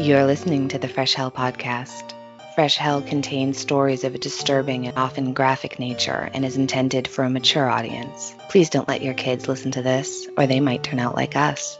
You're 0.00 0.24
listening 0.24 0.68
to 0.68 0.78
the 0.78 0.88
Fresh 0.88 1.12
Hell 1.12 1.30
podcast. 1.30 2.14
Fresh 2.54 2.78
Hell 2.78 3.02
contains 3.02 3.58
stories 3.58 4.02
of 4.02 4.14
a 4.14 4.18
disturbing 4.18 4.86
and 4.86 4.96
often 4.96 5.34
graphic 5.34 5.78
nature 5.78 6.30
and 6.32 6.42
is 6.42 6.56
intended 6.56 7.06
for 7.06 7.22
a 7.22 7.28
mature 7.28 7.68
audience. 7.68 8.34
Please 8.48 8.70
don't 8.70 8.88
let 8.88 9.02
your 9.02 9.12
kids 9.12 9.46
listen 9.46 9.72
to 9.72 9.82
this, 9.82 10.26
or 10.38 10.46
they 10.46 10.58
might 10.58 10.82
turn 10.82 11.00
out 11.00 11.16
like 11.16 11.36
us. 11.36 11.78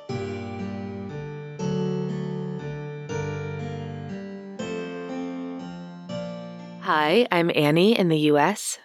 Hi, 6.83 7.27
I'm 7.33 7.51
Annie 7.55 7.99
in 7.99 8.11
the 8.11 8.19
US. 8.33 8.79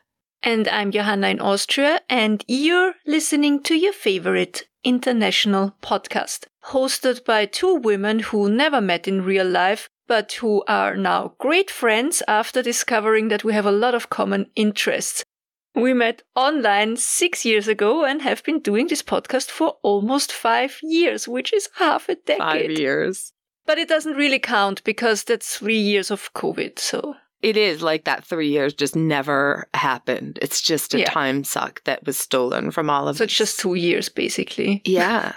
And 0.43 0.69
I'm 0.69 0.91
Johanna 0.91 1.27
in 1.27 1.41
Austria, 1.41 1.99
and 2.09 2.41
you're 2.47 2.93
listening 3.05 3.61
to 3.63 3.75
your 3.75 3.91
favorite 3.91 4.65
international 4.85 5.75
podcast, 5.81 6.45
hosted 6.67 7.25
by 7.25 7.45
two 7.45 7.75
women 7.75 8.19
who 8.19 8.49
never 8.49 8.79
met 8.79 9.07
in 9.07 9.25
real 9.25 9.47
life, 9.47 9.89
but 10.07 10.31
who 10.33 10.63
are 10.67 10.95
now 10.95 11.33
great 11.39 11.71
friends 11.71 12.21
after 12.27 12.61
discovering 12.61 13.27
that 13.29 13.43
we 13.43 13.51
have 13.53 13.65
a 13.65 13.71
lot 13.71 13.95
of 13.95 14.09
common 14.09 14.45
interests. 14.55 15.25
We 15.73 15.93
met 15.93 16.21
online 16.35 16.95
six 16.95 17.43
years 17.43 17.67
ago 17.67 18.05
and 18.05 18.21
have 18.21 18.43
been 18.43 18.61
doing 18.61 18.87
this 18.87 19.01
podcast 19.01 19.49
for 19.49 19.75
almost 19.81 20.31
five 20.31 20.79
years, 20.81 21.27
which 21.27 21.51
is 21.51 21.67
half 21.75 22.07
a 22.07 22.15
decade. 22.15 22.39
Five 22.39 22.71
years. 22.79 23.33
But 23.65 23.79
it 23.79 23.89
doesn't 23.89 24.13
really 24.13 24.39
count 24.39 24.83
because 24.83 25.23
that's 25.23 25.57
three 25.57 25.79
years 25.79 26.11
of 26.11 26.31
COVID, 26.33 26.77
so 26.77 27.15
It 27.45 27.57
is 27.57 27.81
like 27.83 28.05
that 28.05 28.25
three 28.25 28.49
years 28.49 28.73
just 28.73 28.95
never 28.95 29.67
happened. 29.75 30.39
It's 30.41 30.59
just 30.61 30.95
a 30.95 30.99
Yeah. 30.99 31.11
time 31.11 31.43
suck 31.43 31.83
that 31.83 32.03
was 32.05 32.17
stolen 32.17 32.71
from 32.71 32.89
all 32.89 33.07
of 33.07 33.17
so 33.17 33.23
us. 33.23 33.29
it's 33.29 33.37
just 33.37 33.59
two 33.59 33.75
years 33.75 34.09
basically. 34.09 34.81
Yeah. 34.99 35.33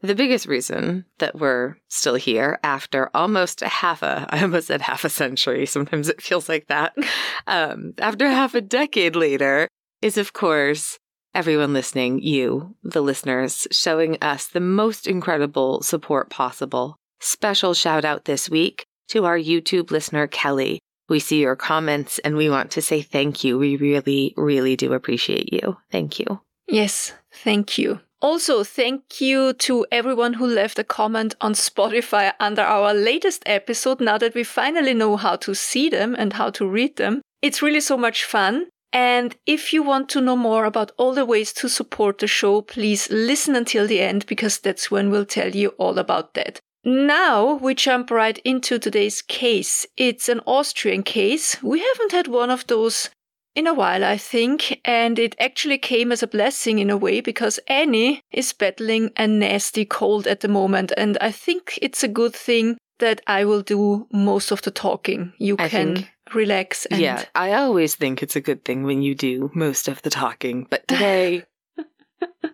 The 0.00 0.14
biggest 0.14 0.46
reason 0.46 1.04
that 1.18 1.34
we're 1.34 1.74
still 1.88 2.14
here 2.14 2.60
after 2.62 3.10
almost 3.12 3.62
a 3.62 3.68
half 3.68 4.00
a, 4.04 4.28
I 4.30 4.42
almost 4.42 4.68
said 4.68 4.80
half 4.82 5.04
a 5.04 5.08
century, 5.10 5.66
sometimes 5.66 6.08
it 6.08 6.22
feels 6.22 6.48
like 6.48 6.68
that, 6.68 6.94
um, 7.48 7.94
after 7.98 8.28
half 8.28 8.54
a 8.54 8.60
decade 8.60 9.16
later, 9.16 9.66
is 10.00 10.16
of 10.16 10.32
course 10.32 10.98
everyone 11.34 11.72
listening, 11.72 12.20
you, 12.22 12.76
the 12.84 13.00
listeners, 13.00 13.66
showing 13.72 14.16
us 14.22 14.46
the 14.46 14.60
most 14.60 15.08
incredible 15.08 15.82
support 15.82 16.30
possible. 16.30 16.94
Special 17.18 17.74
shout 17.74 18.04
out 18.04 18.24
this 18.26 18.48
week 18.48 18.84
to 19.08 19.24
our 19.24 19.36
YouTube 19.38 19.90
listener, 19.90 20.28
Kelly. 20.28 20.78
We 21.08 21.20
see 21.20 21.40
your 21.40 21.56
comments 21.56 22.18
and 22.20 22.36
we 22.36 22.50
want 22.50 22.70
to 22.72 22.82
say 22.82 23.02
thank 23.02 23.44
you. 23.44 23.58
We 23.58 23.76
really, 23.76 24.34
really 24.36 24.76
do 24.76 24.92
appreciate 24.92 25.52
you. 25.52 25.76
Thank 25.90 26.18
you. 26.18 26.40
Yes, 26.66 27.14
thank 27.32 27.78
you. 27.78 28.00
Also, 28.20 28.64
thank 28.64 29.20
you 29.20 29.52
to 29.54 29.86
everyone 29.92 30.34
who 30.34 30.46
left 30.46 30.78
a 30.78 30.84
comment 30.84 31.36
on 31.40 31.52
Spotify 31.54 32.32
under 32.40 32.62
our 32.62 32.92
latest 32.92 33.42
episode 33.46 34.00
now 34.00 34.18
that 34.18 34.34
we 34.34 34.42
finally 34.42 34.92
know 34.92 35.16
how 35.16 35.36
to 35.36 35.54
see 35.54 35.88
them 35.88 36.16
and 36.18 36.32
how 36.32 36.50
to 36.50 36.66
read 36.66 36.96
them. 36.96 37.22
It's 37.42 37.62
really 37.62 37.80
so 37.80 37.96
much 37.96 38.24
fun. 38.24 38.66
And 38.92 39.36
if 39.46 39.72
you 39.72 39.82
want 39.82 40.08
to 40.10 40.20
know 40.20 40.36
more 40.36 40.64
about 40.64 40.92
all 40.96 41.14
the 41.14 41.26
ways 41.26 41.52
to 41.54 41.68
support 41.68 42.18
the 42.18 42.26
show, 42.26 42.62
please 42.62 43.08
listen 43.10 43.54
until 43.54 43.86
the 43.86 44.00
end 44.00 44.26
because 44.26 44.58
that's 44.58 44.90
when 44.90 45.10
we'll 45.10 45.26
tell 45.26 45.54
you 45.54 45.68
all 45.78 45.98
about 45.98 46.34
that. 46.34 46.60
Now 46.88 47.54
we 47.60 47.74
jump 47.74 48.10
right 48.10 48.38
into 48.46 48.78
today's 48.78 49.20
case. 49.20 49.84
It's 49.98 50.26
an 50.26 50.40
Austrian 50.46 51.02
case. 51.02 51.62
We 51.62 51.80
haven't 51.80 52.12
had 52.12 52.28
one 52.28 52.48
of 52.48 52.66
those 52.66 53.10
in 53.54 53.66
a 53.66 53.74
while, 53.74 54.02
I 54.02 54.16
think, 54.16 54.80
and 54.86 55.18
it 55.18 55.36
actually 55.38 55.76
came 55.76 56.10
as 56.12 56.22
a 56.22 56.26
blessing 56.26 56.78
in 56.78 56.88
a 56.88 56.96
way 56.96 57.20
because 57.20 57.60
Annie 57.68 58.22
is 58.32 58.54
battling 58.54 59.10
a 59.18 59.26
nasty 59.26 59.84
cold 59.84 60.26
at 60.26 60.40
the 60.40 60.48
moment, 60.48 60.92
and 60.96 61.18
I 61.20 61.30
think 61.30 61.78
it's 61.82 62.02
a 62.02 62.08
good 62.08 62.34
thing 62.34 62.78
that 63.00 63.20
I 63.26 63.44
will 63.44 63.60
do 63.60 64.06
most 64.10 64.50
of 64.50 64.62
the 64.62 64.70
talking. 64.70 65.34
You 65.38 65.56
I 65.58 65.68
can 65.68 65.96
think- 65.96 66.08
relax 66.32 66.86
and 66.86 67.02
yeah, 67.02 67.24
I 67.34 67.52
always 67.52 67.96
think 67.96 68.22
it's 68.22 68.36
a 68.36 68.40
good 68.40 68.64
thing 68.64 68.84
when 68.84 69.02
you 69.02 69.14
do 69.14 69.50
most 69.54 69.88
of 69.88 70.00
the 70.00 70.10
talking, 70.10 70.66
but 70.70 70.88
today, 70.88 71.44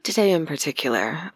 today 0.03 0.33
in 0.33 0.45
particular, 0.45 1.33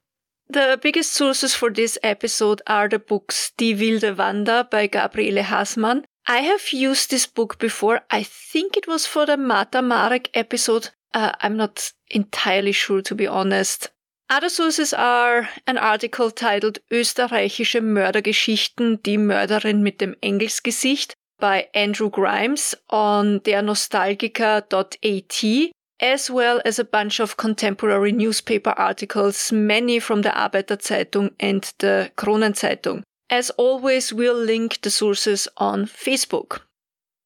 The 0.51 0.79
biggest 0.81 1.13
sources 1.13 1.55
for 1.55 1.71
this 1.71 1.99
episode 2.03 2.63
are 2.67 2.89
the 2.89 2.99
books 2.99 3.53
Die 3.59 3.75
wilde 3.75 4.17
Wander 4.17 4.67
by 4.71 4.87
Gabriele 4.87 5.43
Hassmann. 5.43 6.07
I 6.27 6.39
have 6.39 6.73
used 6.73 7.11
this 7.11 7.27
book 7.27 7.59
before. 7.59 8.01
I 8.11 8.23
think 8.23 8.77
it 8.77 8.87
was 8.87 9.05
for 9.05 9.27
the 9.27 9.37
Martha 9.37 9.83
Marek 9.83 10.31
episode. 10.33 10.89
Uh, 11.13 11.33
I'm 11.43 11.59
not 11.59 11.93
entirely 12.11 12.73
sure, 12.73 13.03
to 13.03 13.15
be 13.15 13.27
honest. 13.27 13.91
Other 14.31 14.49
sources 14.49 14.95
are 14.95 15.51
an 15.67 15.77
article 15.77 16.31
titled 16.31 16.79
Österreichische 16.91 17.83
Mördergeschichten, 17.83 19.03
die 19.03 19.19
Mörderin 19.19 19.83
mit 19.83 20.01
dem 20.01 20.17
Engelsgesicht 20.23 21.15
by 21.39 21.69
Andrew 21.75 22.11
Grimes 22.11 22.75
on 22.89 23.41
dernostalgiker.at 23.41 25.73
as 26.01 26.31
well 26.31 26.61
as 26.65 26.79
a 26.79 26.85
bunch 26.85 27.21
of 27.21 27.37
contemporary 27.37 28.13
newspaper 28.13 28.71
articles, 28.71 29.51
many 29.53 29.99
from 29.99 30.23
the 30.23 30.31
Arbeiterzeitung 30.31 31.33
and 31.41 31.73
the 31.79 32.11
Kronenzeitung. 32.17 33.03
As 33.31 33.51
always, 33.51 34.13
we'll 34.13 34.35
link 34.35 34.81
the 34.81 34.91
sources 34.91 35.49
on 35.57 35.87
Facebook. 35.87 36.61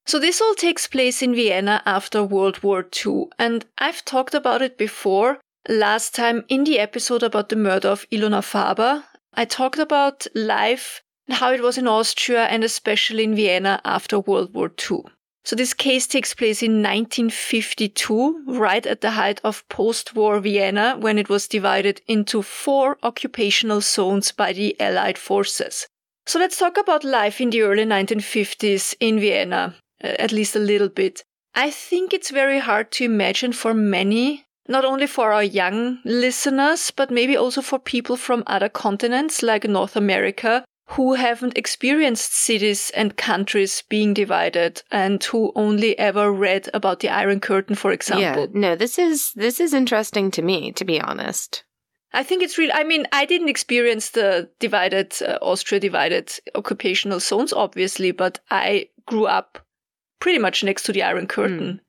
So 0.06 0.18
this 0.18 0.40
all 0.40 0.54
takes 0.54 0.88
place 0.88 1.22
in 1.22 1.34
Vienna 1.34 1.82
after 1.86 2.24
World 2.24 2.62
War 2.62 2.84
II, 3.06 3.26
and 3.38 3.64
I've 3.78 4.04
talked 4.04 4.34
about 4.34 4.62
it 4.62 4.76
before. 4.76 5.38
Last 5.68 6.14
time 6.14 6.44
in 6.48 6.64
the 6.64 6.80
episode 6.80 7.22
about 7.22 7.48
the 7.48 7.56
murder 7.56 7.88
of 7.88 8.06
Ilona 8.10 8.42
Faber, 8.42 9.04
I 9.34 9.44
talked 9.44 9.78
about 9.78 10.26
life 10.34 11.02
and 11.28 11.36
how 11.36 11.52
it 11.52 11.62
was 11.62 11.78
in 11.78 11.86
Austria 11.86 12.46
and 12.46 12.64
especially 12.64 13.22
in 13.22 13.36
Vienna 13.36 13.80
after 13.84 14.18
World 14.18 14.54
War 14.54 14.72
II. 14.90 15.04
So 15.44 15.56
this 15.56 15.74
case 15.74 16.06
takes 16.06 16.34
place 16.34 16.62
in 16.62 16.82
1952, 16.82 18.44
right 18.46 18.86
at 18.86 19.00
the 19.00 19.10
height 19.10 19.40
of 19.42 19.68
post-war 19.68 20.38
Vienna, 20.38 20.96
when 20.98 21.18
it 21.18 21.28
was 21.28 21.48
divided 21.48 22.00
into 22.06 22.42
four 22.42 22.96
occupational 23.02 23.80
zones 23.80 24.30
by 24.30 24.52
the 24.52 24.80
Allied 24.80 25.18
forces. 25.18 25.88
So 26.26 26.38
let's 26.38 26.58
talk 26.58 26.78
about 26.78 27.02
life 27.02 27.40
in 27.40 27.50
the 27.50 27.62
early 27.62 27.84
1950s 27.84 28.94
in 29.00 29.18
Vienna, 29.18 29.74
at 30.00 30.30
least 30.30 30.54
a 30.54 30.60
little 30.60 30.88
bit. 30.88 31.24
I 31.54 31.70
think 31.70 32.14
it's 32.14 32.30
very 32.30 32.60
hard 32.60 32.92
to 32.92 33.04
imagine 33.04 33.52
for 33.52 33.74
many, 33.74 34.44
not 34.68 34.84
only 34.84 35.08
for 35.08 35.32
our 35.32 35.42
young 35.42 35.98
listeners, 36.04 36.92
but 36.92 37.10
maybe 37.10 37.36
also 37.36 37.60
for 37.60 37.80
people 37.80 38.16
from 38.16 38.44
other 38.46 38.68
continents 38.68 39.42
like 39.42 39.64
North 39.64 39.96
America, 39.96 40.64
who 40.86 41.14
haven't 41.14 41.56
experienced 41.56 42.34
cities 42.34 42.90
and 42.94 43.16
countries 43.16 43.82
being 43.88 44.12
divided 44.12 44.82
and 44.90 45.22
who 45.24 45.52
only 45.54 45.98
ever 45.98 46.30
read 46.30 46.68
about 46.74 47.00
the 47.00 47.08
Iron 47.08 47.40
Curtain, 47.40 47.76
for 47.76 47.92
example. 47.92 48.22
yeah, 48.22 48.46
no, 48.52 48.76
this 48.76 48.98
is 48.98 49.32
this 49.34 49.60
is 49.60 49.72
interesting 49.72 50.30
to 50.32 50.42
me, 50.42 50.72
to 50.72 50.84
be 50.84 51.00
honest. 51.00 51.64
I 52.12 52.22
think 52.22 52.42
it's 52.42 52.58
really, 52.58 52.72
I 52.72 52.84
mean, 52.84 53.06
I 53.12 53.24
didn't 53.24 53.48
experience 53.48 54.10
the 54.10 54.50
divided, 54.60 55.14
uh, 55.22 55.38
Austria 55.40 55.80
divided 55.80 56.30
occupational 56.54 57.20
zones, 57.20 57.54
obviously, 57.54 58.10
but 58.10 58.38
I 58.50 58.90
grew 59.06 59.24
up 59.26 59.58
pretty 60.20 60.38
much 60.38 60.62
next 60.62 60.82
to 60.84 60.92
the 60.92 61.02
Iron 61.02 61.26
Curtain. 61.26 61.80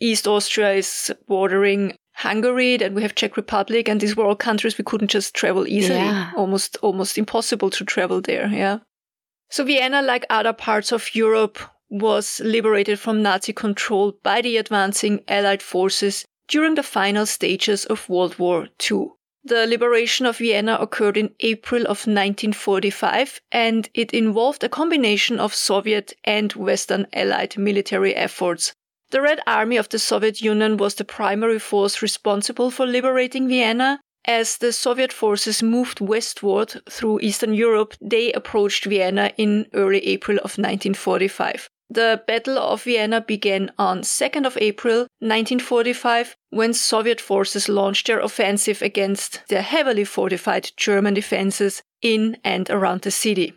East 0.00 0.26
Austria 0.26 0.72
is 0.72 1.12
bordering 1.28 1.94
Hungary, 2.20 2.76
then 2.76 2.94
we 2.94 3.02
have 3.02 3.14
Czech 3.14 3.36
Republic, 3.36 3.88
and 3.88 4.00
these 4.00 4.16
were 4.16 4.26
all 4.26 4.36
countries 4.36 4.76
we 4.76 4.84
couldn't 4.84 5.10
just 5.10 5.34
travel 5.34 5.66
easily. 5.66 5.98
Yeah. 5.98 6.30
Almost, 6.36 6.76
almost 6.82 7.16
impossible 7.16 7.70
to 7.70 7.84
travel 7.84 8.20
there, 8.20 8.48
yeah. 8.48 8.78
So 9.50 9.64
Vienna, 9.64 10.02
like 10.02 10.26
other 10.28 10.52
parts 10.52 10.92
of 10.92 11.14
Europe, 11.14 11.58
was 11.88 12.40
liberated 12.44 12.98
from 13.00 13.22
Nazi 13.22 13.52
control 13.52 14.18
by 14.22 14.42
the 14.42 14.58
advancing 14.58 15.24
Allied 15.28 15.62
forces 15.62 16.24
during 16.46 16.74
the 16.74 16.82
final 16.82 17.26
stages 17.26 17.84
of 17.86 18.08
World 18.08 18.38
War 18.38 18.68
II. 18.90 19.08
The 19.42 19.66
liberation 19.66 20.26
of 20.26 20.36
Vienna 20.36 20.76
occurred 20.78 21.16
in 21.16 21.34
April 21.40 21.82
of 21.82 22.06
1945 22.06 23.40
and 23.50 23.88
it 23.94 24.12
involved 24.12 24.62
a 24.62 24.68
combination 24.68 25.40
of 25.40 25.54
Soviet 25.54 26.12
and 26.24 26.52
Western 26.52 27.06
Allied 27.14 27.56
military 27.56 28.14
efforts. 28.14 28.74
The 29.10 29.20
Red 29.20 29.40
Army 29.44 29.76
of 29.76 29.88
the 29.88 29.98
Soviet 29.98 30.40
Union 30.40 30.76
was 30.76 30.94
the 30.94 31.04
primary 31.04 31.58
force 31.58 32.00
responsible 32.00 32.70
for 32.70 32.86
liberating 32.86 33.48
Vienna. 33.48 34.00
As 34.24 34.58
the 34.58 34.72
Soviet 34.72 35.12
forces 35.12 35.62
moved 35.62 36.00
westward 36.00 36.80
through 36.88 37.20
Eastern 37.20 37.52
Europe, 37.52 37.94
they 38.00 38.32
approached 38.32 38.84
Vienna 38.84 39.32
in 39.36 39.66
early 39.74 40.06
April 40.06 40.36
of 40.38 40.58
1945. 40.58 41.68
The 41.92 42.22
Battle 42.24 42.56
of 42.56 42.84
Vienna 42.84 43.20
began 43.20 43.72
on 43.76 44.02
2nd 44.02 44.46
of 44.46 44.56
April 44.60 45.08
1945 45.18 46.36
when 46.50 46.72
Soviet 46.72 47.20
forces 47.20 47.68
launched 47.68 48.06
their 48.06 48.20
offensive 48.20 48.80
against 48.80 49.42
the 49.48 49.62
heavily 49.62 50.04
fortified 50.04 50.70
German 50.76 51.14
defenses 51.14 51.82
in 52.00 52.36
and 52.44 52.70
around 52.70 53.00
the 53.00 53.10
city. 53.10 53.54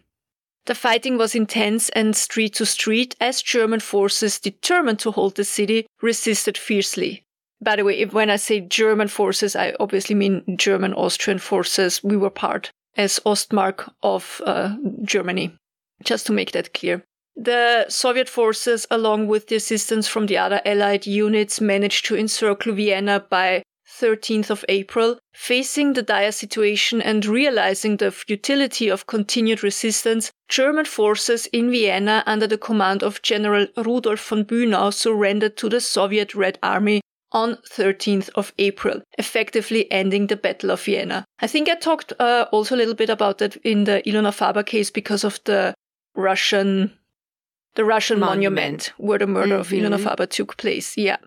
The 0.65 0.75
fighting 0.75 1.17
was 1.17 1.35
intense 1.35 1.89
and 1.89 2.15
street 2.15 2.55
to 2.55 2.65
street 2.65 3.15
as 3.19 3.41
German 3.41 3.81
forces 3.81 4.39
determined 4.39 4.99
to 4.99 5.11
hold 5.11 5.35
the 5.35 5.43
city 5.43 5.87
resisted 6.01 6.57
fiercely. 6.57 7.25
By 7.61 7.75
the 7.75 7.83
way, 7.83 7.99
if 7.99 8.13
when 8.13 8.29
I 8.29 8.37
say 8.37 8.61
German 8.61 9.07
forces, 9.07 9.55
I 9.55 9.73
obviously 9.79 10.15
mean 10.15 10.57
German 10.57 10.93
Austrian 10.93 11.39
forces. 11.39 12.03
We 12.03 12.17
were 12.17 12.29
part 12.29 12.71
as 12.95 13.19
Ostmark 13.25 13.89
of 14.01 14.41
uh, 14.45 14.75
Germany. 15.03 15.55
just 16.03 16.25
to 16.27 16.33
make 16.33 16.51
that 16.51 16.73
clear. 16.73 17.03
The 17.35 17.85
Soviet 17.89 18.29
forces, 18.29 18.85
along 18.91 19.27
with 19.27 19.47
the 19.47 19.55
assistance 19.55 20.07
from 20.07 20.27
the 20.27 20.37
other 20.37 20.61
Allied 20.65 21.07
units, 21.07 21.59
managed 21.59 22.05
to 22.05 22.15
encircle 22.15 22.73
Vienna 22.73 23.25
by 23.29 23.63
13th 23.99 24.49
of 24.49 24.65
April, 24.69 25.17
facing 25.33 25.93
the 25.93 26.01
dire 26.01 26.31
situation 26.31 27.01
and 27.01 27.25
realizing 27.25 27.97
the 27.97 28.11
futility 28.11 28.89
of 28.89 29.07
continued 29.07 29.63
resistance, 29.63 30.31
German 30.49 30.85
forces 30.85 31.47
in 31.47 31.69
Vienna 31.69 32.23
under 32.25 32.47
the 32.47 32.57
command 32.57 33.03
of 33.03 33.21
General 33.21 33.67
Rudolf 33.77 34.27
von 34.27 34.45
Bünau 34.45 34.93
surrendered 34.93 35.57
to 35.57 35.69
the 35.69 35.79
Soviet 35.79 36.35
Red 36.35 36.59
Army 36.63 37.01
on 37.31 37.57
13th 37.71 38.29
of 38.35 38.53
April, 38.59 39.01
effectively 39.17 39.91
ending 39.91 40.27
the 40.27 40.35
Battle 40.35 40.71
of 40.71 40.83
Vienna. 40.83 41.25
I 41.39 41.47
think 41.47 41.67
I 41.67 41.75
talked 41.75 42.13
uh, 42.19 42.45
also 42.51 42.75
a 42.75 42.77
little 42.77 42.93
bit 42.93 43.09
about 43.09 43.39
that 43.39 43.55
in 43.57 43.85
the 43.85 44.03
Ilona 44.05 44.33
Faber 44.33 44.63
case 44.63 44.91
because 44.91 45.23
of 45.23 45.39
the 45.45 45.73
Russian 46.15 46.97
the 47.75 47.83
Russian 47.83 48.19
monument, 48.19 48.55
monument 48.55 48.93
where 48.97 49.17
the 49.17 49.25
murder 49.25 49.57
mm-hmm. 49.57 49.61
of 49.61 49.67
Ilona 49.91 49.99
Faber 49.99 50.27
took 50.27 50.57
place. 50.57 50.95
Yeah. 50.95 51.17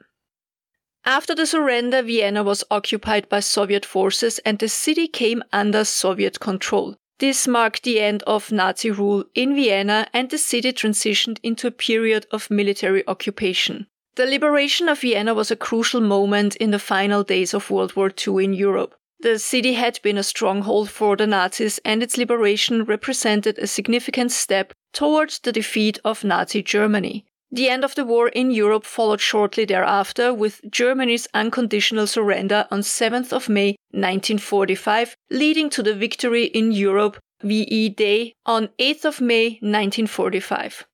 After 1.07 1.37
the 1.37 1.47
surrender, 1.47 2.03
Vienna 2.03 2.43
was 2.43 2.65
occupied 2.69 3.29
by 3.29 3.39
Soviet 3.39 3.87
forces 3.87 4.41
and 4.41 4.59
the 4.59 4.69
city 4.69 5.07
came 5.07 5.45
under 5.53 5.85
Soviet 5.85 6.41
control. 6.41 6.97
This 7.21 7.47
marked 7.47 7.85
the 7.85 8.01
end 8.01 8.25
of 8.25 8.51
Nazi 8.51 8.91
rule 8.91 9.25
in 9.33 9.55
Vienna 9.55 10.09
and 10.13 10.29
the 10.29 10.37
city 10.37 10.73
transitioned 10.73 11.39
into 11.45 11.69
a 11.69 11.71
period 11.71 12.27
of 12.33 12.51
military 12.51 13.07
occupation. 13.07 13.87
The 14.17 14.27
liberation 14.27 14.89
of 14.89 14.99
Vienna 14.99 15.33
was 15.33 15.53
a 15.53 15.57
crucial 15.57 16.01
moment 16.01 16.57
in 16.57 16.73
the 16.73 16.81
final 16.81 17.23
days 17.23 17.55
of 17.55 17.71
World 17.71 17.95
War 17.95 18.11
II 18.11 18.45
in 18.45 18.53
Europe. 18.53 18.97
The 19.21 19.39
city 19.39 19.75
had 19.75 20.01
been 20.03 20.19
a 20.19 20.25
stronghold 20.25 20.91
for 20.91 21.17
the 21.17 21.27
Nazis 21.29 21.79
and 21.85 22.03
its 22.03 22.19
liberation 22.19 22.83
represented 22.83 23.59
a 23.59 23.69
significant 23.69 24.33
step 24.33 24.73
towards 24.93 25.39
the 25.39 25.53
defeat 25.53 26.01
of 26.05 26.25
Nazi 26.25 26.63
Germany. 26.63 27.25
The 27.57 27.71
end 27.71 27.85
of 27.85 27.95
the 27.95 28.05
war 28.05 28.29
in 28.29 28.51
Europe 28.51 28.85
followed 28.85 29.23
shortly 29.23 29.65
thereafter 29.65 30.35
with 30.35 30.61
Germany's 30.71 31.27
unconditional 31.33 32.07
surrender 32.07 32.69
on 32.71 32.81
7th 32.81 33.33
of 33.33 33.49
May 33.49 33.77
1945, 33.93 35.17
leading 35.31 35.71
to 35.71 35.83
the 35.83 35.95
victory 35.95 36.45
in 36.45 36.71
Europe 36.71 37.17
VE 37.43 37.89
Day 37.89 38.35
on 38.45 38.69
8th 38.79 39.07
of 39.07 39.21
May 39.23 39.59
1945. 39.63 40.85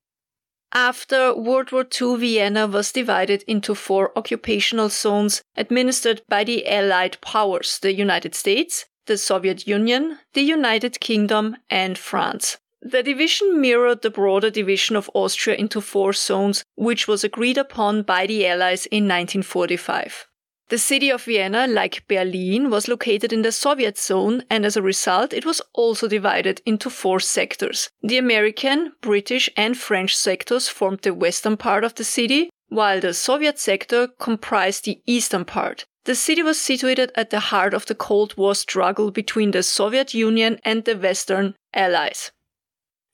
After 0.73 1.35
World 1.35 1.73
War 1.73 1.85
II, 2.01 2.19
Vienna 2.19 2.69
was 2.69 2.93
divided 2.93 3.43
into 3.49 3.75
four 3.75 4.17
occupational 4.17 4.89
zones 4.89 5.43
administered 5.57 6.23
by 6.29 6.45
the 6.45 6.69
Allied 6.69 7.21
powers 7.21 7.81
the 7.81 7.93
United 7.93 8.37
States, 8.37 8.87
the 9.07 9.19
Soviet 9.19 9.67
Union, 9.67 10.21
the 10.35 10.43
United 10.43 11.01
Kingdom, 11.01 11.57
and 11.69 11.99
France. 11.99 12.59
The 12.85 13.05
division 13.05 13.61
mirrored 13.61 14.03
the 14.03 14.11
broader 14.11 14.51
division 14.51 14.97
of 14.97 15.09
Austria 15.15 15.55
into 15.57 15.81
four 15.81 16.13
zones, 16.13 16.65
which 16.75 17.07
was 17.07 17.23
agreed 17.23 17.57
upon 17.57 18.03
by 18.03 18.27
the 18.27 18.45
Allies 18.45 18.87
in 18.87 19.05
1945. 19.05 20.27
The 20.69 20.79
city 20.79 21.11
of 21.11 21.23
Vienna, 21.23 21.69
like 21.69 22.09
Berlin, 22.09 22.71
was 22.71 22.89
located 22.89 23.33
in 23.33 23.43
the 23.43 23.53
Soviet 23.53 23.99
zone, 23.99 24.43
and 24.51 24.67
as 24.67 24.77
a 24.77 24.83
result, 24.83 25.33
it 25.33 25.47
was 25.47 25.61
also 25.75 26.09
divided 26.09 26.61
into 26.67 26.91
four 26.91 27.21
sectors. 27.21 27.89
The 28.03 28.19
American, 28.19 28.93
British, 29.01 29.49
and 29.57 29.77
French 29.77 30.17
sectors 30.17 30.69
formed 30.69 31.03
the 31.03 31.15
western 31.15 31.57
part 31.57 31.85
of 31.85 31.95
the 31.95 32.05
city, 32.05 32.51
while 32.69 33.01
the 33.01 33.15
Soviet 33.15 33.61
sector 33.61 34.09
comprised 34.19 34.87
the 34.87 35.01
eastern 35.07 35.45
part. 35.45 35.85
The 36.05 36.17
city 36.17 36.43
was 36.43 36.61
situated 36.61 37.13
at 37.15 37.31
the 37.31 37.39
heart 37.39 37.75
of 37.75 37.87
the 37.87 37.95
Cold 37.95 38.37
War 38.37 38.57
struggle 38.57 39.13
between 39.13 39.53
the 39.53 39.63
Soviet 39.63 40.15
Union 40.15 40.59
and 40.65 40.85
the 40.85 40.97
Western 40.97 41.55
Allies. 41.75 42.33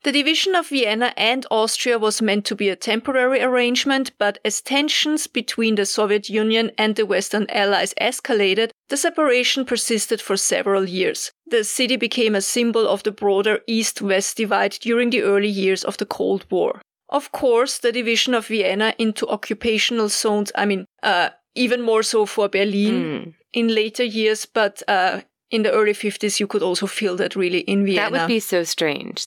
The 0.05 0.13
division 0.13 0.55
of 0.55 0.69
Vienna 0.69 1.13
and 1.17 1.45
Austria 1.51 1.99
was 1.99 2.23
meant 2.23 2.45
to 2.47 2.55
be 2.55 2.69
a 2.69 2.77
temporary 2.77 3.43
arrangement, 3.43 4.13
but 4.17 4.39
as 4.45 4.61
tensions 4.61 5.27
between 5.27 5.75
the 5.75 5.85
Soviet 5.85 6.31
Union 6.31 6.71
and 6.79 6.95
the 6.95 7.05
Western 7.05 7.47
Allies 7.51 7.95
escalated, 8.01 8.71
the 8.91 8.97
separation 8.97 9.65
persisted 9.65 10.21
for 10.21 10.37
several 10.37 10.89
years. 10.89 11.33
The 11.47 11.65
city 11.65 11.97
became 11.97 12.37
a 12.37 12.41
symbol 12.41 12.87
of 12.87 13.03
the 13.03 13.11
broader 13.11 13.59
East 13.67 14.01
West 14.01 14.37
divide 14.37 14.73
during 14.81 15.11
the 15.11 15.23
early 15.23 15.49
years 15.49 15.83
of 15.83 15.97
the 15.97 16.07
Cold 16.07 16.47
War. 16.49 16.81
Of 17.09 17.33
course, 17.33 17.79
the 17.79 17.91
division 17.91 18.35
of 18.35 18.47
Vienna 18.47 18.95
into 18.99 19.27
occupational 19.27 20.11
zones, 20.11 20.53
I 20.55 20.67
mean, 20.67 20.85
uh, 21.03 21.31
even 21.57 21.83
more 21.83 22.05
so 22.05 22.25
for 22.25 22.49
Berlin 22.49 23.03
mm. 23.03 23.35
in 23.53 23.75
later 23.75 24.05
years, 24.05 24.47
but 24.47 24.81
uh, 24.87 25.23
in 25.51 25.65
the 25.65 25.73
early 25.73 25.95
50s, 25.95 26.39
you 26.39 26.47
could 26.47 26.63
also 26.63 26.87
feel 26.87 27.17
that 27.17 27.35
really 27.35 27.61
in 27.61 27.85
Vienna. 27.85 28.11
That 28.11 28.13
would 28.13 28.29
be 28.29 28.41
so 28.41 28.63
strange 28.63 29.25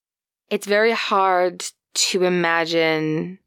it's 0.51 0.67
very 0.67 0.91
hard 0.91 1.65
to 1.93 2.23
imagine 2.23 3.39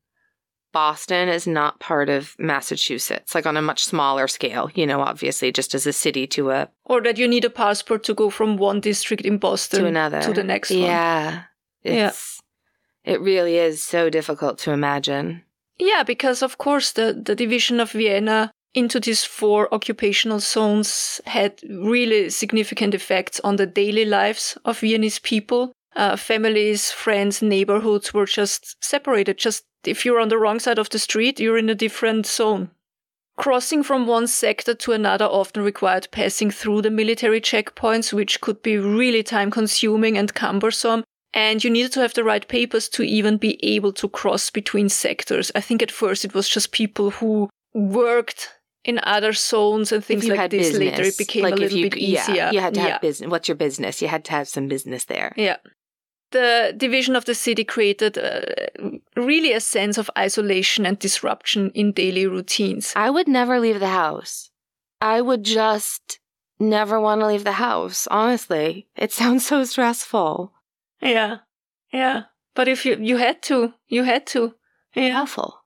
Boston 0.72 1.28
is 1.28 1.46
not 1.46 1.78
part 1.78 2.08
of 2.08 2.34
Massachusetts, 2.38 3.34
like 3.34 3.46
on 3.46 3.56
a 3.56 3.62
much 3.62 3.84
smaller 3.84 4.26
scale, 4.26 4.70
you 4.74 4.86
know, 4.86 5.00
obviously, 5.00 5.52
just 5.52 5.74
as 5.74 5.86
a 5.86 5.92
city 5.92 6.26
to 6.28 6.50
a. 6.50 6.68
Or 6.84 7.00
that 7.02 7.16
you 7.16 7.28
need 7.28 7.44
a 7.44 7.50
passport 7.50 8.02
to 8.04 8.14
go 8.14 8.28
from 8.28 8.56
one 8.56 8.80
district 8.80 9.24
in 9.24 9.38
Boston 9.38 9.80
to 9.80 9.86
another. 9.86 10.20
To 10.22 10.32
the 10.32 10.42
next 10.42 10.70
one. 10.70 10.80
Yeah. 10.80 11.42
yeah. 11.84 12.12
It 13.04 13.20
really 13.20 13.56
is 13.56 13.84
so 13.84 14.10
difficult 14.10 14.58
to 14.60 14.72
imagine. 14.72 15.44
Yeah, 15.78 16.02
because 16.02 16.42
of 16.42 16.58
course 16.58 16.90
the, 16.92 17.22
the 17.24 17.34
division 17.34 17.78
of 17.78 17.92
Vienna 17.92 18.50
into 18.72 18.98
these 18.98 19.24
four 19.24 19.72
occupational 19.72 20.40
zones 20.40 21.20
had 21.26 21.60
really 21.68 22.30
significant 22.30 22.94
effects 22.94 23.40
on 23.40 23.56
the 23.56 23.66
daily 23.66 24.04
lives 24.04 24.58
of 24.64 24.80
Viennese 24.80 25.20
people 25.20 25.72
uh, 25.96 26.16
families, 26.16 26.90
friends, 26.90 27.42
neighborhoods 27.42 28.12
were 28.12 28.26
just 28.26 28.76
separated. 28.82 29.38
Just 29.38 29.64
if 29.84 30.04
you're 30.04 30.20
on 30.20 30.28
the 30.28 30.38
wrong 30.38 30.58
side 30.58 30.78
of 30.78 30.90
the 30.90 30.98
street, 30.98 31.38
you're 31.38 31.58
in 31.58 31.68
a 31.68 31.74
different 31.74 32.26
zone. 32.26 32.70
Crossing 33.36 33.82
from 33.82 34.06
one 34.06 34.26
sector 34.26 34.74
to 34.74 34.92
another 34.92 35.24
often 35.24 35.64
required 35.64 36.08
passing 36.12 36.50
through 36.50 36.82
the 36.82 36.90
military 36.90 37.40
checkpoints, 37.40 38.12
which 38.12 38.40
could 38.40 38.62
be 38.62 38.76
really 38.76 39.22
time 39.22 39.50
consuming 39.50 40.16
and 40.16 40.34
cumbersome. 40.34 41.02
And 41.32 41.64
you 41.64 41.70
needed 41.70 41.92
to 41.92 42.00
have 42.00 42.14
the 42.14 42.22
right 42.22 42.46
papers 42.46 42.88
to 42.90 43.02
even 43.02 43.38
be 43.38 43.58
able 43.64 43.92
to 43.94 44.08
cross 44.08 44.50
between 44.50 44.88
sectors. 44.88 45.50
I 45.56 45.60
think 45.60 45.82
at 45.82 45.90
first 45.90 46.24
it 46.24 46.32
was 46.32 46.48
just 46.48 46.70
people 46.70 47.10
who 47.10 47.50
worked 47.74 48.50
in 48.84 49.00
other 49.02 49.32
zones 49.32 49.90
and 49.90 50.04
things 50.04 50.28
like 50.28 50.50
this. 50.50 50.68
Business, 50.68 50.78
Later 50.78 51.02
it 51.02 51.18
became 51.18 51.42
like 51.42 51.54
a 51.54 51.56
little 51.56 51.78
you, 51.78 51.90
bit 51.90 51.98
easier. 51.98 52.34
Yeah, 52.36 52.50
you 52.52 52.60
had 52.60 52.74
to 52.74 52.80
have 52.80 52.88
yeah. 52.88 52.98
business. 52.98 53.28
What's 53.28 53.48
your 53.48 53.56
business? 53.56 54.00
You 54.00 54.06
had 54.06 54.24
to 54.26 54.30
have 54.30 54.46
some 54.46 54.68
business 54.68 55.06
there. 55.06 55.32
Yeah 55.36 55.56
the 56.34 56.74
division 56.76 57.16
of 57.16 57.24
the 57.24 57.34
city 57.34 57.64
created 57.64 58.18
uh, 58.18 58.42
really 59.16 59.52
a 59.52 59.60
sense 59.60 59.96
of 59.96 60.10
isolation 60.18 60.84
and 60.84 60.98
disruption 60.98 61.70
in 61.74 61.92
daily 61.92 62.26
routines. 62.26 62.92
I 62.96 63.08
would 63.08 63.28
never 63.28 63.58
leave 63.60 63.80
the 63.80 63.88
house. 64.04 64.50
I 65.00 65.20
would 65.20 65.44
just 65.44 66.18
never 66.58 67.00
want 67.00 67.20
to 67.20 67.26
leave 67.26 67.44
the 67.44 67.52
house, 67.52 68.08
honestly. 68.10 68.88
It 68.96 69.12
sounds 69.20 69.46
so 69.46 69.64
stressful. 69.64 70.52
Yeah. 71.00 71.38
Yeah. 71.92 72.24
But 72.54 72.68
if 72.68 72.84
you 72.84 72.96
you 73.00 73.16
had 73.16 73.42
to, 73.44 73.72
you 73.88 74.02
had 74.04 74.26
to. 74.34 74.54
Yeah. 74.94 75.22
Awful. 75.22 75.63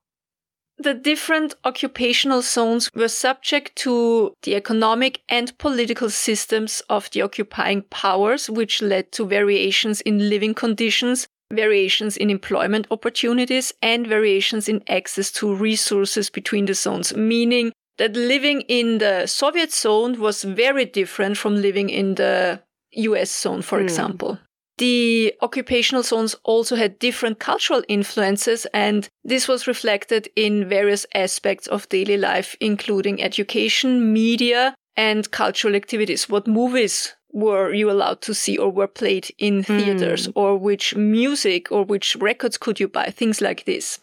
The 0.81 0.95
different 0.95 1.55
occupational 1.65 2.43
zones 2.43 2.89
were 2.95 3.09
subject 3.09 3.75
to 3.77 4.33
the 4.43 4.55
economic 4.55 5.23
and 5.29 5.57
political 5.59 6.09
systems 6.09 6.83
of 6.89 7.11
the 7.11 7.23
occupying 7.23 7.83
powers, 7.83 8.49
which 8.49 8.81
led 8.81 9.11
to 9.13 9.27
variations 9.27 10.01
in 10.03 10.31
living 10.31 10.55
conditions, 10.55 11.27
variations 11.53 12.17
in 12.17 12.31
employment 12.31 12.87
opportunities, 12.93 13.73
and 13.83 14.07
variations 14.07 14.69
in 14.69 14.85
access 14.89 15.33
to 15.33 15.53
resources 15.53 16.31
between 16.31 16.67
the 16.67 16.75
zones, 16.75 17.13
meaning 17.17 17.73
that 17.97 18.15
living 18.15 18.61
in 18.63 18.99
the 18.99 19.27
Soviet 19.27 19.73
zone 19.73 20.21
was 20.21 20.45
very 20.45 20.85
different 20.85 21.37
from 21.37 21.57
living 21.57 21.91
in 21.91 22.15
the 22.15 22.63
US 22.93 23.31
zone, 23.31 23.63
for 23.63 23.81
mm. 23.81 23.83
example. 23.83 24.39
The 24.79 25.35
occupational 25.43 26.05
zones 26.05 26.37
also 26.45 26.77
had 26.77 27.01
different 27.01 27.41
cultural 27.41 27.83
influences, 27.89 28.65
and 28.73 29.09
this 29.25 29.49
was 29.49 29.67
reflected 29.67 30.29
in 30.37 30.69
various 30.69 31.05
aspects 31.15 31.67
of 31.67 31.89
daily 31.89 32.17
life, 32.17 32.55
including 32.61 33.21
education, 33.21 34.13
media, 34.13 34.75
and 34.97 35.29
cultural 35.31 35.75
activities. 35.75 36.29
What 36.29 36.47
movies 36.47 37.15
were 37.33 37.73
you 37.73 37.91
allowed 37.91 38.21
to 38.23 38.35
see 38.35 38.57
or 38.57 38.71
were 38.71 38.87
played 38.87 39.29
in 39.37 39.65
theaters, 39.65 40.29
mm. 40.29 40.33
or 40.37 40.57
which 40.57 40.95
music 40.95 41.73
or 41.73 41.85
which 41.85 42.15
records 42.17 42.57
could 42.57 42.79
you 42.79 42.87
buy? 42.87 43.11
Things 43.11 43.41
like 43.41 43.65
this. 43.65 43.99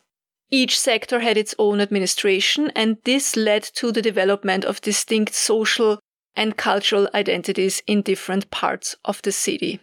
Each 0.52 0.78
sector 0.78 1.22
had 1.22 1.38
its 1.38 1.56
own 1.58 1.80
administration, 1.80 2.72
and 2.76 2.98
this 3.06 3.38
led 3.38 3.64
to 3.76 3.94
the 3.94 4.02
development 4.02 4.66
of 4.66 4.82
distinct 4.82 5.34
social 5.34 6.00
and 6.36 6.58
cultural 6.58 7.08
identities 7.14 7.82
in 7.88 8.02
different 8.02 8.52
parts 8.52 8.96
of 9.06 9.22
the 9.22 9.32
city. 9.32 9.80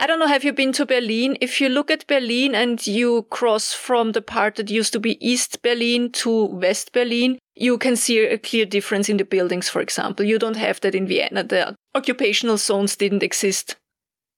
I 0.00 0.06
don't 0.06 0.20
know, 0.20 0.28
have 0.28 0.44
you 0.44 0.52
been 0.52 0.72
to 0.74 0.86
Berlin? 0.86 1.36
If 1.40 1.60
you 1.60 1.68
look 1.68 1.90
at 1.90 2.06
Berlin 2.06 2.54
and 2.54 2.86
you 2.86 3.26
cross 3.30 3.72
from 3.74 4.12
the 4.12 4.22
part 4.22 4.54
that 4.54 4.70
used 4.70 4.92
to 4.92 5.00
be 5.00 5.18
East 5.20 5.60
Berlin 5.60 6.12
to 6.12 6.44
West 6.46 6.92
Berlin, 6.92 7.36
you 7.56 7.78
can 7.78 7.96
see 7.96 8.20
a 8.20 8.38
clear 8.38 8.64
difference 8.64 9.08
in 9.08 9.16
the 9.16 9.24
buildings, 9.24 9.68
for 9.68 9.80
example. 9.80 10.24
You 10.24 10.38
don't 10.38 10.56
have 10.56 10.80
that 10.82 10.94
in 10.94 11.08
Vienna. 11.08 11.42
The 11.42 11.74
occupational 11.96 12.58
zones 12.58 12.94
didn't 12.94 13.24
exist. 13.24 13.76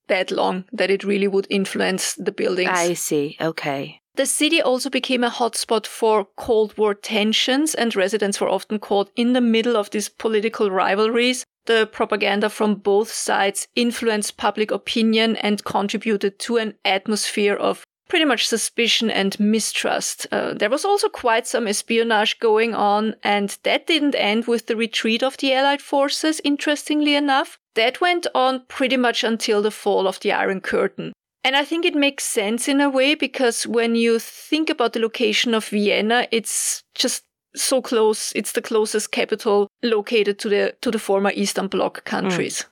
that 0.09 0.31
long 0.31 0.65
that 0.73 0.91
it 0.91 1.05
really 1.05 1.29
would 1.29 1.47
influence 1.51 2.15
the 2.15 2.33
buildings. 2.33 2.71
I 2.73 2.95
see. 2.95 3.37
Okay. 3.41 4.01
The 4.17 4.27
city 4.27 4.61
also 4.61 4.91
became 4.91 5.23
a 5.23 5.31
hotspot 5.31 5.87
for 5.87 6.27
Cold 6.37 6.77
War 6.77 6.95
tensions, 6.95 7.75
and 7.75 7.95
residents 7.95 8.41
were 8.41 8.49
often 8.49 8.79
caught 8.81 9.11
in 9.15 9.33
the 9.33 9.41
middle 9.41 9.77
of 9.77 9.91
these 9.91 10.09
political 10.09 10.71
rivalries. 10.71 11.45
The 11.67 11.89
propaganda 11.91 12.49
from 12.49 12.77
both 12.77 13.13
sides 13.13 13.69
influenced 13.77 14.37
public 14.37 14.71
opinion 14.71 15.37
and 15.37 15.65
contributed 15.65 16.39
to 16.41 16.57
an 16.57 16.75
atmosphere 16.85 17.55
of 17.55 17.85
pretty 18.11 18.25
much 18.25 18.47
suspicion 18.47 19.09
and 19.09 19.39
mistrust. 19.39 20.27
Uh, 20.33 20.53
there 20.53 20.69
was 20.69 20.85
also 20.85 21.09
quite 21.09 21.47
some 21.47 21.67
espionage 21.69 22.39
going 22.41 22.75
on, 22.75 23.15
and 23.23 23.57
that 23.63 23.87
didn't 23.87 24.17
end 24.17 24.47
with 24.47 24.67
the 24.67 24.77
retreat 24.77 25.23
of 25.23 25.37
the 25.39 25.55
Allied 25.55 25.81
forces, 25.81 26.41
interestingly 26.45 27.15
enough. 27.15 27.59
That 27.77 28.01
went 28.01 28.27
on 28.35 28.65
pretty 28.67 28.97
much 28.97 29.23
until 29.23 29.63
the 29.63 29.71
fall 29.71 30.09
of 30.09 30.19
the 30.21 30.33
Iron 30.33 30.61
Curtain. 30.61 31.13
And 31.43 31.57
I 31.57 31.65
think 31.65 31.87
it 31.87 31.95
makes 31.95 32.25
sense 32.25 32.69
in 32.69 32.81
a 32.81 32.91
way 32.91 33.15
because 33.15 33.67
when 33.67 33.95
you 33.95 34.19
think 34.19 34.69
about 34.69 34.93
the 34.93 35.01
location 35.01 35.55
of 35.55 35.69
Vienna, 35.69 36.27
it's 36.31 36.83
just 36.95 37.25
so 37.55 37.83
close. 37.83 38.33
It's 38.35 38.53
the 38.53 38.63
closest 38.63 39.11
capital 39.13 39.69
located 39.83 40.39
to 40.41 40.49
the 40.49 40.77
to 40.81 40.91
the 40.91 40.99
former 40.99 41.33
Eastern 41.35 41.69
Bloc 41.69 42.05
countries. 42.05 42.63
Mm. 42.63 42.67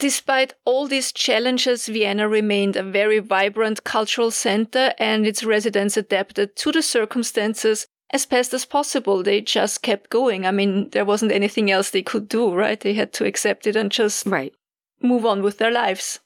Despite 0.00 0.54
all 0.64 0.86
these 0.88 1.12
challenges, 1.12 1.86
Vienna 1.86 2.26
remained 2.26 2.74
a 2.74 2.82
very 2.82 3.18
vibrant 3.18 3.84
cultural 3.84 4.30
center 4.30 4.94
and 4.98 5.26
its 5.26 5.44
residents 5.44 5.98
adapted 5.98 6.56
to 6.56 6.72
the 6.72 6.80
circumstances 6.80 7.86
as 8.10 8.24
best 8.24 8.54
as 8.54 8.64
possible. 8.64 9.22
They 9.22 9.42
just 9.42 9.82
kept 9.82 10.08
going. 10.08 10.46
I 10.46 10.52
mean, 10.52 10.88
there 10.90 11.04
wasn't 11.04 11.32
anything 11.32 11.70
else 11.70 11.90
they 11.90 12.02
could 12.02 12.28
do, 12.28 12.54
right? 12.54 12.80
They 12.80 12.94
had 12.94 13.12
to 13.14 13.26
accept 13.26 13.66
it 13.66 13.76
and 13.76 13.92
just 13.92 14.26
right. 14.26 14.54
move 15.02 15.26
on 15.26 15.42
with 15.42 15.58
their 15.58 15.70
lives. 15.70 16.20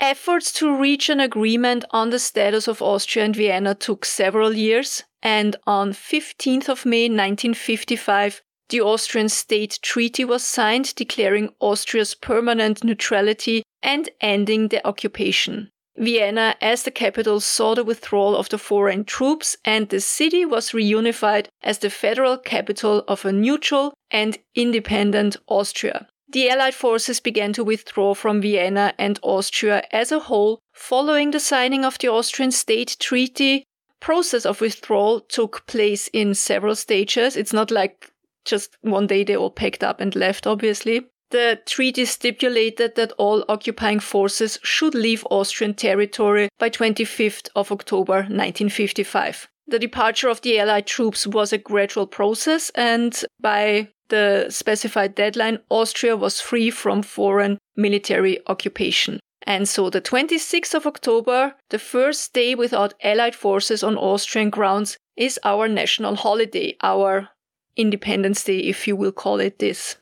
Efforts 0.00 0.52
to 0.52 0.76
reach 0.76 1.08
an 1.08 1.18
agreement 1.18 1.84
on 1.90 2.10
the 2.10 2.20
status 2.20 2.68
of 2.68 2.80
Austria 2.80 3.24
and 3.24 3.34
Vienna 3.34 3.74
took 3.74 4.04
several 4.04 4.52
years, 4.52 5.02
and 5.22 5.56
on 5.66 5.92
15th 5.92 6.68
of 6.68 6.86
May 6.86 7.08
1955, 7.08 8.42
the 8.68 8.80
Austrian 8.80 9.28
State 9.28 9.80
Treaty 9.82 10.24
was 10.24 10.44
signed 10.44 10.94
declaring 10.94 11.50
Austria's 11.58 12.14
permanent 12.14 12.84
neutrality 12.84 13.64
and 13.82 14.08
ending 14.20 14.68
the 14.68 14.86
occupation. 14.86 15.70
Vienna, 15.96 16.54
as 16.60 16.84
the 16.84 16.92
capital, 16.92 17.40
saw 17.40 17.74
the 17.74 17.82
withdrawal 17.82 18.36
of 18.36 18.48
the 18.50 18.58
foreign 18.58 19.04
troops, 19.04 19.56
and 19.64 19.88
the 19.88 20.00
city 20.00 20.44
was 20.44 20.70
reunified 20.70 21.48
as 21.62 21.78
the 21.78 21.90
federal 21.90 22.38
capital 22.38 23.02
of 23.08 23.24
a 23.24 23.32
neutral 23.32 23.94
and 24.12 24.38
independent 24.54 25.36
Austria. 25.48 26.06
The 26.30 26.50
Allied 26.50 26.74
forces 26.74 27.20
began 27.20 27.52
to 27.54 27.64
withdraw 27.64 28.14
from 28.14 28.42
Vienna 28.42 28.94
and 28.98 29.18
Austria 29.22 29.82
as 29.92 30.12
a 30.12 30.18
whole 30.18 30.60
following 30.72 31.30
the 31.30 31.40
signing 31.40 31.84
of 31.84 31.98
the 31.98 32.08
Austrian 32.08 32.50
State 32.50 32.96
Treaty. 33.00 33.64
Process 34.00 34.44
of 34.44 34.60
withdrawal 34.60 35.20
took 35.20 35.66
place 35.66 36.08
in 36.12 36.34
several 36.34 36.76
stages. 36.76 37.36
It's 37.36 37.52
not 37.52 37.70
like 37.70 38.12
just 38.44 38.76
one 38.82 39.06
day 39.06 39.24
they 39.24 39.36
all 39.36 39.50
packed 39.50 39.82
up 39.82 40.00
and 40.00 40.14
left, 40.14 40.46
obviously. 40.46 41.06
The 41.30 41.60
treaty 41.66 42.04
stipulated 42.04 42.94
that 42.96 43.12
all 43.12 43.44
occupying 43.48 44.00
forces 44.00 44.58
should 44.62 44.94
leave 44.94 45.26
Austrian 45.30 45.74
territory 45.74 46.48
by 46.58 46.70
25th 46.70 47.48
of 47.54 47.72
October 47.72 48.20
1955. 48.20 49.48
The 49.66 49.78
departure 49.78 50.28
of 50.28 50.40
the 50.40 50.58
Allied 50.58 50.86
troops 50.86 51.26
was 51.26 51.52
a 51.52 51.58
gradual 51.58 52.06
process, 52.06 52.70
and 52.74 53.22
by 53.40 53.88
the 54.08 54.46
specified 54.50 55.14
deadline, 55.14 55.60
Austria 55.68 56.16
was 56.16 56.40
free 56.40 56.70
from 56.70 57.02
foreign 57.02 57.58
military 57.76 58.38
occupation. 58.46 59.20
And 59.46 59.68
so 59.68 59.88
the 59.88 60.00
26th 60.00 60.74
of 60.74 60.86
October, 60.86 61.54
the 61.70 61.78
first 61.78 62.32
day 62.34 62.54
without 62.54 62.94
Allied 63.02 63.34
forces 63.34 63.82
on 63.82 63.96
Austrian 63.96 64.50
grounds, 64.50 64.98
is 65.16 65.40
our 65.44 65.68
national 65.68 66.16
holiday, 66.16 66.76
our 66.82 67.28
Independence 67.76 68.44
Day, 68.44 68.58
if 68.58 68.86
you 68.86 68.96
will 68.96 69.12
call 69.12 69.40
it 69.40 69.58
this. 69.58 69.96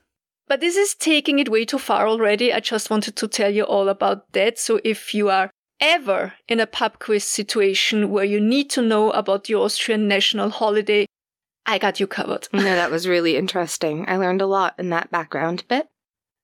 But 0.49 0.61
this 0.61 0.77
is 0.77 0.95
taking 0.95 1.39
it 1.39 1.49
way 1.49 1.65
too 1.65 1.79
far 1.79 2.07
already. 2.07 2.53
I 2.53 2.61
just 2.61 2.91
wanted 2.91 3.17
to 3.17 3.29
tell 3.29 3.53
you 3.53 3.65
all 3.65 3.89
about 3.89 4.33
that. 4.33 4.59
So 4.59 4.81
if 4.85 5.15
you 5.15 5.29
are 5.29 5.51
ever 5.81 6.33
in 6.49 6.61
a 6.61 6.67
pub 6.67 6.99
quiz 6.99 7.25
situation 7.25 8.11
where 8.11 8.25
you 8.25 8.41
need 8.41 8.71
to 8.71 8.83
know 8.83 9.11
about 9.11 9.45
the 9.45 9.55
Austrian 9.55 10.09
national 10.09 10.51
holiday, 10.51 11.07
I 11.67 11.79
got 11.79 12.01
you 12.01 12.07
covered. 12.07 12.49
no, 12.53 12.63
that 12.63 12.91
was 12.91 13.09
really 13.09 13.37
interesting. 13.37 14.05
I 14.09 14.17
learned 14.17 14.41
a 14.41 14.47
lot 14.47 14.75
in 14.79 14.91
that 14.91 15.11
background 15.11 15.65
bit. 15.69 15.89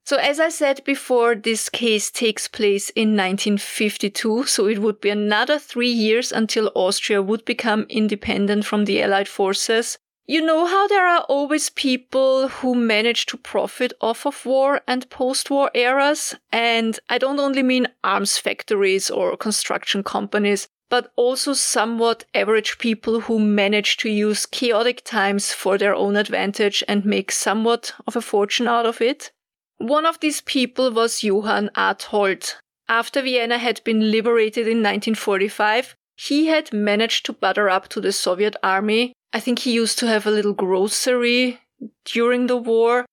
So, 0.04 0.16
as 0.16 0.40
I 0.40 0.48
said 0.48 0.82
before, 0.84 1.36
this 1.36 1.68
case 1.68 2.10
takes 2.10 2.48
place 2.48 2.90
in 2.90 3.10
1952, 3.10 4.46
so 4.46 4.66
it 4.66 4.82
would 4.82 5.00
be 5.00 5.10
another 5.10 5.60
three 5.60 5.92
years 5.92 6.32
until 6.32 6.72
Austria 6.74 7.22
would 7.22 7.44
become 7.44 7.86
independent 7.88 8.66
from 8.66 8.84
the 8.84 9.00
Allied 9.00 9.28
forces. 9.28 9.98
You 10.26 10.40
know 10.40 10.66
how 10.66 10.88
there 10.88 11.06
are 11.06 11.22
always 11.28 11.70
people 11.70 12.48
who 12.48 12.74
manage 12.74 13.26
to 13.26 13.36
profit 13.36 13.92
off 14.00 14.24
of 14.26 14.44
war 14.46 14.80
and 14.88 15.08
post 15.10 15.50
war 15.50 15.70
eras? 15.74 16.34
And 16.50 16.98
I 17.08 17.18
don't 17.18 17.40
only 17.40 17.62
mean 17.62 17.88
arms 18.02 18.38
factories 18.38 19.10
or 19.10 19.36
construction 19.36 20.02
companies, 20.02 20.68
but 20.92 21.10
also 21.16 21.54
somewhat 21.54 22.24
average 22.34 22.76
people 22.76 23.20
who 23.20 23.38
manage 23.38 23.96
to 23.96 24.10
use 24.10 24.44
chaotic 24.44 25.02
times 25.04 25.52
for 25.52 25.78
their 25.78 25.94
own 25.94 26.16
advantage 26.16 26.84
and 26.86 27.06
make 27.06 27.32
somewhat 27.32 27.94
of 28.06 28.14
a 28.14 28.20
fortune 28.20 28.68
out 28.68 28.84
of 28.84 29.00
it. 29.00 29.30
One 29.78 30.04
of 30.04 30.20
these 30.20 30.42
people 30.42 30.92
was 30.92 31.24
Johann 31.24 31.70
Arthold. 31.74 32.56
After 32.88 33.22
Vienna 33.22 33.56
had 33.56 33.82
been 33.84 34.10
liberated 34.10 34.66
in 34.66 34.82
1945, 34.82 35.96
he 36.16 36.48
had 36.48 36.74
managed 36.74 37.24
to 37.24 37.32
butter 37.32 37.70
up 37.70 37.88
to 37.88 38.00
the 38.02 38.12
Soviet 38.12 38.54
army 38.62 39.14
I 39.32 39.40
think 39.40 39.60
he 39.60 39.72
used 39.72 39.98
to 40.00 40.06
have 40.06 40.26
a 40.26 40.30
little 40.30 40.52
grocery 40.52 41.60
during 42.04 42.46
the 42.46 42.56
war. 42.56 43.06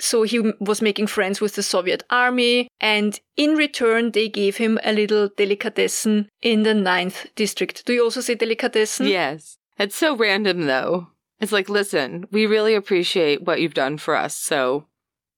So 0.00 0.22
he 0.22 0.52
was 0.60 0.80
making 0.80 1.08
friends 1.08 1.40
with 1.40 1.54
the 1.54 1.62
Soviet 1.62 2.04
army, 2.08 2.68
and 2.80 3.18
in 3.36 3.54
return, 3.54 4.12
they 4.12 4.28
gave 4.28 4.56
him 4.56 4.78
a 4.84 4.92
little 4.92 5.28
delicatessen 5.36 6.28
in 6.40 6.62
the 6.62 6.74
ninth 6.74 7.26
district. 7.34 7.84
Do 7.84 7.92
you 7.92 8.04
also 8.04 8.20
say 8.20 8.34
delicatessen? 8.34 9.08
Yes. 9.08 9.58
It's 9.78 9.96
so 9.96 10.16
random, 10.16 10.66
though. 10.66 11.08
It's 11.40 11.52
like, 11.52 11.68
listen, 11.68 12.26
we 12.30 12.46
really 12.46 12.74
appreciate 12.74 13.42
what 13.42 13.60
you've 13.60 13.74
done 13.74 13.98
for 13.98 14.16
us, 14.16 14.34
so 14.34 14.86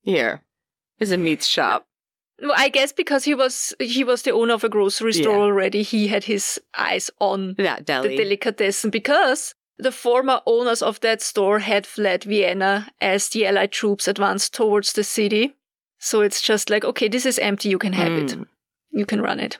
here 0.02 0.42
is 0.98 1.12
a 1.12 1.18
meat 1.18 1.42
shop. 1.42 1.86
Well, 2.40 2.54
I 2.56 2.70
guess 2.70 2.92
because 2.92 3.24
he 3.24 3.34
was 3.34 3.74
he 3.78 4.02
was 4.02 4.22
the 4.22 4.32
owner 4.32 4.54
of 4.54 4.64
a 4.64 4.68
grocery 4.68 5.12
store 5.12 5.36
yeah. 5.36 5.42
already, 5.42 5.82
he 5.82 6.08
had 6.08 6.24
his 6.24 6.58
eyes 6.76 7.10
on 7.20 7.54
that 7.58 7.84
deli. 7.84 8.08
the 8.08 8.16
delicatessen 8.16 8.90
because 8.90 9.54
the 9.82 9.92
former 9.92 10.40
owners 10.46 10.82
of 10.82 11.00
that 11.00 11.22
store 11.22 11.60
had 11.60 11.87
fled 11.87 12.25
Vienna 12.25 12.90
as 13.00 13.28
the 13.28 13.46
Allied 13.46 13.72
troops 13.72 14.08
advanced 14.08 14.54
towards 14.54 14.92
the 14.92 15.04
city. 15.04 15.56
So 15.99 16.22
it's 16.22 16.40
just 16.40 16.70
like, 16.70 16.84
okay, 16.84 17.08
this 17.08 17.26
is 17.26 17.38
empty, 17.38 17.68
you 17.68 17.78
can 17.78 17.92
have 17.92 18.12
mm. 18.12 18.25
it. 18.25 18.32
Hmm. 18.32 18.42
You 18.90 19.06
can 19.06 19.20
run 19.20 19.40
it. 19.40 19.58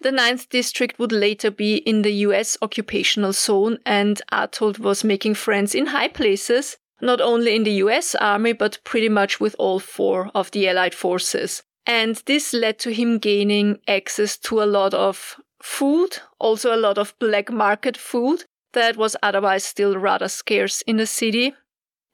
The 0.00 0.10
9th 0.10 0.48
district 0.48 0.98
would 0.98 1.10
later 1.10 1.50
be 1.50 1.76
in 1.76 2.02
the 2.02 2.12
US 2.26 2.56
occupational 2.62 3.32
zone, 3.32 3.78
and 3.84 4.22
Arthold 4.30 4.78
was 4.78 5.02
making 5.02 5.34
friends 5.34 5.74
in 5.74 5.86
high 5.86 6.08
places, 6.08 6.76
not 7.00 7.20
only 7.20 7.56
in 7.56 7.64
the 7.64 7.82
US 7.84 8.14
army, 8.14 8.52
but 8.52 8.78
pretty 8.84 9.08
much 9.08 9.40
with 9.40 9.56
all 9.58 9.80
four 9.80 10.30
of 10.34 10.50
the 10.52 10.68
Allied 10.68 10.94
forces. 10.94 11.62
And 11.84 12.16
this 12.26 12.52
led 12.52 12.78
to 12.80 12.92
him 12.92 13.18
gaining 13.18 13.78
access 13.88 14.36
to 14.38 14.62
a 14.62 14.66
lot 14.66 14.94
of 14.94 15.36
food, 15.60 16.18
also 16.38 16.74
a 16.74 16.76
lot 16.76 16.98
of 16.98 17.18
black 17.18 17.50
market 17.50 17.96
food, 17.96 18.44
that 18.78 18.96
was 18.96 19.16
otherwise 19.22 19.64
still 19.64 19.96
rather 19.98 20.28
scarce 20.28 20.82
in 20.82 20.96
the 20.96 21.06
city. 21.06 21.54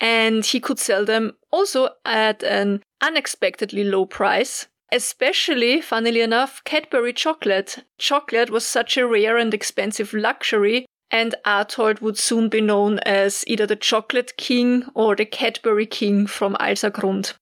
And 0.01 0.45
he 0.45 0.61
could 0.61 0.79
sell 0.79 1.05
them 1.05 1.37
also 1.51 1.91
at 2.05 2.43
an 2.43 2.83
unexpectedly 3.01 3.85
low 3.85 4.07
price. 4.07 4.67
Especially, 4.91 5.81
funnily 5.81 6.21
enough, 6.21 6.63
Cadbury 6.65 7.13
chocolate. 7.13 7.85
Chocolate 7.99 8.51
was 8.51 8.67
such 8.67 8.97
a 8.97 9.07
rare 9.07 9.37
and 9.37 9.53
expensive 9.55 10.13
luxury, 10.13 10.87
and 11.11 11.35
Arthold 11.45 12.01
would 12.01 12.19
soon 12.19 12.49
be 12.49 12.61
known 12.61 12.99
as 13.01 13.45
either 13.47 13.67
the 13.67 13.77
Chocolate 13.77 14.37
King 14.37 14.85
or 14.95 15.17
the 15.17 15.25
Cadbury 15.25 15.87
King 15.87 16.27
from 16.27 16.55
Alsergrund. 16.61 17.35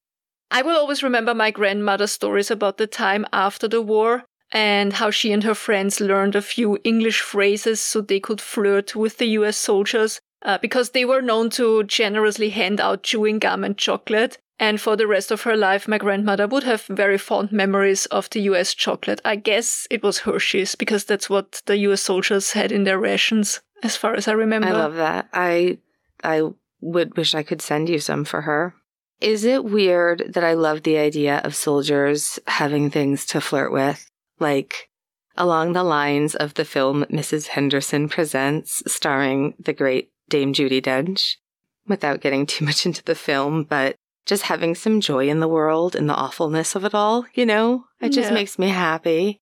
I 0.50 0.62
will 0.62 0.76
always 0.76 1.02
remember 1.02 1.34
my 1.34 1.50
grandmother's 1.50 2.12
stories 2.12 2.50
about 2.50 2.76
the 2.76 2.86
time 2.86 3.26
after 3.32 3.68
the 3.68 3.82
war 3.82 4.24
and 4.52 4.92
how 4.92 5.10
she 5.10 5.32
and 5.32 5.42
her 5.44 5.54
friends 5.54 6.00
learned 6.00 6.36
a 6.36 6.42
few 6.42 6.78
English 6.84 7.20
phrases 7.20 7.80
so 7.80 8.00
they 8.00 8.20
could 8.20 8.40
flirt 8.40 8.94
with 8.94 9.18
the 9.18 9.28
US 9.38 9.56
soldiers 9.56 10.20
uh, 10.42 10.58
because 10.58 10.90
they 10.90 11.04
were 11.04 11.22
known 11.22 11.50
to 11.50 11.82
generously 11.84 12.50
hand 12.50 12.80
out 12.80 13.02
chewing 13.02 13.38
gum 13.38 13.64
and 13.64 13.76
chocolate. 13.78 14.38
And 14.58 14.80
for 14.80 14.94
the 14.94 15.06
rest 15.06 15.30
of 15.30 15.42
her 15.42 15.56
life, 15.56 15.88
my 15.88 15.98
grandmother 15.98 16.46
would 16.46 16.62
have 16.64 16.82
very 16.82 17.18
fond 17.18 17.50
memories 17.50 18.06
of 18.06 18.28
the 18.30 18.42
US 18.42 18.74
chocolate. 18.74 19.20
I 19.24 19.36
guess 19.36 19.88
it 19.90 20.02
was 20.02 20.18
Hershey's 20.18 20.74
because 20.74 21.04
that's 21.04 21.30
what 21.30 21.62
the 21.66 21.78
US 21.78 22.02
soldiers 22.02 22.52
had 22.52 22.70
in 22.70 22.84
their 22.84 22.98
rations, 22.98 23.60
as 23.82 23.96
far 23.96 24.14
as 24.14 24.28
I 24.28 24.32
remember. 24.32 24.68
I 24.68 24.72
love 24.72 24.94
that. 24.96 25.28
I 25.32 25.78
I 26.22 26.42
would 26.80 27.16
wish 27.16 27.34
I 27.34 27.42
could 27.42 27.62
send 27.62 27.88
you 27.88 27.98
some 27.98 28.24
for 28.24 28.42
her. 28.42 28.74
Is 29.20 29.44
it 29.44 29.64
weird 29.64 30.32
that 30.34 30.44
I 30.44 30.54
love 30.54 30.82
the 30.82 30.98
idea 30.98 31.40
of 31.44 31.54
soldiers 31.54 32.40
having 32.46 32.90
things 32.90 33.24
to 33.26 33.40
flirt 33.40 33.72
with? 33.72 34.10
Like 34.42 34.88
along 35.36 35.72
the 35.72 35.82
lines 35.84 36.34
of 36.34 36.54
the 36.54 36.64
film 36.64 37.04
Mrs. 37.04 37.48
Henderson 37.48 38.08
Presents, 38.08 38.82
starring 38.86 39.54
the 39.58 39.72
great 39.72 40.10
Dame 40.28 40.52
Judi 40.52 40.82
Dench, 40.82 41.36
without 41.88 42.20
getting 42.20 42.44
too 42.46 42.64
much 42.64 42.84
into 42.84 43.02
the 43.02 43.14
film, 43.14 43.64
but 43.64 43.96
just 44.26 44.44
having 44.44 44.74
some 44.74 45.00
joy 45.00 45.28
in 45.28 45.40
the 45.40 45.48
world 45.48 45.96
and 45.96 46.08
the 46.08 46.14
awfulness 46.14 46.74
of 46.76 46.84
it 46.84 46.94
all, 46.94 47.24
you 47.34 47.46
know? 47.46 47.84
It 48.00 48.10
just 48.10 48.28
Yeah. 48.28 48.34
makes 48.34 48.58
me 48.58 48.68
happy. 48.68 49.38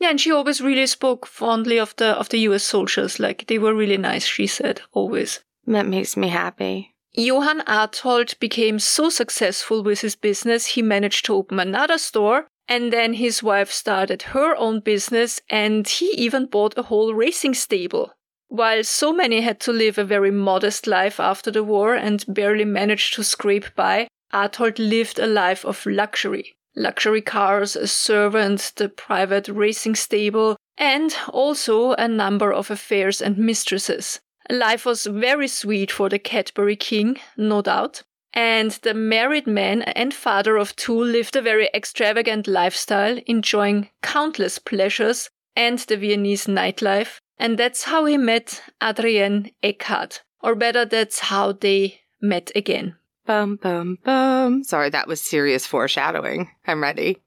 Yeah, 0.00 0.10
and 0.10 0.20
she 0.20 0.30
always 0.30 0.60
really 0.60 0.86
spoke 0.86 1.26
fondly 1.26 1.78
of 1.78 1.94
the 1.96 2.10
of 2.18 2.28
the 2.28 2.38
US 2.40 2.62
soldiers. 2.62 3.18
Like 3.18 3.46
they 3.46 3.58
were 3.58 3.74
really 3.74 3.96
nice, 3.96 4.26
she 4.26 4.46
said, 4.46 4.80
always. 4.92 5.40
That 5.66 5.86
makes 5.86 6.16
me 6.16 6.28
happy. 6.28 6.94
Johann 7.14 7.62
Arthold 7.66 8.38
became 8.38 8.78
so 8.78 9.10
successful 9.10 9.82
with 9.82 10.00
his 10.02 10.14
business, 10.14 10.66
he 10.66 10.82
managed 10.82 11.24
to 11.26 11.34
open 11.34 11.58
another 11.58 11.98
store, 11.98 12.46
and 12.68 12.92
then 12.92 13.14
his 13.14 13.42
wife 13.42 13.72
started 13.72 14.22
her 14.22 14.54
own 14.56 14.80
business, 14.80 15.40
and 15.48 15.88
he 15.88 16.10
even 16.12 16.46
bought 16.46 16.76
a 16.76 16.82
whole 16.82 17.14
racing 17.14 17.54
stable. 17.54 18.12
While 18.48 18.84
so 18.84 19.12
many 19.12 19.40
had 19.40 19.60
to 19.60 19.72
live 19.72 19.98
a 19.98 20.04
very 20.04 20.30
modest 20.30 20.86
life 20.86 21.18
after 21.18 21.50
the 21.50 21.64
war 21.64 21.94
and 21.94 22.24
barely 22.28 22.64
managed 22.64 23.14
to 23.14 23.24
scrape 23.24 23.74
by, 23.74 24.08
Arthold 24.32 24.78
lived 24.78 25.18
a 25.18 25.26
life 25.26 25.64
of 25.64 25.84
luxury. 25.86 26.56
Luxury 26.76 27.22
cars, 27.22 27.74
a 27.74 27.86
servant, 27.86 28.72
the 28.76 28.88
private 28.88 29.48
racing 29.48 29.96
stable, 29.96 30.56
and 30.76 31.14
also 31.28 31.92
a 31.92 32.06
number 32.06 32.52
of 32.52 32.70
affairs 32.70 33.20
and 33.20 33.36
mistresses. 33.36 34.20
Life 34.50 34.86
was 34.86 35.04
very 35.06 35.48
sweet 35.48 35.90
for 35.90 36.08
the 36.08 36.18
Cadbury 36.18 36.76
King, 36.76 37.18
no 37.36 37.62
doubt. 37.62 38.02
And 38.34 38.70
the 38.82 38.94
married 38.94 39.46
man 39.46 39.82
and 39.82 40.12
father 40.12 40.56
of 40.56 40.76
two 40.76 40.98
lived 40.98 41.36
a 41.36 41.42
very 41.42 41.70
extravagant 41.74 42.46
lifestyle, 42.46 43.18
enjoying 43.26 43.90
countless 44.02 44.58
pleasures 44.58 45.30
and 45.56 45.78
the 45.78 45.96
Viennese 45.96 46.46
nightlife. 46.46 47.18
And 47.38 47.58
that's 47.58 47.84
how 47.84 48.04
he 48.04 48.16
met 48.16 48.62
Adrienne 48.82 49.50
Eckhardt. 49.62 50.22
Or 50.40 50.54
better, 50.54 50.84
that's 50.84 51.18
how 51.18 51.52
they 51.52 52.00
met 52.20 52.50
again. 52.54 52.96
Bum, 53.26 53.56
bum, 53.56 53.98
bum. 54.04 54.64
Sorry, 54.64 54.90
that 54.90 55.08
was 55.08 55.20
serious 55.20 55.66
foreshadowing. 55.66 56.50
I'm 56.66 56.82
ready. 56.82 57.18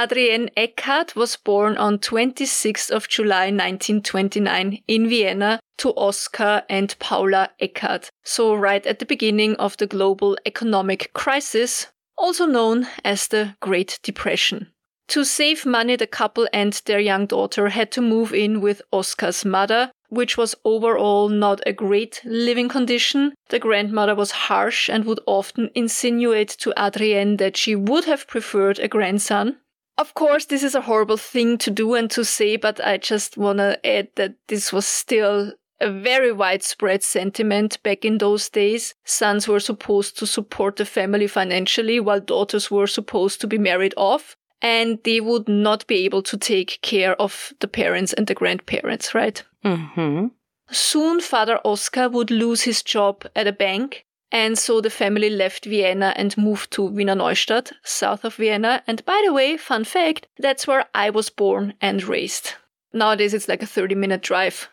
Adrienne 0.00 0.48
Eckhardt 0.56 1.14
was 1.14 1.36
born 1.36 1.76
on 1.76 1.98
26th 1.98 2.90
of 2.90 3.06
July 3.06 3.50
1929 3.50 4.82
in 4.88 5.08
Vienna 5.10 5.60
to 5.76 5.90
Oskar 5.90 6.62
and 6.70 6.98
Paula 6.98 7.50
Eckhardt. 7.60 8.08
So 8.24 8.54
right 8.54 8.86
at 8.86 8.98
the 8.98 9.04
beginning 9.04 9.56
of 9.56 9.76
the 9.76 9.86
global 9.86 10.38
economic 10.46 11.12
crisis, 11.12 11.88
also 12.16 12.46
known 12.46 12.86
as 13.04 13.28
the 13.28 13.56
Great 13.60 13.98
Depression. 14.02 14.72
To 15.08 15.22
save 15.22 15.66
money, 15.66 15.96
the 15.96 16.06
couple 16.06 16.48
and 16.50 16.80
their 16.86 17.00
young 17.00 17.26
daughter 17.26 17.68
had 17.68 17.92
to 17.92 18.00
move 18.00 18.32
in 18.32 18.62
with 18.62 18.80
Oskar's 18.92 19.44
mother, 19.44 19.90
which 20.08 20.38
was 20.38 20.54
overall 20.64 21.28
not 21.28 21.60
a 21.66 21.74
great 21.74 22.22
living 22.24 22.70
condition. 22.70 23.34
The 23.50 23.58
grandmother 23.58 24.14
was 24.14 24.30
harsh 24.30 24.88
and 24.88 25.04
would 25.04 25.20
often 25.26 25.68
insinuate 25.74 26.48
to 26.60 26.72
Adrienne 26.82 27.36
that 27.36 27.58
she 27.58 27.76
would 27.76 28.06
have 28.06 28.26
preferred 28.26 28.78
a 28.78 28.88
grandson. 28.88 29.58
Of 30.00 30.14
course, 30.14 30.46
this 30.46 30.62
is 30.62 30.74
a 30.74 30.80
horrible 30.80 31.18
thing 31.18 31.58
to 31.58 31.70
do 31.70 31.94
and 31.94 32.10
to 32.12 32.24
say, 32.24 32.56
but 32.56 32.80
I 32.82 32.96
just 32.96 33.36
want 33.36 33.58
to 33.58 33.78
add 33.86 34.08
that 34.16 34.34
this 34.48 34.72
was 34.72 34.86
still 34.86 35.52
a 35.78 35.90
very 35.90 36.32
widespread 36.32 37.02
sentiment 37.02 37.82
back 37.82 38.02
in 38.02 38.16
those 38.16 38.48
days. 38.48 38.94
Sons 39.04 39.46
were 39.46 39.60
supposed 39.60 40.18
to 40.18 40.26
support 40.26 40.76
the 40.76 40.86
family 40.86 41.26
financially, 41.26 42.00
while 42.00 42.18
daughters 42.18 42.70
were 42.70 42.86
supposed 42.86 43.42
to 43.42 43.46
be 43.46 43.58
married 43.58 43.92
off, 43.98 44.38
and 44.62 44.98
they 45.04 45.20
would 45.20 45.50
not 45.50 45.86
be 45.86 46.06
able 46.06 46.22
to 46.22 46.38
take 46.38 46.78
care 46.80 47.14
of 47.20 47.52
the 47.60 47.68
parents 47.68 48.14
and 48.14 48.26
the 48.26 48.34
grandparents, 48.34 49.14
right? 49.14 49.44
Mm-hmm. 49.66 50.28
Soon, 50.70 51.20
Father 51.20 51.60
Oskar 51.62 52.08
would 52.08 52.30
lose 52.30 52.62
his 52.62 52.82
job 52.82 53.26
at 53.36 53.46
a 53.46 53.52
bank, 53.52 54.06
and 54.32 54.58
so 54.58 54.80
the 54.80 54.90
family 54.90 55.30
left 55.30 55.64
Vienna 55.64 56.12
and 56.16 56.36
moved 56.38 56.70
to 56.72 56.82
Wiener 56.82 57.14
Neustadt, 57.14 57.72
south 57.82 58.24
of 58.24 58.36
Vienna. 58.36 58.82
And 58.86 59.04
by 59.04 59.22
the 59.24 59.32
way, 59.32 59.56
fun 59.56 59.84
fact, 59.84 60.28
that's 60.38 60.66
where 60.66 60.86
I 60.94 61.10
was 61.10 61.30
born 61.30 61.74
and 61.80 62.02
raised. 62.04 62.54
Nowadays, 62.92 63.34
it's 63.34 63.48
like 63.48 63.62
a 63.62 63.66
30 63.66 63.94
minute 63.94 64.22
drive. 64.22 64.68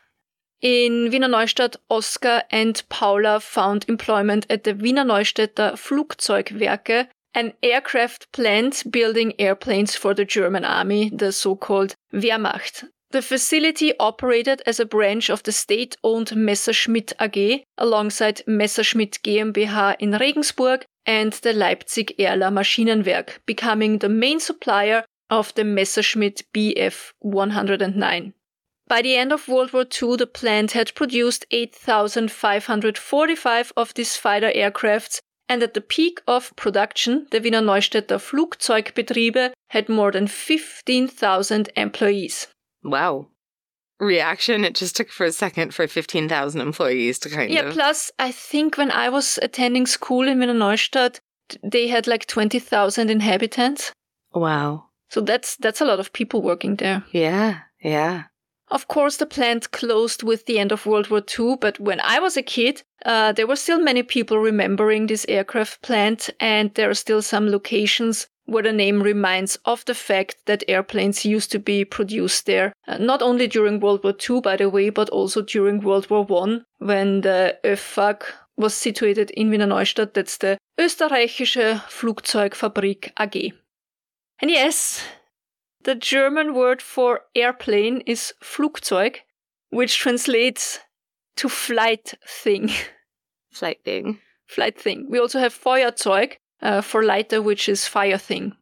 In 0.62 1.10
Wiener 1.12 1.28
Neustadt, 1.28 1.76
Oskar 1.90 2.44
and 2.52 2.82
Paula 2.90 3.40
found 3.40 3.86
employment 3.88 4.46
at 4.50 4.64
the 4.64 4.74
Wiener 4.74 5.04
Neustädter 5.04 5.74
Flugzeugwerke, 5.74 7.08
an 7.36 7.54
aircraft 7.62 8.32
plant 8.32 8.84
building 8.90 9.34
airplanes 9.40 9.96
for 9.96 10.16
the 10.16 10.26
German 10.26 10.66
army, 10.66 11.10
the 11.10 11.32
so-called 11.32 11.96
Wehrmacht. 12.12 12.86
The 13.12 13.22
facility 13.22 13.94
operated 14.00 14.62
as 14.66 14.82
a 14.82 14.86
branch 14.86 15.30
of 15.30 15.42
the 15.44 15.54
state-owned 15.54 16.36
Messerschmitt 16.36 17.14
AG 17.22 17.64
alongside 17.78 18.42
Messerschmitt 18.46 19.20
GmbH 19.24 19.96
in 20.00 20.12
Regensburg 20.12 20.84
and 21.06 21.32
the 21.32 21.54
Leipzig 21.54 22.14
Erla 22.20 22.52
Maschinenwerk, 22.52 23.38
becoming 23.46 24.00
the 24.00 24.10
main 24.10 24.42
supplier 24.42 25.06
of 25.30 25.56
the 25.56 25.64
Messerschmitt 25.64 26.44
Bf 26.54 27.14
109. 27.20 28.34
By 28.90 29.02
the 29.02 29.16
end 29.16 29.32
of 29.32 29.48
World 29.48 29.72
War 29.72 29.86
II, 29.86 30.18
the 30.18 30.28
plant 30.28 30.74
had 30.74 30.94
produced 30.94 31.46
8,545 31.52 33.72
of 33.78 33.94
these 33.94 34.18
fighter 34.18 34.52
aircrafts, 34.54 35.22
and 35.48 35.64
at 35.64 35.74
the 35.74 35.82
peak 35.82 36.20
of 36.28 36.54
production, 36.58 37.28
the 37.32 37.40
Wiener 37.40 37.62
Neustädter 37.62 38.20
Flugzeugbetriebe 38.20 39.54
had 39.70 39.88
more 39.88 40.12
than 40.12 40.28
15,000 40.28 41.70
employees. 41.78 42.48
Wow. 42.88 43.28
Reaction, 44.00 44.64
it 44.64 44.76
just 44.76 44.96
took 44.96 45.10
for 45.10 45.26
a 45.26 45.32
second 45.32 45.74
for 45.74 45.88
15,000 45.88 46.62
employees 46.62 47.18
to 47.20 47.30
kind 47.30 47.50
Yeah, 47.52 47.62
of. 47.62 47.66
Yeah, 47.68 47.74
plus 47.74 48.12
I 48.20 48.32
think 48.32 48.78
when 48.78 48.92
I 48.92 49.10
was 49.10 49.40
attending 49.42 49.88
school 49.88 50.28
in 50.28 50.40
Wiener 50.40 50.54
Neustadt, 50.54 51.20
they 51.64 51.88
had 51.88 52.06
like 52.08 52.28
20,000 52.28 53.10
inhabitants. 53.10 53.92
wow. 54.34 54.84
So 55.10 55.22
that's 55.22 55.56
that's 55.56 55.80
a 55.80 55.86
lot 55.86 56.02
of 56.02 56.12
people 56.12 56.42
working 56.42 56.76
there. 56.76 57.02
Yeah, 57.14 57.60
yeah. 57.82 58.24
Of 58.70 58.90
course, 58.90 59.16
the 59.16 59.26
plant 59.26 59.72
closed 59.72 60.22
with 60.22 60.46
the 60.46 60.60
end 60.60 60.74
of 60.74 60.86
World 60.86 61.10
War 61.10 61.22
II, 61.40 61.56
but 61.62 61.80
when 61.80 62.02
I 62.02 62.20
was 62.20 62.36
a 62.36 62.44
kid, 62.44 62.84
uh, 63.06 63.32
there 63.32 63.48
were 63.48 63.56
still 63.56 63.80
many 63.80 64.04
people 64.04 64.38
remembering 64.38 65.08
this 65.08 65.26
aircraft 65.30 65.82
plant, 65.82 66.30
and 66.42 66.74
there 66.74 66.90
are 66.90 66.94
still 67.06 67.22
some 67.22 67.50
locations 67.50 68.28
where 68.48 68.64
the 68.64 68.74
name 68.74 69.04
reminds 69.04 69.58
of 69.66 69.86
the 69.86 69.94
fact 69.94 70.38
that 70.46 70.64
airplanes 70.68 71.26
used 71.26 71.52
to 71.52 71.60
be 71.60 71.86
produced 71.86 72.46
there, 72.46 72.74
uh, 72.88 72.98
not 72.98 73.22
only 73.22 73.48
during 73.48 73.80
World 73.80 74.04
War 74.04 74.14
II, 74.18 74.42
by 74.42 74.56
the 74.56 74.70
way, 74.70 74.90
but 74.90 75.10
also 75.10 75.42
during 75.42 75.82
World 75.82 76.10
War 76.10 76.26
I, 76.44 76.62
when 76.80 77.22
the 77.22 77.58
ÖFAG 77.64 78.24
was 78.56 78.74
situated 78.74 79.30
in 79.32 79.50
Wiener 79.50 79.68
Neustadt. 79.68 80.14
That's 80.14 80.38
the 80.38 80.58
Österreichische 80.80 81.82
Flugzeugfabrik 81.90 83.12
AG. 83.20 83.54
And 84.42 84.50
yes, 84.50 85.04
the 85.84 85.96
German 85.96 86.54
word 86.54 86.82
for 86.82 87.22
airplane 87.36 88.02
is 88.06 88.34
Flugzeug, 88.42 89.18
which 89.70 90.00
translates 90.00 90.80
to 91.36 91.50
flight 91.50 92.14
thing. 92.26 92.72
Flight 93.52 93.84
thing. 93.84 94.20
flight 94.48 94.80
thing. 94.80 95.08
We 95.10 95.20
also 95.20 95.40
have 95.40 95.54
Feuerzeug 95.54 96.38
uh, 96.62 96.82
for 96.82 97.04
lighter, 97.04 97.42
which 97.42 97.70
is 97.70 97.88
fire 97.88 98.18
thing. 98.18 98.56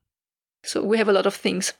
So 0.63 0.83
we 0.83 0.97
have 0.97 1.09
a 1.09 1.13
lot 1.13 1.25
of 1.25 1.35
things. 1.35 1.73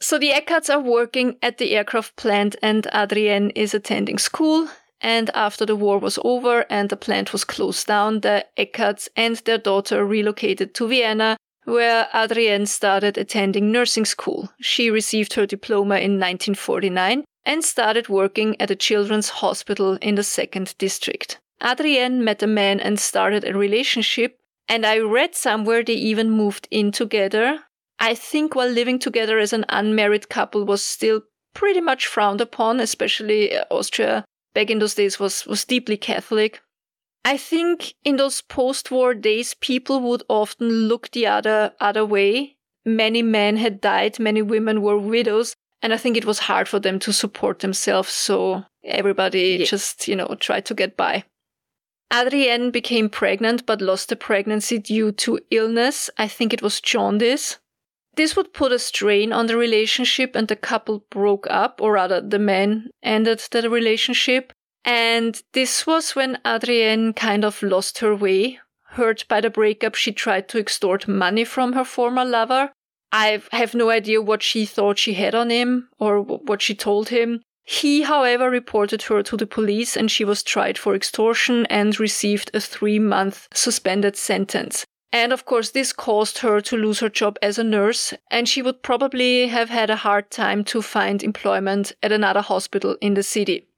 So 0.00 0.18
the 0.18 0.32
Eckhardts 0.32 0.68
are 0.68 0.80
working 0.80 1.36
at 1.42 1.58
the 1.58 1.76
aircraft 1.76 2.16
plant, 2.16 2.56
and 2.62 2.86
Adrienne 2.92 3.50
is 3.50 3.72
attending 3.72 4.18
school. 4.18 4.68
And 5.00 5.30
after 5.34 5.66
the 5.66 5.76
war 5.76 5.98
was 5.98 6.18
over 6.24 6.64
and 6.70 6.88
the 6.88 6.96
plant 6.96 7.32
was 7.32 7.44
closed 7.44 7.86
down, 7.88 8.20
the 8.20 8.46
Eckhardts 8.56 9.08
and 9.16 9.36
their 9.36 9.58
daughter 9.58 10.04
relocated 10.04 10.74
to 10.74 10.86
Vienna, 10.86 11.36
where 11.64 12.08
Adrienne 12.14 12.66
started 12.66 13.18
attending 13.18 13.72
nursing 13.72 14.04
school. 14.04 14.50
She 14.60 14.90
received 14.90 15.34
her 15.34 15.46
diploma 15.46 15.96
in 15.96 16.18
1949 16.18 17.24
and 17.44 17.64
started 17.64 18.08
working 18.08 18.60
at 18.60 18.70
a 18.70 18.76
children's 18.76 19.28
hospital 19.28 19.98
in 20.00 20.14
the 20.14 20.22
second 20.22 20.74
district. 20.78 21.38
Adrienne 21.62 22.24
met 22.24 22.42
a 22.42 22.46
man 22.46 22.80
and 22.80 22.98
started 22.98 23.44
a 23.44 23.56
relationship, 23.56 24.38
and 24.68 24.86
I 24.86 24.98
read 24.98 25.34
somewhere 25.34 25.82
they 25.82 25.94
even 25.94 26.30
moved 26.30 26.68
in 26.70 26.92
together. 26.92 27.60
I 27.98 28.14
think 28.14 28.54
while 28.54 28.68
living 28.68 28.98
together 28.98 29.38
as 29.38 29.52
an 29.52 29.64
unmarried 29.68 30.28
couple 30.28 30.64
was 30.64 30.82
still 30.82 31.22
pretty 31.54 31.80
much 31.80 32.06
frowned 32.06 32.40
upon, 32.40 32.80
especially 32.80 33.54
uh, 33.56 33.64
Austria 33.70 34.24
back 34.54 34.70
in 34.70 34.78
those 34.78 34.94
days 34.94 35.20
was, 35.20 35.46
was 35.46 35.64
deeply 35.64 35.96
Catholic. 35.96 36.60
I 37.24 37.36
think 37.36 37.94
in 38.04 38.16
those 38.16 38.42
post-war 38.42 39.14
days, 39.14 39.54
people 39.54 40.00
would 40.00 40.24
often 40.28 40.68
look 40.88 41.10
the 41.12 41.26
other 41.26 41.72
other 41.78 42.04
way. 42.04 42.56
Many 42.84 43.22
men 43.22 43.56
had 43.56 43.80
died, 43.80 44.18
many 44.18 44.42
women 44.42 44.82
were 44.82 44.98
widows, 44.98 45.54
and 45.80 45.92
I 45.92 45.96
think 45.98 46.16
it 46.16 46.24
was 46.24 46.40
hard 46.40 46.66
for 46.66 46.80
them 46.80 46.98
to 47.00 47.12
support 47.12 47.60
themselves. 47.60 48.12
So 48.12 48.64
everybody 48.82 49.58
Yeah. 49.60 49.66
just, 49.66 50.08
you 50.08 50.16
know, 50.16 50.34
tried 50.40 50.64
to 50.66 50.74
get 50.74 50.96
by. 50.96 51.24
Adrienne 52.12 52.70
became 52.70 53.08
pregnant 53.08 53.64
but 53.64 53.80
lost 53.80 54.10
the 54.10 54.16
pregnancy 54.16 54.78
due 54.78 55.12
to 55.12 55.40
illness. 55.50 56.10
I 56.18 56.28
think 56.28 56.52
it 56.52 56.62
was 56.62 56.80
jaundice. 56.80 57.58
This 58.14 58.36
would 58.36 58.52
put 58.52 58.72
a 58.72 58.78
strain 58.78 59.32
on 59.32 59.46
the 59.46 59.56
relationship 59.56 60.36
and 60.36 60.46
the 60.46 60.56
couple 60.56 61.06
broke 61.08 61.46
up, 61.48 61.80
or 61.80 61.92
rather, 61.92 62.20
the 62.20 62.38
man 62.38 62.90
ended 63.02 63.42
the 63.50 63.70
relationship. 63.70 64.52
And 64.84 65.40
this 65.52 65.86
was 65.86 66.14
when 66.14 66.38
Adrienne 66.44 67.14
kind 67.14 67.44
of 67.44 67.62
lost 67.62 67.98
her 67.98 68.14
way. 68.14 68.58
Hurt 68.90 69.26
by 69.28 69.40
the 69.40 69.48
breakup, 69.48 69.94
she 69.94 70.12
tried 70.12 70.48
to 70.50 70.58
extort 70.58 71.08
money 71.08 71.44
from 71.44 71.72
her 71.72 71.84
former 71.84 72.26
lover. 72.26 72.72
I 73.10 73.40
have 73.52 73.74
no 73.74 73.88
idea 73.88 74.20
what 74.20 74.42
she 74.42 74.66
thought 74.66 74.98
she 74.98 75.14
had 75.14 75.34
on 75.34 75.48
him 75.48 75.88
or 75.98 76.20
what 76.20 76.60
she 76.60 76.74
told 76.74 77.08
him. 77.08 77.40
He, 77.64 78.02
however, 78.02 78.50
reported 78.50 79.02
her 79.02 79.22
to 79.22 79.36
the 79.36 79.46
police 79.46 79.96
and 79.96 80.10
she 80.10 80.24
was 80.24 80.42
tried 80.42 80.76
for 80.76 80.94
extortion 80.94 81.66
and 81.66 81.98
received 81.98 82.50
a 82.54 82.60
three 82.60 82.98
month 82.98 83.48
suspended 83.54 84.16
sentence. 84.16 84.84
And 85.12 85.32
of 85.32 85.44
course, 85.44 85.70
this 85.70 85.92
caused 85.92 86.38
her 86.38 86.60
to 86.62 86.76
lose 86.76 87.00
her 87.00 87.10
job 87.10 87.38
as 87.42 87.58
a 87.58 87.64
nurse, 87.64 88.14
and 88.30 88.48
she 88.48 88.62
would 88.62 88.82
probably 88.82 89.48
have 89.48 89.68
had 89.68 89.90
a 89.90 89.96
hard 89.96 90.30
time 90.30 90.64
to 90.64 90.80
find 90.80 91.22
employment 91.22 91.92
at 92.02 92.12
another 92.12 92.40
hospital 92.40 92.96
in 93.02 93.12
the 93.14 93.22
city. 93.22 93.68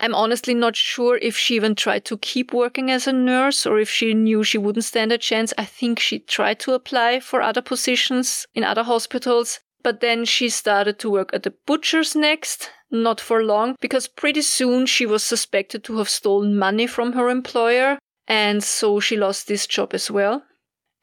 I'm 0.00 0.14
honestly 0.14 0.54
not 0.54 0.76
sure 0.76 1.18
if 1.20 1.36
she 1.36 1.56
even 1.56 1.74
tried 1.74 2.04
to 2.06 2.18
keep 2.18 2.54
working 2.54 2.90
as 2.90 3.06
a 3.06 3.12
nurse 3.12 3.66
or 3.66 3.78
if 3.78 3.90
she 3.90 4.14
knew 4.14 4.44
she 4.44 4.56
wouldn't 4.56 4.84
stand 4.84 5.12
a 5.12 5.18
chance. 5.18 5.52
I 5.58 5.64
think 5.64 5.98
she 5.98 6.20
tried 6.20 6.60
to 6.60 6.72
apply 6.72 7.20
for 7.20 7.42
other 7.42 7.62
positions 7.62 8.46
in 8.54 8.64
other 8.64 8.84
hospitals, 8.84 9.60
but 9.82 10.00
then 10.00 10.24
she 10.24 10.48
started 10.48 10.98
to 11.00 11.10
work 11.10 11.30
at 11.34 11.42
the 11.42 11.54
butcher's 11.66 12.14
next, 12.14 12.70
not 12.90 13.20
for 13.20 13.42
long, 13.42 13.76
because 13.80 14.08
pretty 14.08 14.42
soon 14.42 14.86
she 14.86 15.06
was 15.06 15.22
suspected 15.22 15.84
to 15.84 15.98
have 15.98 16.08
stolen 16.08 16.58
money 16.58 16.86
from 16.86 17.12
her 17.12 17.28
employer, 17.28 17.98
and 18.26 18.62
so 18.62 19.00
she 19.00 19.16
lost 19.16 19.48
this 19.48 19.66
job 19.66 19.94
as 19.94 20.10
well. 20.10 20.42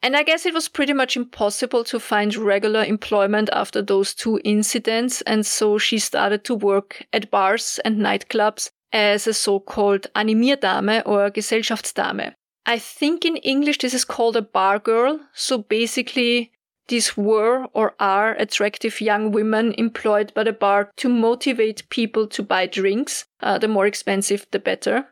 And 0.02 0.16
I 0.16 0.22
guess 0.22 0.46
it 0.46 0.54
was 0.54 0.68
pretty 0.68 0.92
much 0.92 1.16
impossible 1.16 1.82
to 1.84 1.98
find 1.98 2.36
regular 2.36 2.84
employment 2.84 3.48
after 3.52 3.82
those 3.82 4.14
two 4.14 4.40
incidents, 4.44 5.22
and 5.22 5.44
so 5.44 5.78
she 5.78 5.98
started 5.98 6.44
to 6.44 6.54
work 6.54 7.06
at 7.12 7.30
bars 7.30 7.80
and 7.84 7.98
nightclubs 7.98 8.70
as 8.92 9.26
a 9.26 9.34
so-called 9.34 10.06
Animierdame 10.14 11.02
or 11.06 11.30
Gesellschaftsdame. 11.30 12.34
I 12.66 12.78
think 12.78 13.24
in 13.24 13.36
English 13.38 13.78
this 13.78 13.94
is 13.94 14.04
called 14.04 14.36
a 14.36 14.42
bar 14.42 14.78
girl. 14.78 15.20
So 15.34 15.58
basically, 15.58 16.52
these 16.88 17.16
were 17.16 17.66
or 17.72 17.94
are 17.98 18.34
attractive 18.34 19.00
young 19.00 19.32
women 19.32 19.74
employed 19.76 20.32
by 20.34 20.44
the 20.44 20.52
bar 20.52 20.90
to 20.96 21.08
motivate 21.08 21.88
people 21.90 22.26
to 22.28 22.42
buy 22.42 22.66
drinks. 22.66 23.26
Uh, 23.40 23.58
the 23.58 23.68
more 23.68 23.86
expensive, 23.86 24.46
the 24.50 24.58
better. 24.58 25.06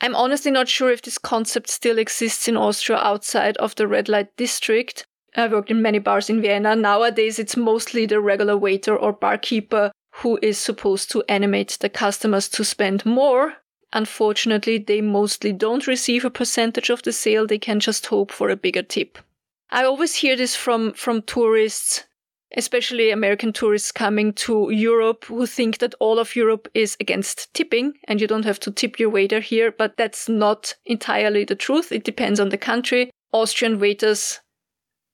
I'm 0.00 0.14
honestly 0.14 0.50
not 0.50 0.68
sure 0.68 0.90
if 0.90 1.02
this 1.02 1.18
concept 1.18 1.68
still 1.68 1.98
exists 1.98 2.48
in 2.48 2.56
Austria 2.56 2.98
outside 2.98 3.56
of 3.58 3.74
the 3.74 3.86
red 3.86 4.08
light 4.08 4.34
district. 4.36 5.06
I 5.36 5.46
worked 5.46 5.70
in 5.70 5.82
many 5.82 5.98
bars 5.98 6.30
in 6.30 6.40
Vienna. 6.40 6.74
Nowadays, 6.74 7.38
it's 7.38 7.56
mostly 7.56 8.06
the 8.06 8.20
regular 8.20 8.56
waiter 8.56 8.96
or 8.96 9.12
barkeeper 9.12 9.92
who 10.14 10.38
is 10.42 10.58
supposed 10.58 11.10
to 11.10 11.22
animate 11.28 11.76
the 11.80 11.88
customers 11.88 12.48
to 12.50 12.64
spend 12.64 13.04
more. 13.04 13.54
Unfortunately, 13.92 14.78
they 14.78 15.00
mostly 15.00 15.52
don't 15.52 15.86
receive 15.86 16.24
a 16.24 16.30
percentage 16.30 16.90
of 16.90 17.02
the 17.02 17.12
sale. 17.12 17.46
They 17.46 17.58
can 17.58 17.80
just 17.80 18.06
hope 18.06 18.30
for 18.30 18.48
a 18.48 18.56
bigger 18.56 18.82
tip. 18.82 19.18
I 19.70 19.84
always 19.84 20.14
hear 20.16 20.36
this 20.36 20.56
from, 20.56 20.92
from 20.94 21.22
tourists, 21.22 22.04
especially 22.56 23.10
American 23.10 23.52
tourists 23.52 23.92
coming 23.92 24.32
to 24.34 24.70
Europe 24.70 25.26
who 25.26 25.46
think 25.46 25.78
that 25.78 25.94
all 26.00 26.18
of 26.18 26.34
Europe 26.34 26.68
is 26.74 26.96
against 26.98 27.52
tipping 27.54 27.94
and 28.08 28.20
you 28.20 28.26
don't 28.26 28.44
have 28.44 28.58
to 28.60 28.72
tip 28.72 28.98
your 28.98 29.10
waiter 29.10 29.40
here. 29.40 29.70
But 29.70 29.96
that's 29.96 30.28
not 30.28 30.74
entirely 30.86 31.44
the 31.44 31.54
truth. 31.54 31.92
It 31.92 32.04
depends 32.04 32.40
on 32.40 32.48
the 32.48 32.58
country. 32.58 33.10
Austrian 33.32 33.78
waiters 33.78 34.40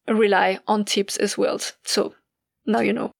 rely 0.08 0.58
on 0.66 0.84
tips 0.84 1.16
as 1.18 1.36
well. 1.36 1.60
So 1.84 2.14
now 2.64 2.80
you 2.80 2.92
know. 2.92 3.12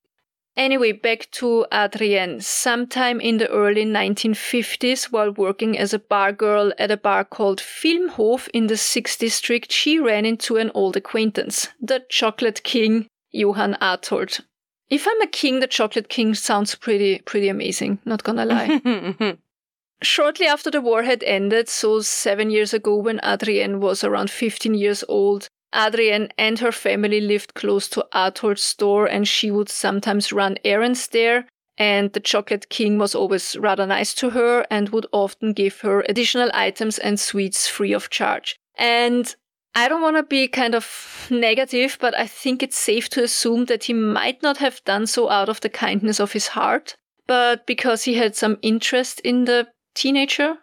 Anyway, 0.57 0.91
back 0.93 1.31
to 1.33 1.67
Adrienne. 1.71 2.41
Sometime 2.41 3.21
in 3.21 3.37
the 3.37 3.51
early 3.51 3.85
1950s, 3.85 5.13
while 5.13 5.31
working 5.33 5.79
as 5.79 5.93
a 5.93 5.99
bar 5.99 6.33
girl 6.33 6.73
at 6.79 6.91
a 6.91 6.97
bar 6.97 7.25
called 7.25 7.61
Filmhof 7.61 8.49
in 8.55 8.67
the 8.67 8.75
6th 8.75 9.19
district, 9.19 9.71
she 9.71 9.99
ran 9.99 10.25
into 10.25 10.57
an 10.57 10.71
old 10.75 10.97
acquaintance, 10.97 11.69
the 11.81 12.05
chocolate 12.09 12.63
king, 12.63 13.07
Johann 13.33 13.77
Arthold. 13.83 14.41
If 14.89 15.07
I'm 15.07 15.21
a 15.21 15.27
king, 15.27 15.61
the 15.61 15.67
chocolate 15.67 16.09
king 16.09 16.35
sounds 16.35 16.75
pretty, 16.75 17.19
pretty 17.19 17.49
amazing, 17.49 17.99
not 18.05 18.23
gonna 18.23 18.47
lie. 18.47 19.37
Shortly 20.03 20.47
after 20.47 20.71
the 20.71 20.81
war 20.81 21.03
had 21.03 21.23
ended, 21.25 21.69
so 21.69 22.01
seven 22.01 22.51
years 22.51 22.73
ago 22.73 22.97
when 22.97 23.21
Adrienne 23.25 23.81
was 23.81 24.05
around 24.05 24.31
15 24.31 24.75
years 24.75 25.05
old, 25.09 25.49
Adrienne 25.77 26.29
and 26.39 26.59
her 26.59 26.73
family 26.73 27.21
lived 27.21 27.55
close 27.55 27.89
to 27.91 28.07
Arthold's 28.13 28.63
store 28.63 29.07
and 29.07 29.29
she 29.29 29.51
would 29.51 29.69
sometimes 29.69 30.33
run 30.33 30.57
errands 30.65 31.09
there. 31.09 31.47
And 31.79 32.13
the 32.15 32.21
Chocolate 32.21 32.71
King 32.71 32.99
was 32.99 33.15
always 33.15 33.55
rather 33.57 33.87
nice 33.87 34.15
to 34.15 34.31
her 34.31 34.65
and 34.71 34.89
would 34.89 35.07
often 35.13 35.53
give 35.53 35.81
her 35.81 36.01
additional 36.09 36.51
items 36.55 36.99
and 36.99 37.21
sweets 37.21 37.69
free 37.69 37.93
of 37.93 38.09
charge. 38.09 38.57
And 38.79 39.35
I 39.75 39.89
don't 39.89 40.01
want 40.01 40.17
to 40.17 40.23
be 40.23 40.49
kind 40.49 40.75
of 40.75 41.29
negative, 41.31 41.99
but 42.01 42.19
I 42.19 42.27
think 42.27 42.63
it's 42.63 42.79
safe 42.79 43.11
to 43.11 43.23
assume 43.23 43.67
that 43.67 43.85
he 43.85 43.93
might 43.93 44.43
not 44.43 44.57
have 44.57 44.83
done 44.85 45.07
so 45.07 45.29
out 45.29 45.51
of 45.51 45.61
the 45.61 45.69
kindness 45.69 46.19
of 46.19 46.33
his 46.33 46.49
heart, 46.49 46.95
but 47.27 47.67
because 47.67 48.05
he 48.05 48.15
had 48.15 48.35
some 48.35 48.59
interest 48.63 49.21
in 49.21 49.45
the 49.45 49.69
teenager. 49.95 50.57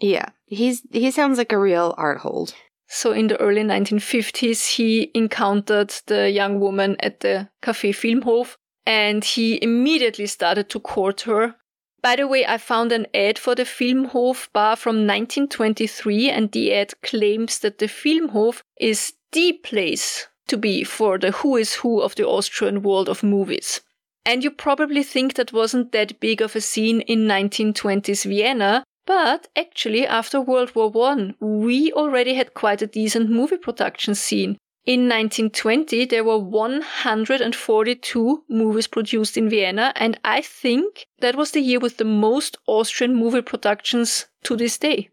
Yeah, 0.00 0.30
he's 0.46 0.82
he 0.90 1.10
sounds 1.10 1.36
like 1.36 1.52
a 1.52 1.58
real 1.58 1.94
Arthold. 1.98 2.54
So 2.94 3.12
in 3.12 3.28
the 3.28 3.40
early 3.40 3.62
1950s, 3.62 4.76
he 4.76 5.10
encountered 5.14 5.94
the 6.08 6.28
young 6.28 6.60
woman 6.60 6.96
at 7.00 7.20
the 7.20 7.48
Café 7.62 7.94
Filmhof 7.94 8.56
and 8.84 9.24
he 9.24 9.58
immediately 9.62 10.26
started 10.26 10.68
to 10.68 10.78
court 10.78 11.22
her. 11.22 11.54
By 12.02 12.16
the 12.16 12.28
way, 12.28 12.44
I 12.44 12.58
found 12.58 12.92
an 12.92 13.06
ad 13.14 13.38
for 13.38 13.54
the 13.54 13.64
Filmhof 13.64 14.52
bar 14.52 14.76
from 14.76 15.06
1923 15.06 16.28
and 16.28 16.52
the 16.52 16.74
ad 16.74 16.92
claims 17.02 17.60
that 17.60 17.78
the 17.78 17.86
Filmhof 17.86 18.60
is 18.78 19.14
the 19.32 19.54
place 19.54 20.28
to 20.48 20.58
be 20.58 20.84
for 20.84 21.18
the 21.18 21.30
who 21.30 21.56
is 21.56 21.76
who 21.76 22.02
of 22.02 22.14
the 22.16 22.28
Austrian 22.28 22.82
world 22.82 23.08
of 23.08 23.22
movies. 23.22 23.80
And 24.26 24.44
you 24.44 24.50
probably 24.50 25.02
think 25.02 25.34
that 25.34 25.54
wasn't 25.54 25.92
that 25.92 26.20
big 26.20 26.42
of 26.42 26.54
a 26.54 26.60
scene 26.60 27.00
in 27.00 27.20
1920s 27.20 28.26
Vienna, 28.26 28.84
but 29.06 29.48
actually, 29.56 30.06
after 30.06 30.40
World 30.40 30.74
War 30.74 30.92
I, 31.10 31.34
we 31.40 31.92
already 31.92 32.34
had 32.34 32.54
quite 32.54 32.82
a 32.82 32.86
decent 32.86 33.30
movie 33.30 33.56
production 33.56 34.14
scene. 34.14 34.58
In 34.84 35.08
1920, 35.08 36.06
there 36.06 36.24
were 36.24 36.38
142 36.38 38.44
movies 38.48 38.88
produced 38.88 39.36
in 39.36 39.48
Vienna, 39.48 39.92
and 39.96 40.18
I 40.24 40.40
think 40.40 41.06
that 41.20 41.36
was 41.36 41.52
the 41.52 41.60
year 41.60 41.78
with 41.78 41.98
the 41.98 42.04
most 42.04 42.56
Austrian 42.66 43.14
movie 43.14 43.42
productions 43.42 44.26
to 44.42 44.56
this 44.56 44.78
day. 44.78 45.10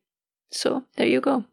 So, 0.49 0.85
there 0.95 1.07
you 1.07 1.21
go. 1.21 1.45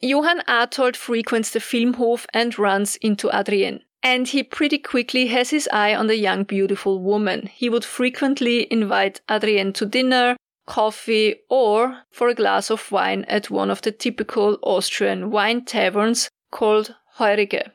Johann 0.00 0.42
Arthold 0.46 0.94
frequents 0.94 1.50
the 1.50 1.58
Filmhof 1.58 2.26
and 2.32 2.56
runs 2.58 2.96
into 2.96 3.34
Adrienne. 3.34 3.80
And 4.02 4.28
he 4.28 4.44
pretty 4.44 4.78
quickly 4.78 5.26
has 5.28 5.50
his 5.50 5.68
eye 5.72 5.94
on 5.94 6.06
the 6.06 6.16
young, 6.16 6.44
beautiful 6.44 7.02
woman. 7.02 7.50
He 7.52 7.68
would 7.68 7.84
frequently 7.84 8.72
invite 8.72 9.20
Adrienne 9.28 9.72
to 9.72 9.86
dinner, 9.86 10.36
coffee, 10.66 11.36
or 11.48 12.02
for 12.10 12.28
a 12.28 12.34
glass 12.34 12.70
of 12.70 12.92
wine 12.92 13.24
at 13.28 13.50
one 13.50 13.70
of 13.70 13.82
the 13.82 13.92
typical 13.92 14.58
Austrian 14.62 15.30
wine 15.30 15.64
taverns 15.64 16.28
called 16.50 16.94
Heurige. 17.18 17.70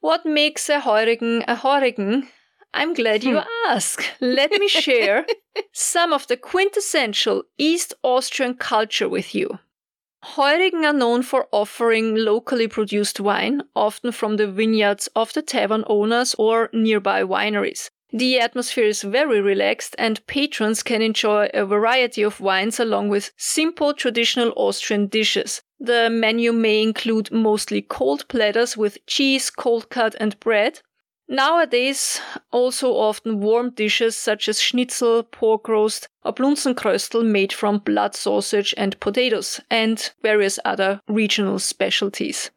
What 0.00 0.24
makes 0.24 0.68
a 0.68 0.80
Heurigen 0.80 1.44
a 1.48 1.56
Heurigen? 1.56 2.28
I'm 2.72 2.94
glad 2.94 3.24
you 3.24 3.40
hmm. 3.40 3.70
ask. 3.70 4.04
Let 4.20 4.52
me 4.52 4.68
share 4.68 5.26
some 5.72 6.12
of 6.12 6.26
the 6.26 6.36
quintessential 6.36 7.44
East 7.58 7.94
Austrian 8.02 8.54
culture 8.54 9.08
with 9.08 9.34
you. 9.34 9.58
Heurigen 10.24 10.84
are 10.84 10.92
known 10.92 11.22
for 11.22 11.48
offering 11.52 12.14
locally 12.16 12.68
produced 12.68 13.20
wine, 13.20 13.62
often 13.74 14.12
from 14.12 14.36
the 14.36 14.48
vineyards 14.48 15.08
of 15.14 15.32
the 15.32 15.42
tavern 15.42 15.84
owners 15.86 16.34
or 16.38 16.70
nearby 16.72 17.22
wineries. 17.22 17.90
The 18.12 18.40
atmosphere 18.40 18.86
is 18.86 19.02
very 19.02 19.40
relaxed 19.40 19.94
and 19.98 20.26
patrons 20.26 20.82
can 20.82 21.02
enjoy 21.02 21.50
a 21.52 21.66
variety 21.66 22.22
of 22.22 22.40
wines 22.40 22.80
along 22.80 23.10
with 23.10 23.32
simple 23.36 23.92
traditional 23.92 24.52
Austrian 24.56 25.08
dishes. 25.08 25.62
The 25.78 26.08
menu 26.10 26.52
may 26.52 26.82
include 26.82 27.30
mostly 27.30 27.82
cold 27.82 28.26
platters 28.28 28.76
with 28.76 29.04
cheese, 29.06 29.50
cold 29.50 29.90
cut 29.90 30.14
and 30.18 30.40
bread. 30.40 30.80
Nowadays, 31.28 32.22
also 32.50 32.94
often 32.94 33.40
warm 33.40 33.70
dishes 33.70 34.16
such 34.16 34.48
as 34.48 34.62
schnitzel, 34.62 35.22
pork 35.22 35.68
roast, 35.68 36.08
or 36.24 36.32
blunzengröstl 36.32 37.22
made 37.22 37.52
from 37.52 37.78
blood 37.78 38.14
sausage 38.14 38.72
and 38.78 38.98
potatoes, 39.00 39.60
and 39.70 40.10
various 40.22 40.58
other 40.64 41.02
regional 41.06 41.58
specialties. 41.58 42.50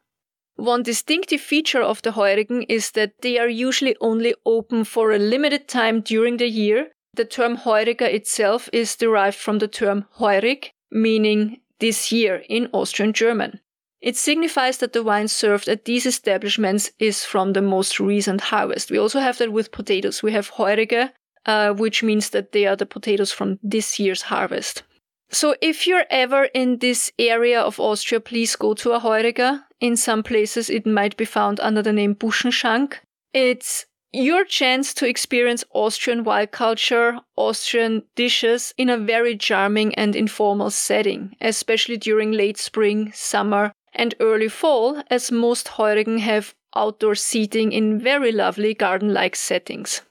One 0.61 0.83
distinctive 0.83 1.41
feature 1.41 1.81
of 1.81 2.03
the 2.03 2.11
Heurigen 2.11 2.67
is 2.69 2.91
that 2.91 3.23
they 3.23 3.39
are 3.39 3.49
usually 3.49 3.95
only 3.99 4.35
open 4.45 4.83
for 4.83 5.11
a 5.11 5.17
limited 5.17 5.67
time 5.67 6.01
during 6.01 6.37
the 6.37 6.47
year. 6.47 6.91
The 7.15 7.25
term 7.25 7.57
Heuriger 7.57 8.05
itself 8.05 8.69
is 8.71 8.95
derived 8.95 9.37
from 9.37 9.57
the 9.57 9.67
term 9.67 10.05
Heurig, 10.19 10.69
meaning 10.91 11.61
this 11.79 12.11
year 12.11 12.43
in 12.47 12.69
Austrian 12.73 13.11
German. 13.11 13.59
It 14.01 14.15
signifies 14.15 14.77
that 14.77 14.93
the 14.93 15.01
wine 15.01 15.29
served 15.29 15.67
at 15.67 15.85
these 15.85 16.05
establishments 16.05 16.91
is 16.99 17.25
from 17.25 17.53
the 17.53 17.63
most 17.63 17.99
recent 17.99 18.41
harvest. 18.41 18.91
We 18.91 18.99
also 18.99 19.19
have 19.19 19.39
that 19.39 19.51
with 19.51 19.71
potatoes. 19.71 20.21
We 20.21 20.31
have 20.33 20.51
Heurige, 20.51 21.09
uh, 21.47 21.73
which 21.73 22.03
means 22.03 22.29
that 22.29 22.51
they 22.51 22.67
are 22.67 22.75
the 22.75 22.85
potatoes 22.85 23.31
from 23.31 23.57
this 23.63 23.99
year's 23.99 24.21
harvest. 24.21 24.83
So 25.31 25.55
if 25.61 25.87
you're 25.87 26.05
ever 26.09 26.45
in 26.53 26.79
this 26.79 27.11
area 27.17 27.61
of 27.61 27.79
Austria, 27.79 28.19
please 28.19 28.55
go 28.55 28.73
to 28.73 28.91
a 28.91 28.99
Heurige. 28.99 29.63
In 29.79 29.95
some 29.95 30.23
places, 30.23 30.69
it 30.69 30.85
might 30.85 31.15
be 31.15 31.25
found 31.25 31.59
under 31.61 31.81
the 31.81 31.93
name 31.93 32.15
Buschenschank. 32.15 32.95
It's 33.33 33.85
your 34.11 34.43
chance 34.43 34.93
to 34.95 35.07
experience 35.07 35.63
Austrian 35.73 36.25
wild 36.25 36.51
culture, 36.51 37.19
Austrian 37.37 38.03
dishes 38.15 38.73
in 38.77 38.89
a 38.89 38.97
very 38.97 39.37
charming 39.37 39.95
and 39.95 40.17
informal 40.17 40.69
setting, 40.69 41.33
especially 41.39 41.95
during 41.95 42.33
late 42.33 42.57
spring, 42.57 43.11
summer, 43.13 43.71
and 43.93 44.13
early 44.19 44.49
fall, 44.49 45.01
as 45.09 45.31
most 45.31 45.67
Heurigen 45.67 46.19
have 46.19 46.53
outdoor 46.75 47.15
seating 47.15 47.71
in 47.71 47.99
very 47.99 48.33
lovely 48.33 48.73
garden 48.73 49.13
like 49.13 49.35
settings. 49.37 50.01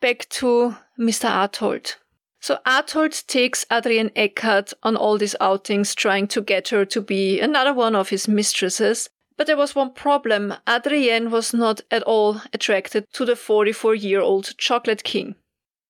Back 0.00 0.26
to 0.30 0.76
Mr. 0.98 1.28
Arthold. 1.28 1.96
So 2.44 2.58
Arthold 2.66 3.26
takes 3.26 3.64
Adrienne 3.72 4.10
Eckhardt 4.14 4.74
on 4.82 4.96
all 4.96 5.16
these 5.16 5.34
outings, 5.40 5.94
trying 5.94 6.26
to 6.26 6.42
get 6.42 6.68
her 6.68 6.84
to 6.84 7.00
be 7.00 7.40
another 7.40 7.72
one 7.72 7.96
of 7.96 8.10
his 8.10 8.28
mistresses. 8.28 9.08
But 9.38 9.46
there 9.46 9.56
was 9.56 9.74
one 9.74 9.94
problem. 9.94 10.52
Adrienne 10.68 11.30
was 11.30 11.54
not 11.54 11.80
at 11.90 12.02
all 12.02 12.42
attracted 12.52 13.06
to 13.14 13.24
the 13.24 13.34
44 13.34 13.94
year 13.94 14.20
old 14.20 14.58
chocolate 14.58 15.04
king. 15.04 15.36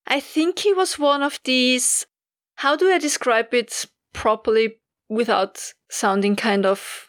I 0.07 0.21
think 0.21 0.61
he 0.61 0.73
was 0.73 0.97
one 0.97 1.25
of 1.25 1.41
these, 1.43 2.07
how 2.55 2.77
do 2.77 2.89
I 2.89 2.99
describe 2.99 3.53
it 3.53 3.87
properly 4.13 4.77
without 5.09 5.73
sounding 5.91 6.37
kind 6.37 6.65
of 6.65 7.09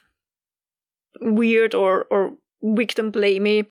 weird 1.22 1.76
or, 1.76 2.08
or 2.10 2.34
victim 2.64 3.12
blamey? 3.12 3.68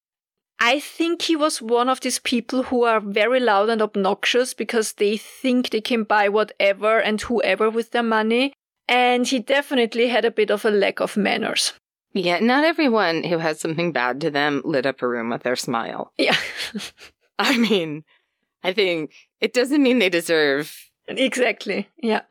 I 0.66 0.81
think 0.81 1.20
he 1.20 1.37
was 1.37 1.61
one 1.61 1.90
of 1.90 2.00
these 2.00 2.18
people 2.18 2.62
who 2.62 2.85
are 2.85 2.98
very 2.98 3.38
loud 3.38 3.68
and 3.68 3.83
obnoxious 3.83 4.55
because 4.55 4.94
they 4.94 5.18
think 5.18 5.68
they 5.68 5.83
can 5.83 6.05
buy 6.05 6.31
whatever 6.31 6.98
and 6.98 7.20
whoever 7.20 7.68
with 7.68 7.90
their 7.90 8.03
money. 8.03 8.55
And 8.88 9.29
he 9.29 9.40
definitely 9.40 10.09
had 10.09 10.24
a 10.24 10.31
bit 10.31 10.50
of 10.50 10.64
a 10.64 10.70
lack 10.70 11.00
of 11.00 11.18
manners. 11.18 11.74
Yeah, 12.14 12.38
not 12.38 12.64
everyone 12.64 13.24
who 13.24 13.37
has 13.37 13.61
something 13.61 13.92
bad 13.92 14.22
to 14.22 14.31
them 14.31 14.62
lit 14.64 14.87
up 14.87 15.03
a 15.03 15.09
room 15.09 15.29
with 15.29 15.42
their 15.42 15.57
smile. 15.57 16.12
Yeah. 16.18 16.37
I 17.38 17.59
mean, 17.59 18.05
I 18.62 18.72
think 18.72 19.12
it 19.42 19.53
doesn't 19.53 19.83
mean 19.83 19.98
they 19.98 20.09
deserve. 20.09 20.74
Exactly. 21.09 21.90
Yeah. 21.98 22.22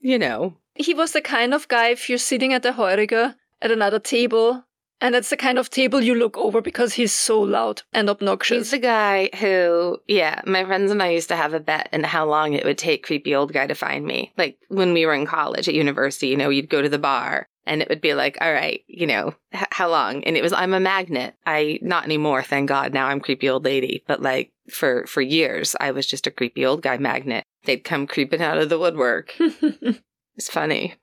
You 0.00 0.18
know. 0.18 0.58
He 0.74 0.92
was 0.92 1.12
the 1.12 1.22
kind 1.22 1.54
of 1.54 1.68
guy, 1.68 1.88
if 1.88 2.10
you're 2.10 2.18
sitting 2.18 2.52
at 2.52 2.62
the 2.62 2.72
Heurige 2.72 3.34
at 3.62 3.70
another 3.70 4.00
table 4.00 4.64
and 5.04 5.14
it's 5.14 5.28
the 5.28 5.36
kind 5.36 5.58
of 5.58 5.68
table 5.68 6.00
you 6.00 6.14
look 6.14 6.38
over 6.38 6.62
because 6.62 6.94
he's 6.94 7.12
so 7.12 7.38
loud 7.38 7.82
and 7.92 8.08
obnoxious. 8.08 8.56
He's 8.56 8.70
the 8.70 8.78
guy 8.78 9.28
who, 9.38 9.98
yeah, 10.08 10.40
my 10.46 10.64
friends 10.64 10.90
and 10.90 11.02
I 11.02 11.10
used 11.10 11.28
to 11.28 11.36
have 11.36 11.52
a 11.52 11.60
bet 11.60 11.90
in 11.92 12.04
how 12.04 12.24
long 12.24 12.54
it 12.54 12.64
would 12.64 12.78
take 12.78 13.04
creepy 13.04 13.34
old 13.34 13.52
guy 13.52 13.66
to 13.66 13.74
find 13.74 14.06
me. 14.06 14.32
Like 14.38 14.56
when 14.68 14.94
we 14.94 15.04
were 15.04 15.12
in 15.12 15.26
college 15.26 15.68
at 15.68 15.74
university, 15.74 16.28
you 16.28 16.38
know, 16.38 16.48
you'd 16.48 16.70
go 16.70 16.80
to 16.80 16.88
the 16.88 16.98
bar 16.98 17.46
and 17.66 17.82
it 17.82 17.90
would 17.90 18.00
be 18.00 18.14
like, 18.14 18.38
all 18.40 18.50
right, 18.50 18.80
you 18.86 19.06
know, 19.06 19.34
h- 19.52 19.66
how 19.72 19.90
long? 19.90 20.24
And 20.24 20.38
it 20.38 20.42
was, 20.42 20.54
I'm 20.54 20.72
a 20.72 20.80
magnet. 20.80 21.34
I, 21.44 21.78
not 21.82 22.04
anymore, 22.04 22.42
thank 22.42 22.70
God. 22.70 22.94
Now 22.94 23.08
I'm 23.08 23.20
creepy 23.20 23.50
old 23.50 23.66
lady. 23.66 24.04
But 24.08 24.22
like 24.22 24.52
for, 24.70 25.06
for 25.06 25.20
years, 25.20 25.76
I 25.78 25.90
was 25.90 26.06
just 26.06 26.26
a 26.26 26.30
creepy 26.30 26.64
old 26.64 26.80
guy 26.80 26.96
magnet. 26.96 27.44
They'd 27.66 27.84
come 27.84 28.06
creeping 28.06 28.40
out 28.40 28.56
of 28.56 28.70
the 28.70 28.78
woodwork. 28.78 29.34
it's 29.38 30.48
funny, 30.48 30.94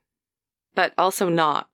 but 0.74 0.92
also 0.98 1.30
not. 1.30 1.68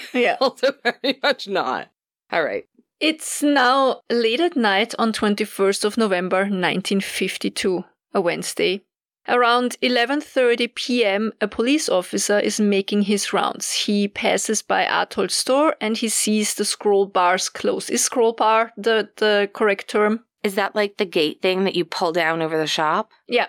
yeah. 0.12 0.36
also 0.40 0.72
very 0.82 1.18
much 1.22 1.48
not. 1.48 1.88
All 2.30 2.44
right. 2.44 2.64
It's 3.00 3.42
now 3.42 4.02
late 4.10 4.40
at 4.40 4.56
night 4.56 4.94
on 4.98 5.12
21st 5.12 5.84
of 5.84 5.98
November 5.98 6.42
1952, 6.42 7.84
a 8.14 8.20
Wednesday. 8.20 8.82
Around 9.28 9.76
11:30 9.82 10.74
p.m., 10.74 11.32
a 11.40 11.46
police 11.46 11.88
officer 11.88 12.40
is 12.40 12.58
making 12.58 13.02
his 13.02 13.32
rounds. 13.32 13.72
He 13.72 14.08
passes 14.08 14.62
by 14.62 14.84
Arthold's 14.84 15.36
store 15.36 15.76
and 15.80 15.96
he 15.96 16.08
sees 16.08 16.54
the 16.54 16.64
scroll 16.64 17.06
bars 17.06 17.48
closed. 17.48 17.90
Is 17.90 18.04
scroll 18.04 18.32
bar 18.32 18.72
the, 18.76 19.10
the 19.16 19.48
correct 19.52 19.88
term? 19.88 20.24
Is 20.42 20.56
that 20.56 20.74
like 20.74 20.96
the 20.96 21.04
gate 21.04 21.40
thing 21.40 21.64
that 21.64 21.76
you 21.76 21.84
pull 21.84 22.12
down 22.12 22.42
over 22.42 22.58
the 22.58 22.66
shop? 22.66 23.10
Yeah. 23.28 23.48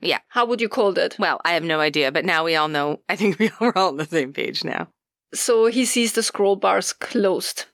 Yeah. 0.00 0.18
How 0.28 0.44
would 0.44 0.60
you 0.60 0.68
call 0.68 0.92
that? 0.92 1.16
Well, 1.18 1.40
I 1.46 1.54
have 1.54 1.64
no 1.64 1.80
idea, 1.80 2.12
but 2.12 2.26
now 2.26 2.44
we 2.44 2.56
all 2.56 2.68
know. 2.68 3.00
I 3.08 3.16
think 3.16 3.38
we 3.38 3.50
are 3.60 3.72
all 3.76 3.88
on 3.88 3.96
the 3.96 4.04
same 4.04 4.34
page 4.34 4.64
now. 4.64 4.88
So 5.34 5.66
he 5.66 5.84
sees 5.84 6.12
the 6.12 6.22
scroll 6.22 6.56
bars 6.56 6.92
closed. 6.92 7.66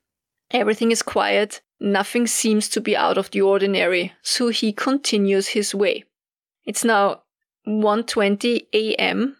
Everything 0.50 0.90
is 0.90 1.02
quiet, 1.02 1.60
nothing 1.78 2.26
seems 2.26 2.68
to 2.70 2.80
be 2.80 2.96
out 2.96 3.18
of 3.18 3.30
the 3.30 3.42
ordinary, 3.42 4.12
so 4.22 4.48
he 4.48 4.72
continues 4.72 5.48
his 5.48 5.74
way. 5.74 6.04
It's 6.64 6.84
now 6.84 7.22
1:20 7.66 8.66
a.m. 8.72 9.36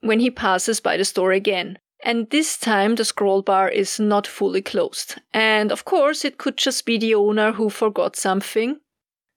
when 0.00 0.20
he 0.20 0.30
passes 0.30 0.80
by 0.80 0.96
the 0.96 1.04
store 1.04 1.32
again. 1.32 1.78
And 2.02 2.30
this 2.30 2.56
time 2.56 2.94
the 2.94 3.04
scroll 3.04 3.42
bar 3.42 3.68
is 3.68 4.00
not 4.00 4.26
fully 4.26 4.62
closed. 4.62 5.16
And 5.34 5.70
of 5.70 5.84
course, 5.84 6.24
it 6.24 6.38
could 6.38 6.56
just 6.56 6.86
be 6.86 6.96
the 6.98 7.14
owner 7.14 7.52
who 7.52 7.68
forgot 7.68 8.16
something. 8.16 8.80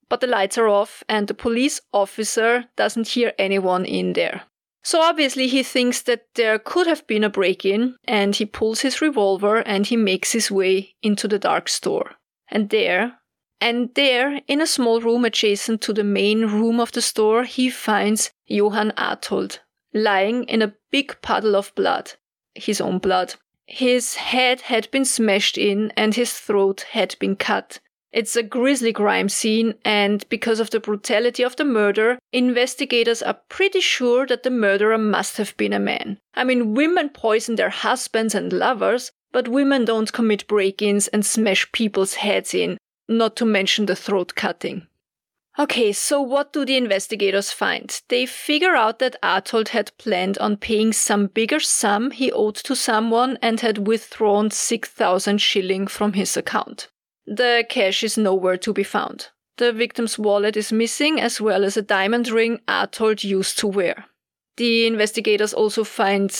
But 0.09 0.21
the 0.21 0.27
lights 0.27 0.57
are 0.57 0.69
off 0.69 1.03
and 1.09 1.27
the 1.27 1.33
police 1.33 1.81
officer 1.91 2.65
doesn't 2.77 3.09
hear 3.09 3.33
anyone 3.37 3.85
in 3.85 4.13
there. 4.13 4.43
So 4.83 5.01
obviously 5.01 5.47
he 5.47 5.63
thinks 5.63 6.01
that 6.03 6.25
there 6.35 6.59
could 6.59 6.87
have 6.87 7.07
been 7.07 7.23
a 7.23 7.29
break 7.29 7.65
in, 7.65 7.95
and 8.03 8.35
he 8.35 8.45
pulls 8.45 8.81
his 8.81 9.01
revolver 9.01 9.57
and 9.57 9.87
he 9.87 9.95
makes 9.95 10.33
his 10.33 10.51
way 10.51 10.95
into 11.01 11.27
the 11.27 11.39
dark 11.39 11.69
store. 11.69 12.15
And 12.49 12.69
there, 12.69 13.19
and 13.61 13.91
there, 13.95 14.41
in 14.45 14.59
a 14.59 14.67
small 14.67 14.99
room 14.99 15.23
adjacent 15.23 15.81
to 15.83 15.93
the 15.93 16.03
main 16.03 16.47
room 16.47 16.81
of 16.81 16.91
the 16.91 17.01
store, 17.01 17.45
he 17.45 17.69
finds 17.69 18.31
Johann 18.45 18.91
Arthold, 18.97 19.59
lying 19.93 20.43
in 20.43 20.61
a 20.61 20.73
big 20.91 21.21
puddle 21.21 21.55
of 21.55 21.73
blood, 21.73 22.11
his 22.53 22.81
own 22.81 22.99
blood. 22.99 23.35
His 23.65 24.15
head 24.15 24.61
had 24.61 24.91
been 24.91 25.05
smashed 25.05 25.57
in 25.57 25.93
and 25.95 26.13
his 26.13 26.33
throat 26.33 26.85
had 26.91 27.15
been 27.19 27.37
cut. 27.37 27.79
It's 28.13 28.35
a 28.35 28.43
grisly 28.43 28.93
crime 28.93 29.27
scene, 29.27 29.73
and 29.83 30.23
because 30.29 30.59
of 30.59 30.69
the 30.69 30.79
brutality 30.79 31.41
of 31.41 31.55
the 31.55 31.65
murder, 31.65 32.19
investigators 32.31 33.23
are 33.23 33.39
pretty 33.49 33.79
sure 33.79 34.27
that 34.27 34.43
the 34.43 34.51
murderer 34.51 34.99
must 34.99 35.37
have 35.37 35.57
been 35.57 35.73
a 35.73 35.79
man. 35.79 36.19
I 36.35 36.43
mean, 36.43 36.75
women 36.75 37.09
poison 37.09 37.55
their 37.55 37.71
husbands 37.71 38.35
and 38.35 38.53
lovers, 38.53 39.11
but 39.31 39.47
women 39.47 39.85
don't 39.85 40.13
commit 40.13 40.47
break 40.47 40.79
ins 40.79 41.07
and 41.07 41.25
smash 41.25 41.71
people's 41.71 42.13
heads 42.13 42.53
in, 42.53 42.77
not 43.09 43.35
to 43.37 43.45
mention 43.45 43.87
the 43.87 43.95
throat 43.95 44.35
cutting. 44.35 44.85
Okay, 45.57 45.91
so 45.91 46.21
what 46.21 46.53
do 46.53 46.65
the 46.65 46.77
investigators 46.77 47.51
find? 47.51 47.99
They 48.09 48.27
figure 48.27 48.75
out 48.75 48.99
that 48.99 49.15
Arthold 49.23 49.69
had 49.69 49.91
planned 49.97 50.37
on 50.37 50.57
paying 50.57 50.93
some 50.93 51.27
bigger 51.27 51.59
sum 51.59 52.11
he 52.11 52.31
owed 52.31 52.55
to 52.57 52.75
someone 52.75 53.39
and 53.41 53.59
had 53.59 53.87
withdrawn 53.87 54.51
6,000 54.51 55.39
shilling 55.39 55.87
from 55.87 56.13
his 56.13 56.37
account. 56.37 56.89
The 57.25 57.65
cash 57.69 58.03
is 58.03 58.17
nowhere 58.17 58.57
to 58.57 58.73
be 58.73 58.83
found. 58.83 59.29
The 59.57 59.71
victim's 59.71 60.17
wallet 60.17 60.57
is 60.57 60.71
missing, 60.71 61.21
as 61.21 61.39
well 61.39 61.63
as 61.63 61.77
a 61.77 61.81
diamond 61.81 62.29
ring 62.29 62.59
Arthold 62.67 63.23
used 63.23 63.59
to 63.59 63.67
wear. 63.67 64.05
The 64.57 64.87
investigators 64.87 65.53
also 65.53 65.83
find 65.83 66.35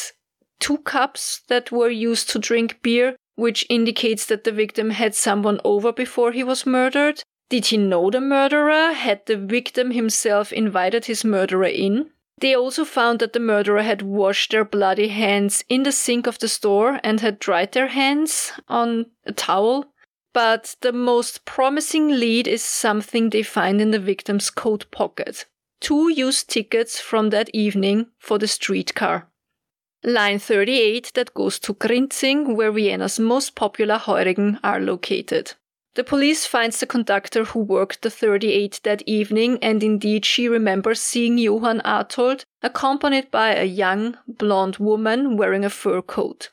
two 0.60 0.80
cups 0.80 1.42
that 1.48 1.72
were 1.72 1.90
used 1.90 2.30
to 2.32 2.40
drink 2.40 2.82
beer, 2.82 3.16
which 3.36 3.66
indicates 3.70 4.26
that 4.28 4.44
the 4.44 4.52
victim 4.52 4.92
had 4.92 5.16
someone 5.16 5.60
over 5.64 5.92
before 5.92 6.32
he 6.32 6.44
was 6.44 6.66
murdered. 6.66 7.24
Did 7.50 7.68
he 7.68 7.78
know 7.78 8.10
the 8.10 8.22
murderer? 8.22 8.94
Had 8.94 9.26
the 9.26 9.38
victim 9.38 9.92
himself 9.92 10.52
invited 10.52 11.06
his 11.06 11.24
murderer 11.24 11.66
in? 11.66 12.10
They 12.40 12.56
also 12.56 12.84
found 12.84 13.20
that 13.20 13.34
the 13.34 13.40
murderer 13.40 13.84
had 13.84 14.02
washed 14.02 14.52
their 14.52 14.66
bloody 14.66 15.10
hands 15.10 15.64
in 15.70 15.84
the 15.84 15.92
sink 15.92 16.26
of 16.26 16.40
the 16.40 16.48
store 16.48 17.00
and 17.04 17.20
had 17.20 17.40
dried 17.40 17.74
their 17.74 17.88
hands 17.88 18.52
on 18.68 19.06
a 19.26 19.32
towel 19.32 19.93
but 20.34 20.76
the 20.82 20.92
most 20.92 21.46
promising 21.46 22.08
lead 22.10 22.48
is 22.48 22.64
something 22.64 23.30
they 23.30 23.44
find 23.44 23.80
in 23.80 23.92
the 23.92 24.00
victim's 24.00 24.50
coat 24.50 24.90
pocket. 24.92 25.46
Two 25.80 26.10
used 26.10 26.50
tickets 26.50 27.00
from 27.00 27.30
that 27.30 27.50
evening 27.54 28.08
for 28.18 28.40
the 28.40 28.48
streetcar. 28.48 29.28
Line 30.04 30.40
38 30.40 31.12
that 31.14 31.34
goes 31.34 31.60
to 31.60 31.74
Grinzing, 31.74 32.56
where 32.56 32.72
Vienna's 32.72 33.20
most 33.20 33.56
popular 33.56 33.98
Heurigen 33.98 34.60
are 34.64 34.80
located. 34.80 35.54
The 35.96 36.04
police 36.04 36.46
finds 36.48 36.80
the 36.80 36.88
conductor 36.88 37.44
who 37.46 37.60
worked 37.60 38.02
the 38.02 38.10
38 38.10 38.82
that 38.84 39.04
evening, 39.06 39.60
and 39.62 39.84
indeed 39.84 40.26
she 40.26 40.50
remembers 40.50 41.00
seeing 41.00 41.38
Johann 41.38 41.82
Arthold 41.86 42.46
accompanied 42.64 43.30
by 43.30 43.54
a 43.54 43.64
young, 43.64 44.18
blonde 44.28 44.78
woman 44.78 45.38
wearing 45.38 45.64
a 45.64 45.70
fur 45.70 46.02
coat. 46.02 46.50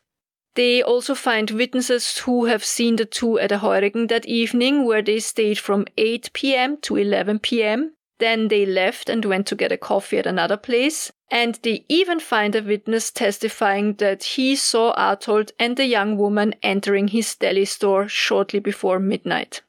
They 0.55 0.83
also 0.83 1.15
find 1.15 1.51
witnesses 1.51 2.19
who 2.19 2.47
have 2.47 2.65
seen 2.65 2.97
the 2.97 3.05
two 3.05 3.39
at 3.39 3.53
a 3.53 3.59
Heurigen 3.59 4.09
that 4.09 4.27
evening, 4.27 4.85
where 4.85 5.03
they 5.03 5.21
stayed 5.21 5.59
from 5.59 5.87
8 5.97 6.31
p.m. 6.33 6.77
to 6.79 6.97
11 6.97 7.39
p.m. 7.39 7.95
Then 8.19 8.49
they 8.49 8.67
left 8.67 9.09
and 9.09 9.25
went 9.25 9.47
to 9.47 9.55
get 9.55 9.73
a 9.73 9.79
coffee 9.79 10.19
at 10.19 10.27
another 10.27 10.57
place. 10.57 11.11
And 11.31 11.59
they 11.63 11.87
even 11.89 12.19
find 12.19 12.55
a 12.57 12.63
witness 12.63 13.11
testifying 13.11 13.95
that 13.95 14.25
he 14.25 14.57
saw 14.57 14.93
Arthold 14.95 15.53
and 15.59 15.77
the 15.77 15.87
young 15.87 16.19
woman 16.19 16.55
entering 16.63 17.09
his 17.09 17.37
deli 17.37 17.65
store 17.65 18.09
shortly 18.09 18.59
before 18.59 18.99
midnight. 18.99 19.63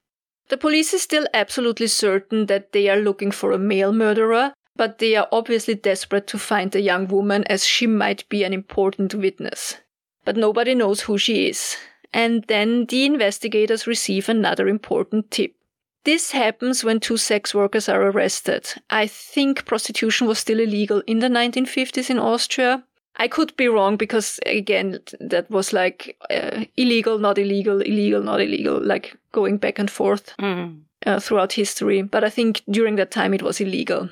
The 0.50 0.58
police 0.58 0.94
is 0.94 1.04
still 1.04 1.28
absolutely 1.34 1.88
certain 1.88 2.48
that 2.48 2.74
they 2.74 2.90
are 2.90 3.00
looking 3.00 3.32
for 3.32 3.52
a 3.52 3.60
male 3.60 3.94
murderer, 3.94 4.54
but 4.76 4.98
they 4.98 5.16
are 5.16 5.28
obviously 5.32 5.76
desperate 5.76 6.28
to 6.28 6.40
find 6.40 6.72
the 6.72 6.82
young 6.82 7.08
woman 7.08 7.46
as 7.46 7.66
she 7.66 7.88
might 7.88 8.28
be 8.28 8.44
an 8.44 8.52
important 8.52 9.14
witness. 9.14 9.78
But 10.26 10.38
nobody 10.38 10.76
knows 10.76 11.02
who 11.02 11.18
she 11.18 11.48
is. 11.48 11.78
And 12.14 12.44
then 12.48 12.86
the 12.86 13.06
investigators 13.06 13.88
receive 13.88 14.30
another 14.30 14.68
important 14.68 15.32
tip. 15.32 15.54
This 16.04 16.32
happens 16.32 16.84
when 16.84 17.00
two 17.00 17.18
sex 17.18 17.54
workers 17.54 17.88
are 17.88 18.02
arrested. 18.02 18.68
I 18.90 19.08
think 19.08 19.66
prostitution 19.66 20.28
was 20.28 20.40
still 20.40 20.60
illegal 20.60 21.04
in 21.06 21.20
the 21.20 21.28
1950s 21.28 22.10
in 22.10 22.18
Austria. 22.18 22.84
I 23.18 23.28
could 23.28 23.56
be 23.56 23.68
wrong 23.68 23.98
because, 23.98 24.40
again, 24.46 25.00
that 25.20 25.50
was 25.52 25.74
like 25.74 26.18
uh, 26.32 26.66
illegal, 26.76 27.20
not 27.20 27.38
illegal, 27.38 27.82
illegal, 27.82 28.24
not 28.24 28.42
illegal, 28.42 28.84
like 28.84 29.16
going 29.32 29.58
back 29.58 29.78
and 29.78 29.92
forth 29.92 30.34
mm. 30.38 30.80
uh, 31.06 31.20
throughout 31.20 31.54
history. 31.54 32.02
But 32.02 32.24
I 32.24 32.30
think 32.30 32.62
during 32.70 32.96
that 32.96 33.12
time 33.12 33.34
it 33.34 33.44
was 33.44 33.62
illegal. 33.62 34.10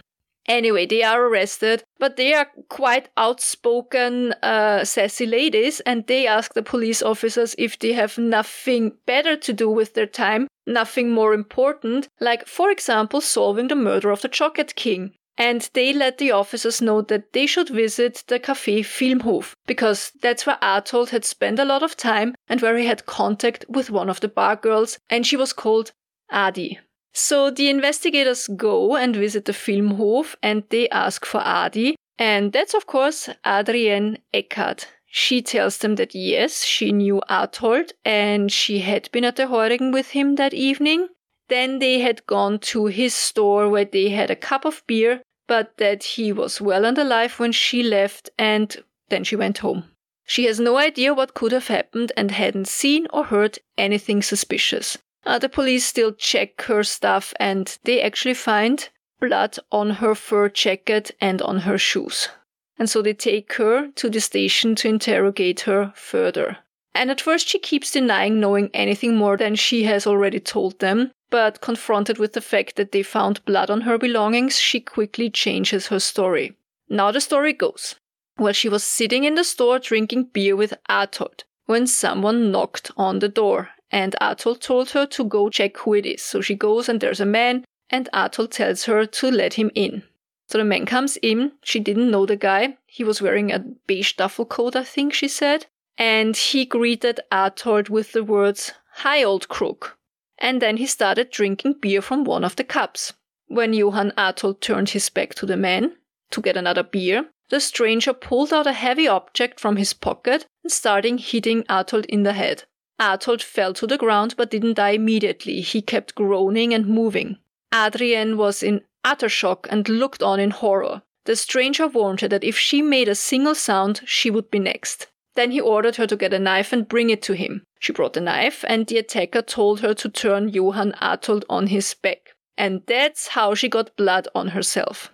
Anyway, 0.50 0.88
they 0.88 1.04
are 1.04 1.28
arrested, 1.28 1.84
but 2.00 2.18
they 2.18 2.34
are 2.34 2.48
quite 2.70 3.08
outspoken, 3.16 4.34
uh, 4.42 4.84
sassy 4.84 5.28
ladies, 5.28 5.80
and 5.82 6.08
they 6.08 6.26
ask 6.26 6.56
the 6.56 6.64
police 6.64 7.04
officers 7.04 7.54
if 7.60 7.78
they 7.78 7.94
have 7.94 8.18
nothing 8.18 8.98
better 9.06 9.38
to 9.38 9.54
do 9.54 9.70
with 9.70 9.94
their 9.94 10.08
time, 10.08 10.48
nothing 10.66 11.12
more 11.12 11.36
important, 11.36 12.08
like, 12.20 12.48
for 12.48 12.72
example, 12.72 13.22
solving 13.22 13.68
the 13.68 13.76
murder 13.76 14.10
of 14.10 14.24
the 14.24 14.28
Chocolate 14.28 14.74
King. 14.74 15.14
And 15.38 15.70
they 15.74 15.94
let 15.94 16.18
the 16.18 16.32
officers 16.32 16.82
know 16.82 17.04
that 17.04 17.32
they 17.32 17.46
should 17.46 17.70
visit 17.70 18.24
the 18.28 18.40
Café 18.40 18.80
Filmhof, 18.80 19.54
because 19.68 20.12
that's 20.20 20.48
where 20.48 20.58
Arthold 20.64 21.12
had 21.12 21.26
spent 21.26 21.60
a 21.60 21.64
lot 21.64 21.84
of 21.84 21.96
time 21.96 22.34
and 22.48 22.60
where 22.60 22.76
he 22.76 22.88
had 22.88 23.06
contact 23.06 23.66
with 23.70 23.92
one 23.92 24.10
of 24.10 24.20
the 24.20 24.28
bar 24.28 24.56
girls, 24.56 24.98
and 25.12 25.28
she 25.28 25.38
was 25.38 25.54
called 25.54 25.92
Adi. 26.32 26.80
So 27.14 27.50
the 27.50 27.70
investigators 27.70 28.48
go 28.48 28.96
and 28.96 29.16
visit 29.16 29.46
the 29.46 29.52
Filmhof 29.52 30.36
and 30.42 30.64
they 30.70 30.90
ask 30.90 31.26
for 31.26 31.42
Adi. 31.42 31.96
And 32.18 32.52
that's 32.52 32.74
of 32.74 32.86
course 32.86 33.30
Adrienne 33.46 34.20
Eckhardt. 34.34 34.88
She 35.12 35.42
tells 35.42 35.80
them 35.80 35.96
that 35.96 36.14
yes, 36.14 36.64
she 36.64 36.92
knew 36.92 37.22
Arthold 37.30 37.92
and 38.06 38.52
she 38.52 38.80
had 38.80 39.10
been 39.12 39.26
at 39.26 39.38
the 39.38 39.48
Heurigen 39.48 39.92
with 39.92 40.12
him 40.12 40.36
that 40.36 40.54
evening. 40.54 41.08
Then 41.48 41.80
they 41.80 42.00
had 42.00 42.28
gone 42.28 42.60
to 42.60 42.86
his 42.86 43.16
store 43.16 43.70
where 43.70 43.86
they 43.86 44.10
had 44.10 44.30
a 44.30 44.36
cup 44.36 44.66
of 44.66 44.84
beer, 44.86 45.24
but 45.48 45.78
that 45.78 46.04
he 46.04 46.32
was 46.32 46.62
well 46.62 46.86
and 46.86 46.98
alive 46.98 47.40
when 47.40 47.52
she 47.52 47.82
left 47.82 48.30
and 48.38 48.84
then 49.10 49.24
she 49.24 49.36
went 49.36 49.58
home. 49.60 49.86
She 50.26 50.46
has 50.46 50.60
no 50.60 50.78
idea 50.78 51.16
what 51.16 51.34
could 51.34 51.52
have 51.52 51.70
happened 51.70 52.12
and 52.16 52.30
hadn't 52.30 52.68
seen 52.68 53.08
or 53.12 53.26
heard 53.26 53.58
anything 53.80 54.22
suspicious. 54.22 55.00
Uh, 55.26 55.38
the 55.38 55.50
police 55.50 55.86
still 55.86 56.14
check 56.14 56.62
her 56.64 56.84
stuff 56.84 57.34
and 57.40 57.78
they 57.84 58.02
actually 58.02 58.34
find 58.34 58.90
blood 59.20 59.58
on 59.72 59.90
her 59.92 60.16
fur 60.16 60.50
jacket 60.50 61.12
and 61.20 61.42
on 61.42 61.60
her 61.60 61.78
shoes. 61.78 62.30
And 62.78 62.90
so 62.90 63.02
they 63.02 63.14
take 63.14 63.54
her 63.54 63.90
to 63.96 64.10
the 64.10 64.22
station 64.22 64.76
to 64.76 64.88
interrogate 64.88 65.62
her 65.62 65.92
further. 65.96 66.58
And 66.96 67.12
at 67.12 67.22
first 67.22 67.48
she 67.48 67.60
keeps 67.60 67.92
denying 67.92 68.40
knowing 68.40 68.70
anything 68.74 69.18
more 69.18 69.38
than 69.38 69.56
she 69.56 69.84
has 69.84 70.08
already 70.08 70.40
told 70.40 70.80
them, 70.80 71.12
but 71.30 71.62
confronted 71.62 72.18
with 72.18 72.34
the 72.34 72.42
fact 72.42 72.78
that 72.78 72.92
they 72.92 73.04
found 73.04 73.46
blood 73.46 73.70
on 73.70 73.82
her 73.82 73.98
belongings, 73.98 74.58
she 74.60 74.80
quickly 74.80 75.30
changes 75.30 75.88
her 75.88 76.00
story. 76.00 76.56
Now 76.88 77.12
the 77.12 77.22
story 77.22 77.54
goes. 77.54 77.96
Well, 78.38 78.54
she 78.54 78.70
was 78.70 78.84
sitting 78.84 79.26
in 79.26 79.36
the 79.36 79.44
store 79.44 79.80
drinking 79.80 80.30
beer 80.34 80.56
with 80.56 80.74
Arthold 80.90 81.44
when 81.66 81.86
someone 81.86 82.52
knocked 82.52 82.90
on 82.98 83.20
the 83.20 83.28
door 83.28 83.70
and 83.92 84.16
Arthold 84.22 84.62
told 84.62 84.92
her 84.92 85.06
to 85.08 85.24
go 85.24 85.50
check 85.50 85.78
who 85.78 85.94
it 85.94 86.06
is. 86.06 86.22
So 86.22 86.42
she 86.42 86.56
goes 86.56 86.90
and 86.90 87.00
there's 87.02 87.20
a 87.20 87.26
man, 87.26 87.66
and 87.90 88.10
Arthold 88.14 88.52
tells 88.52 88.86
her 88.86 89.06
to 89.06 89.32
let 89.32 89.56
him 89.56 89.72
in. 89.76 90.04
So 90.48 90.58
the 90.58 90.64
man 90.64 90.86
comes 90.86 91.18
in. 91.18 91.52
She 91.64 91.80
didn't 91.80 92.10
know 92.10 92.26
the 92.26 92.36
guy. 92.36 92.78
He 92.88 93.04
was 93.04 93.22
wearing 93.22 93.52
a 93.52 93.60
beige 93.60 94.14
duffel 94.14 94.46
coat, 94.46 94.76
I 94.76 94.84
think 94.84 95.14
she 95.14 95.28
said. 95.28 95.68
And 95.98 96.36
he 96.36 96.66
greeted 96.66 97.20
Arthold 97.32 97.90
with 97.90 98.14
the 98.14 98.24
words, 98.24 98.74
Hi, 98.96 99.24
old 99.24 99.48
crook. 99.48 99.98
And 100.38 100.62
then 100.62 100.78
he 100.78 100.86
started 100.86 101.30
drinking 101.30 101.76
beer 101.82 102.02
from 102.02 102.24
one 102.24 102.44
of 102.44 102.56
the 102.56 102.64
cups. 102.64 103.14
When 103.48 103.74
Johann 103.74 104.12
Arthold 104.18 104.62
turned 104.62 104.90
his 104.90 105.10
back 105.10 105.36
to 105.36 105.46
the 105.46 105.58
man 105.58 105.96
to 106.32 106.42
get 106.42 106.58
another 106.58 106.84
beer, 106.84 107.26
the 107.50 107.60
stranger 107.60 108.14
pulled 108.14 108.54
out 108.54 108.68
a 108.68 108.74
heavy 108.74 109.08
object 109.08 109.60
from 109.60 109.76
his 109.76 109.94
pocket 109.94 110.46
and 110.64 110.72
started 110.72 111.20
hitting 111.20 111.64
Artold 111.68 112.06
in 112.06 112.24
the 112.24 112.34
head. 112.34 112.64
Arthold 113.00 113.42
fell 113.42 113.74
to 113.74 113.88
the 113.88 113.98
ground 113.98 114.36
but 114.38 114.52
didn't 114.52 114.76
die 114.76 114.92
immediately. 114.92 115.62
He 115.62 115.82
kept 115.82 116.16
groaning 116.16 116.74
and 116.74 116.86
moving. 116.88 117.38
Adrienne 117.74 118.38
was 118.38 118.62
in 118.62 118.82
utter 119.04 119.30
shock 119.30 119.68
and 119.70 119.88
looked 119.88 120.22
on 120.22 120.40
in 120.40 120.52
horror. 120.52 121.02
The 121.26 121.36
stranger 121.36 121.88
warned 121.88 122.22
her 122.22 122.28
that 122.28 122.44
if 122.44 122.58
she 122.58 122.82
made 122.82 123.08
a 123.08 123.16
single 123.16 123.56
sound, 123.56 124.02
she 124.06 124.30
would 124.30 124.50
be 124.50 124.60
next. 124.60 125.08
Then 125.36 125.52
he 125.52 125.62
ordered 125.62 125.96
her 125.98 126.08
to 126.08 126.18
get 126.18 126.34
a 126.34 126.40
knife 126.40 126.74
and 126.74 126.88
bring 126.88 127.10
it 127.10 127.22
to 127.24 127.34
him. 127.34 127.64
She 127.80 127.94
brought 127.94 128.14
the 128.14 128.22
knife, 128.22 128.66
and 128.68 128.88
the 128.88 128.98
attacker 128.98 129.42
told 129.42 129.80
her 129.82 129.94
to 129.94 130.10
turn 130.10 130.50
Johann 130.50 130.94
Arthold 131.02 131.44
on 131.50 131.68
his 131.68 131.94
back. 131.94 132.36
And 132.58 132.82
that's 132.88 133.30
how 133.30 133.54
she 133.54 133.70
got 133.70 133.96
blood 133.96 134.28
on 134.36 134.50
herself. 134.50 135.14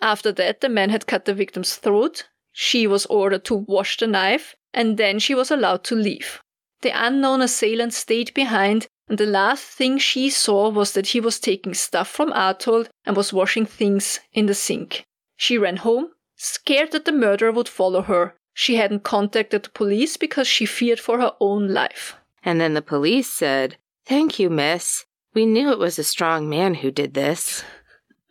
After 0.00 0.30
that, 0.32 0.60
the 0.60 0.68
man 0.68 0.90
had 0.90 1.06
cut 1.06 1.24
the 1.24 1.34
victim's 1.34 1.76
throat. 1.76 2.28
She 2.52 2.86
was 2.86 3.06
ordered 3.06 3.44
to 3.46 3.54
wash 3.54 3.96
the 3.96 4.06
knife, 4.06 4.54
and 4.72 4.96
then 4.96 5.18
she 5.18 5.34
was 5.34 5.50
allowed 5.50 5.82
to 5.84 5.96
leave. 5.96 6.40
The 6.84 6.92
unknown 6.94 7.40
assailant 7.40 7.94
stayed 7.94 8.34
behind, 8.34 8.88
and 9.08 9.16
the 9.16 9.24
last 9.24 9.64
thing 9.64 9.96
she 9.96 10.28
saw 10.28 10.68
was 10.68 10.92
that 10.92 11.06
he 11.06 11.18
was 11.18 11.40
taking 11.40 11.72
stuff 11.72 12.08
from 12.08 12.30
Arthold 12.30 12.90
and 13.06 13.16
was 13.16 13.32
washing 13.32 13.64
things 13.64 14.20
in 14.34 14.44
the 14.44 14.54
sink. 14.54 15.06
She 15.38 15.56
ran 15.56 15.78
home, 15.78 16.10
scared 16.36 16.92
that 16.92 17.06
the 17.06 17.12
murderer 17.12 17.52
would 17.52 17.70
follow 17.70 18.02
her. 18.02 18.36
She 18.52 18.76
hadn't 18.76 19.02
contacted 19.02 19.62
the 19.62 19.70
police 19.70 20.18
because 20.18 20.46
she 20.46 20.66
feared 20.66 21.00
for 21.00 21.18
her 21.20 21.32
own 21.40 21.68
life. 21.68 22.16
And 22.42 22.60
then 22.60 22.74
the 22.74 22.82
police 22.82 23.32
said, 23.32 23.78
Thank 24.04 24.38
you, 24.38 24.50
miss. 24.50 25.06
We 25.32 25.46
knew 25.46 25.70
it 25.70 25.78
was 25.78 25.98
a 25.98 26.04
strong 26.04 26.50
man 26.50 26.74
who 26.74 26.90
did 26.90 27.14
this. 27.14 27.64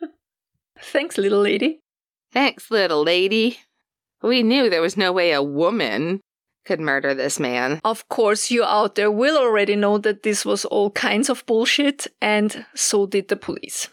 Thanks, 0.78 1.18
little 1.18 1.40
lady. 1.40 1.80
Thanks, 2.30 2.70
little 2.70 3.02
lady. 3.02 3.58
We 4.22 4.44
knew 4.44 4.70
there 4.70 4.80
was 4.80 4.96
no 4.96 5.10
way 5.10 5.32
a 5.32 5.42
woman 5.42 6.20
could 6.64 6.80
murder 6.80 7.14
this 7.14 7.38
man. 7.38 7.80
Of 7.84 8.08
course, 8.08 8.50
you 8.50 8.64
out 8.64 8.94
there 8.94 9.10
will 9.10 9.36
already 9.36 9.76
know 9.76 9.98
that 9.98 10.22
this 10.22 10.44
was 10.44 10.64
all 10.64 10.90
kinds 10.90 11.28
of 11.28 11.44
bullshit, 11.46 12.06
and 12.20 12.66
so 12.74 13.06
did 13.06 13.28
the 13.28 13.36
police. 13.36 13.88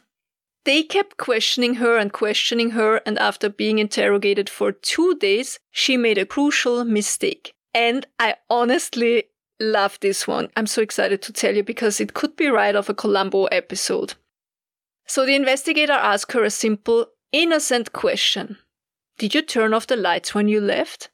They 0.64 0.84
kept 0.84 1.18
questioning 1.18 1.76
her 1.76 1.98
and 1.98 2.14
questioning 2.14 2.72
her, 2.72 2.98
and 3.06 3.18
after 3.18 3.50
being 3.50 3.80
interrogated 3.80 4.50
for 4.50 4.72
two 4.72 5.16
days, 5.16 5.60
she 5.72 5.98
made 5.98 6.18
a 6.18 6.26
crucial 6.26 6.86
mistake. 6.86 7.54
And 7.74 8.06
I 8.20 8.36
honestly 8.50 9.24
love 9.60 9.98
this 10.02 10.28
one. 10.28 10.50
I'm 10.56 10.68
so 10.68 10.82
excited 10.82 11.22
to 11.24 11.34
tell 11.34 11.56
you 11.56 11.64
because 11.64 12.00
it 12.00 12.14
could 12.14 12.36
be 12.36 12.48
right 12.48 12.76
off 12.76 12.90
a 12.90 12.94
Columbo 12.94 13.46
episode. 13.46 14.14
So 15.08 15.26
the 15.26 15.36
investigator 15.36 15.94
asked 15.94 16.32
her 16.34 16.44
a 16.44 16.52
simple, 16.52 17.08
innocent 17.32 17.92
question 17.92 18.58
Did 19.18 19.34
you 19.34 19.42
turn 19.42 19.74
off 19.74 19.88
the 19.88 19.96
lights 19.96 20.36
when 20.36 20.48
you 20.48 20.62
left? 20.62 21.10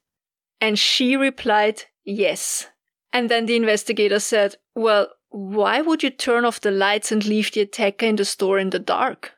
And 0.60 0.78
she 0.78 1.16
replied, 1.16 1.84
yes. 2.04 2.68
And 3.12 3.30
then 3.30 3.46
the 3.46 3.56
investigator 3.56 4.20
said, 4.20 4.56
well, 4.74 5.08
why 5.30 5.80
would 5.80 6.02
you 6.02 6.10
turn 6.10 6.44
off 6.44 6.60
the 6.60 6.70
lights 6.70 7.12
and 7.12 7.24
leave 7.24 7.52
the 7.52 7.60
attacker 7.60 8.06
in 8.06 8.16
the 8.16 8.24
store 8.24 8.58
in 8.58 8.70
the 8.70 8.78
dark? 8.78 9.32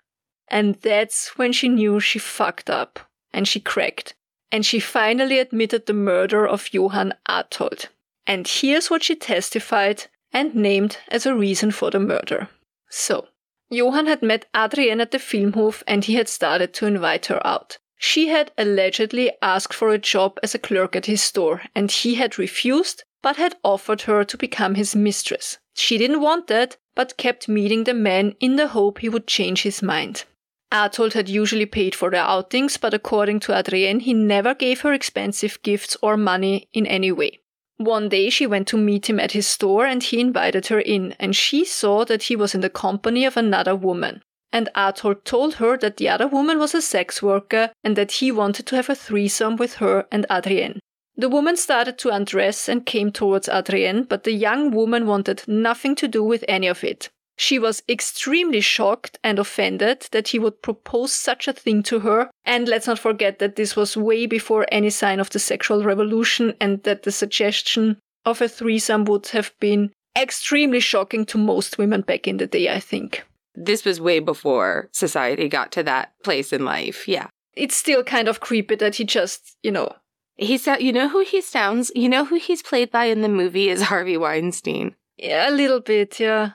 And 0.49 0.77
that's 0.77 1.39
when 1.39 1.53
she 1.53 1.69
knew 1.69 2.01
she 2.01 2.19
fucked 2.19 2.71
up 2.71 3.01
and 3.33 3.47
she 3.47 3.61
cracked. 3.61 4.15
And 4.53 4.67
she 4.67 4.81
finally 4.81 5.39
admitted 5.39 5.87
the 5.87 5.93
murder 5.93 6.47
of 6.47 6.73
Johann 6.73 7.15
Arthold. 7.29 7.87
And 8.27 8.47
here's 8.49 8.91
what 8.91 9.05
she 9.05 9.15
testified 9.15 10.07
and 10.33 10.55
named 10.55 10.99
as 11.09 11.27
a 11.27 11.35
reason 11.35 11.71
for 11.71 11.91
the 11.91 12.01
murder. 12.01 12.49
So, 12.89 13.29
Johann 13.69 14.07
had 14.07 14.23
met 14.23 14.47
Adrienne 14.55 15.01
at 15.01 15.13
the 15.13 15.19
Filmhof 15.19 15.83
and 15.87 16.05
he 16.05 16.15
had 16.15 16.29
started 16.29 16.75
to 16.75 16.87
invite 16.87 17.27
her 17.27 17.45
out. 17.47 17.79
She 18.03 18.29
had 18.29 18.51
allegedly 18.57 19.31
asked 19.43 19.75
for 19.75 19.91
a 19.91 19.99
job 19.99 20.41
as 20.43 20.55
a 20.55 20.59
clerk 20.59 20.97
at 20.97 21.05
his 21.05 21.23
store, 21.23 21.63
and 21.75 21.91
he 21.91 22.15
had 22.15 22.39
refused, 22.39 23.05
but 23.21 23.37
had 23.37 23.57
offered 23.63 24.03
her 24.03 24.25
to 24.25 24.39
become 24.39 24.75
his 24.75 24.97
mistress. 24.97 25.59
She 25.75 25.99
didn't 25.99 26.23
want 26.23 26.47
that, 26.47 26.79
but 26.95 27.19
kept 27.19 27.47
meeting 27.47 27.85
the 27.85 27.93
man 27.93 28.37
in 28.41 28.57
the 28.57 28.69
hope 28.69 28.99
he 29.01 29.11
would 29.11 29.27
change 29.27 29.63
his 29.63 29.83
mind. 29.83 30.25
Arthold 30.73 31.13
had 31.13 31.29
usually 31.29 31.67
paid 31.67 31.95
for 31.95 32.11
their 32.11 32.23
outings, 32.23 32.79
but 32.79 32.95
according 32.95 33.41
to 33.41 33.53
Adrienne, 33.53 34.01
he 34.01 34.15
never 34.15 34.55
gave 34.55 34.81
her 34.81 34.95
expensive 34.95 35.61
gifts 35.63 35.95
or 36.01 36.17
money 36.17 36.71
in 36.73 36.87
any 36.87 37.13
way. 37.13 37.41
One 37.77 38.09
day 38.09 38.31
she 38.31 38.47
went 38.47 38.67
to 38.69 38.79
meet 38.79 39.11
him 39.11 39.21
at 39.21 39.33
his 39.33 39.47
store 39.47 39.85
and 39.85 40.03
he 40.03 40.21
invited 40.21 40.69
her 40.69 40.81
in, 40.81 41.15
and 41.21 41.37
she 41.37 41.67
saw 41.67 42.07
that 42.07 42.25
he 42.25 42.37
was 42.37 42.55
in 42.55 42.63
the 42.63 42.71
company 42.71 43.27
of 43.27 43.37
another 43.37 43.77
woman. 43.77 44.23
And 44.53 44.69
Arthold 44.75 45.25
told 45.25 45.55
her 45.55 45.77
that 45.79 45.97
the 45.97 46.09
other 46.09 46.27
woman 46.27 46.59
was 46.59 46.75
a 46.75 46.83
sex 46.83 47.23
worker 47.23 47.71
and 47.85 47.97
that 47.97 48.13
he 48.13 48.33
wanted 48.33 48.67
to 48.67 48.77
have 48.77 48.89
a 48.89 48.95
threesome 48.95 49.57
with 49.57 49.75
her 49.75 50.07
and 50.11 50.27
Adrienne. 50.31 50.81
The 51.17 51.29
woman 51.29 51.57
started 51.57 51.99
to 51.99 52.09
undress 52.09 52.69
and 52.69 52.87
came 52.87 53.13
towards 53.13 53.49
Adrienne, 53.49 54.05
but 54.05 54.25
the 54.25 54.33
young 54.33 54.71
woman 54.71 55.07
wanted 55.07 55.47
nothing 55.47 55.95
to 55.97 56.09
do 56.09 56.25
with 56.25 56.45
any 56.49 56.67
of 56.67 56.83
it. 56.83 57.11
She 57.37 57.59
was 57.59 57.83
extremely 57.89 58.61
shocked 58.61 59.19
and 59.25 59.39
offended 59.39 60.09
that 60.13 60.29
he 60.29 60.39
would 60.39 60.63
propose 60.63 61.13
such 61.13 61.49
a 61.49 61.53
thing 61.53 61.83
to 61.85 62.01
her. 62.01 62.31
And 62.45 62.69
let's 62.69 62.87
not 62.87 62.99
forget 62.99 63.39
that 63.39 63.57
this 63.57 63.77
was 63.77 63.97
way 63.97 64.27
before 64.27 64.67
any 64.71 64.91
sign 64.91 65.21
of 65.21 65.31
the 65.31 65.39
sexual 65.39 65.83
revolution 65.83 66.55
and 66.61 66.83
that 66.83 67.03
the 67.05 67.13
suggestion 67.13 67.99
of 68.27 68.43
a 68.43 68.49
threesome 68.49 69.05
would 69.07 69.29
have 69.29 69.53
been 69.59 69.91
extremely 70.19 70.81
shocking 70.81 71.25
to 71.27 71.39
most 71.39 71.79
women 71.79 72.03
back 72.03 72.29
in 72.29 72.37
the 72.37 72.47
day, 72.47 72.69
I 72.69 72.81
think. 72.81 73.25
This 73.55 73.85
was 73.85 74.01
way 74.01 74.21
before 74.21 74.89
society 74.93 75.49
got 75.49 75.73
to 75.73 75.83
that 75.83 76.13
place 76.23 76.53
in 76.53 76.65
life. 76.65 77.09
Yeah. 77.09 77.29
It's 77.55 77.77
still 77.77 78.03
kind 78.05 78.29
of 78.29 78.41
creepy 78.41 78.77
that 78.77 78.97
he 78.97 79.05
just, 79.05 79.57
you 79.63 79.71
know. 79.71 79.93
He 80.37 80.57
said, 80.57 80.81
you 80.81 80.93
know 80.93 81.09
who 81.09 81.23
he 81.23 81.43
sounds, 81.43 81.93
you 81.95 82.09
know 82.09 82.25
who 82.25 82.37
he's 82.37 82.63
played 82.63 82.91
by 82.91 83.07
in 83.07 83.21
the 83.21 83.29
movie 83.29 83.69
is 83.69 83.83
Harvey 83.91 84.17
Weinstein. 84.17 84.95
Yeah, 85.19 85.51
a 85.51 85.53
little 85.53 85.81
bit, 85.81 86.19
yeah. 86.19 86.53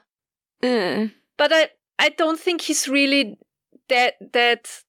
Mm. 0.64 1.12
But 1.38 1.52
I, 1.54 1.70
I 2.00 2.10
don't 2.10 2.39
think 2.39 2.62
he's 2.62 2.88
really 2.88 3.38
that, 3.89 4.16
that. 4.34 4.82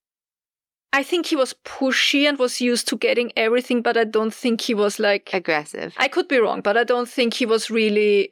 I 0.92 1.02
think 1.02 1.26
he 1.26 1.36
was 1.36 1.54
pushy 1.64 2.26
and 2.26 2.38
was 2.38 2.60
used 2.60 2.88
to 2.88 2.96
getting 2.96 3.32
everything, 3.36 3.82
but 3.82 3.98
I 3.98 4.04
don't 4.04 4.32
think 4.32 4.62
he 4.62 4.72
was 4.72 4.98
like. 4.98 5.28
Aggressive. 5.34 5.92
I 5.98 6.08
could 6.08 6.26
be 6.26 6.38
wrong, 6.38 6.62
but 6.62 6.78
I 6.78 6.84
don't 6.84 7.08
think 7.08 7.34
he 7.34 7.44
was 7.44 7.68
really 7.68 8.30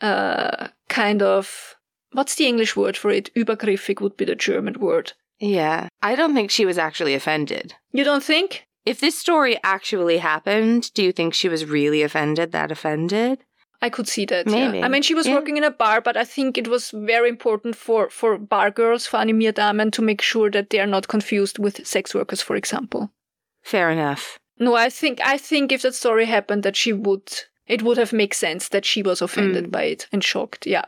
uh, 0.00 0.68
kind 0.88 1.22
of 1.22 1.73
what's 2.14 2.34
the 2.36 2.46
English 2.46 2.74
word 2.76 2.96
for 2.96 3.10
it? 3.10 3.30
Übergriffig 3.34 4.00
would 4.00 4.16
be 4.16 4.24
the 4.24 4.34
German 4.34 4.74
word. 4.80 5.12
Yeah. 5.38 5.88
I 6.02 6.14
don't 6.14 6.34
think 6.34 6.50
she 6.50 6.64
was 6.66 6.78
actually 6.78 7.14
offended. 7.14 7.74
You 7.92 8.04
don't 8.04 8.22
think? 8.24 8.66
If 8.86 9.00
this 9.00 9.18
story 9.18 9.58
actually 9.62 10.18
happened, 10.18 10.92
do 10.94 11.02
you 11.02 11.12
think 11.12 11.34
she 11.34 11.48
was 11.48 11.64
really 11.64 12.02
offended 12.02 12.52
that 12.52 12.70
offended? 12.70 13.38
I 13.82 13.90
could 13.90 14.08
see 14.08 14.24
that. 14.26 14.46
Maybe. 14.46 14.78
Yeah. 14.78 14.86
I 14.86 14.88
mean, 14.88 15.02
she 15.02 15.14
was 15.14 15.26
Yeah. 15.26 15.34
working 15.34 15.56
in 15.56 15.64
a 15.64 15.70
bar, 15.70 16.00
but 16.00 16.16
I 16.16 16.24
think 16.24 16.56
it 16.56 16.68
was 16.68 16.90
very 16.90 17.28
important 17.28 17.76
for, 17.76 18.08
for 18.10 18.38
bar 18.38 18.70
girls, 18.70 19.06
for 19.06 19.18
Animierdamen, 19.18 19.90
to 19.92 20.02
make 20.02 20.22
sure 20.22 20.50
that 20.50 20.70
they 20.70 20.80
are 20.80 20.86
not 20.86 21.08
confused 21.08 21.58
with 21.58 21.86
sex 21.86 22.14
workers, 22.14 22.40
for 22.42 22.56
example. 22.56 23.10
Fair 23.62 23.90
enough. 23.90 24.38
No, 24.58 24.74
I 24.74 24.88
think 24.88 25.20
I 25.22 25.36
think 25.36 25.72
if 25.72 25.82
that 25.82 25.94
story 25.94 26.26
happened, 26.26 26.62
that 26.62 26.76
she 26.76 26.92
would 26.92 27.28
it 27.66 27.82
would 27.82 27.96
have 27.98 28.12
made 28.12 28.34
sense 28.34 28.68
that 28.68 28.84
she 28.84 29.02
was 29.02 29.20
offended 29.22 29.64
Mm. 29.66 29.70
by 29.70 29.82
it 29.84 30.06
and 30.12 30.22
shocked. 30.22 30.66
Yeah. 30.66 30.84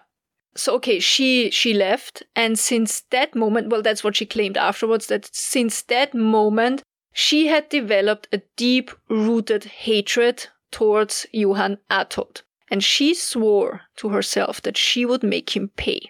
So 0.57 0.75
okay, 0.77 0.99
she 0.99 1.51
she 1.51 1.75
left, 1.75 2.23
and 2.35 2.59
since 2.59 3.03
that 3.11 3.35
moment, 3.35 3.69
well, 3.69 3.83
that's 3.83 4.03
what 4.03 4.17
she 4.17 4.27
claimed 4.27 4.57
afterwards. 4.57 5.07
That 5.07 5.29
since 5.33 5.83
that 5.83 6.15
moment, 6.15 6.83
she 7.13 7.47
had 7.47 7.69
developed 7.69 8.29
a 8.33 8.43
deep 8.57 8.91
rooted 9.09 9.65
hatred 9.65 10.49
towards 10.71 11.27
Johann 11.33 11.79
Arthold, 11.91 12.43
and 12.71 12.83
she 12.83 13.15
swore 13.15 13.83
to 13.97 14.09
herself 14.09 14.61
that 14.63 14.77
she 14.77 15.05
would 15.07 15.23
make 15.23 15.57
him 15.57 15.71
pay. 15.77 16.01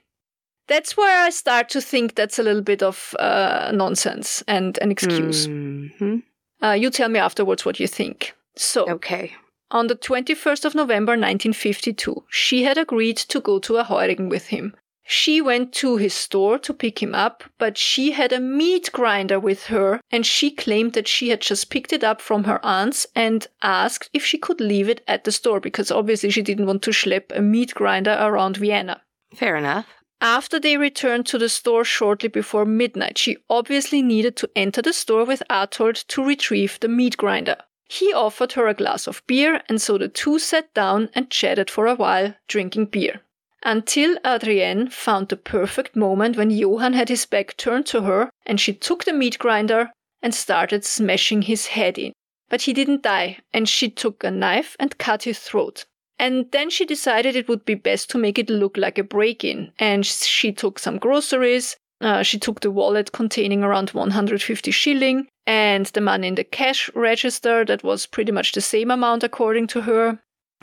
That's 0.69 0.97
where 0.97 1.27
I 1.27 1.31
start 1.31 1.69
to 1.71 1.81
think 1.81 2.15
that's 2.15 2.39
a 2.39 2.43
little 2.43 2.63
bit 2.63 2.83
of 2.83 3.15
uh, 3.21 3.71
nonsense 3.75 4.43
and 4.49 4.79
an 4.79 4.91
excuse. 4.91 5.47
Mhm. 5.47 6.23
Uh, 6.63 6.73
you 6.73 6.91
tell 6.91 7.09
me 7.09 7.19
afterwards 7.21 7.65
what 7.65 7.79
you 7.79 7.87
think. 7.87 8.35
So, 8.57 8.91
Okay. 8.91 9.33
On 9.71 9.89
the 9.89 9.97
21st 9.97 10.65
of 10.65 10.75
November 10.75 11.13
1952, 11.13 12.25
she 12.31 12.63
had 12.63 12.79
agreed 12.79 13.17
to 13.17 13.41
go 13.41 13.59
to 13.59 13.79
a 13.79 13.85
Heurigen 13.85 14.29
with 14.29 14.49
him. 14.49 14.77
She 15.09 15.41
went 15.41 15.73
to 15.75 15.97
his 15.97 16.15
store 16.15 16.59
to 16.59 16.75
pick 16.75 17.01
him 17.01 17.15
up, 17.15 17.45
but 17.59 17.79
she 17.79 18.11
had 18.11 18.33
a 18.33 18.41
meat 18.41 18.91
grinder 18.93 19.39
with 19.39 19.67
her, 19.67 20.01
and 20.11 20.27
she 20.27 20.51
claimed 20.51 20.95
that 20.95 21.07
she 21.07 21.29
had 21.29 21.41
just 21.41 21.71
picked 21.71 21.93
it 21.93 22.03
up 22.03 22.21
from 22.21 22.45
her 22.45 22.65
aunt's 22.65 23.07
and 23.15 23.47
asked 23.63 24.11
if 24.13 24.25
she 24.25 24.37
could 24.37 24.61
leave 24.61 24.89
it 24.89 25.03
at 25.07 25.23
the 25.23 25.31
store 25.31 25.61
because 25.61 25.93
obviously 25.93 26.31
she 26.31 26.43
didn't 26.43 26.67
want 26.67 26.83
to 26.83 26.91
schlep 26.91 27.25
a 27.31 27.41
meat 27.41 27.73
grinder 27.75 28.17
around 28.21 28.57
Vienna. 28.57 29.03
Fair 29.35 29.57
enough. 29.57 29.87
After 30.21 30.59
they 30.59 30.77
returned 30.77 31.27
to 31.27 31.39
the 31.39 31.49
store 31.49 31.85
shortly 31.85 32.29
before 32.29 32.65
midnight, 32.65 33.19
she 33.19 33.37
obviously 33.49 34.03
needed 34.03 34.37
to 34.39 34.51
enter 34.57 34.83
the 34.83 34.93
store 34.93 35.25
with 35.25 35.43
Arthold 35.51 36.05
to 36.09 36.25
retrieve 36.25 36.81
the 36.81 36.89
meat 36.89 37.17
grinder. 37.17 37.57
He 37.89 38.13
offered 38.13 38.53
her 38.53 38.67
a 38.67 38.75
glass 38.75 39.07
of 39.07 39.27
beer, 39.27 39.63
and 39.69 39.81
so 39.81 39.97
the 39.99 40.09
two 40.09 40.39
sat 40.39 40.73
down 40.75 41.09
and 41.15 41.31
chatted 41.31 41.71
for 41.71 41.87
a 41.87 41.95
while, 41.95 42.35
drinking 42.49 42.87
beer. 42.87 43.23
Until 43.63 44.19
Adrienne 44.25 44.89
found 44.89 45.29
the 45.29 45.37
perfect 45.37 45.97
moment 45.97 46.37
when 46.37 46.51
Johann 46.51 46.93
had 46.93 47.09
his 47.09 47.27
back 47.27 47.57
turned 47.57 47.87
to 47.87 48.03
her, 48.03 48.31
and 48.45 48.61
she 48.61 48.73
took 48.73 49.05
the 49.05 49.13
meat 49.13 49.39
grinder 49.39 49.91
and 50.23 50.35
started 50.35 50.85
smashing 50.85 51.43
his 51.43 51.69
head 51.69 51.99
in. 51.99 52.13
But 52.49 52.63
he 52.63 52.73
didn't 52.73 53.03
die, 53.03 53.39
and 53.53 53.69
she 53.69 53.91
took 53.91 54.23
a 54.23 54.31
knife 54.31 54.77
and 54.79 54.99
cut 54.99 55.25
his 55.25 55.39
throat. 55.39 55.85
And 56.19 56.51
then 56.53 56.71
she 56.71 56.85
decided 56.85 57.37
it 57.37 57.49
would 57.49 57.65
be 57.65 57.75
best 57.75 58.09
to 58.11 58.19
make 58.19 58.39
it 58.39 58.49
look 58.49 58.77
like 58.77 58.99
a 58.99 59.05
break 59.05 59.45
in. 59.45 59.73
And 59.79 60.07
she 60.07 60.53
took 60.53 60.79
some 60.79 60.99
groceries. 60.99 61.77
Uh, 62.01 62.23
she 62.23 62.39
took 62.39 62.61
the 62.61 62.71
wallet 62.71 63.13
containing 63.13 63.63
around 63.63 63.91
150 63.91 64.71
shilling 64.71 65.27
and 65.47 65.87
the 65.87 66.01
money 66.01 66.29
in 66.29 66.35
the 66.35 66.45
cash 66.45 66.91
register 66.95 67.65
that 67.65 67.83
was 67.83 68.07
pretty 68.07 68.33
much 68.33 68.53
the 68.53 68.61
same 68.61 68.91
amount 68.91 69.25
according 69.25 69.67
to 69.67 69.83
her. 69.83 70.19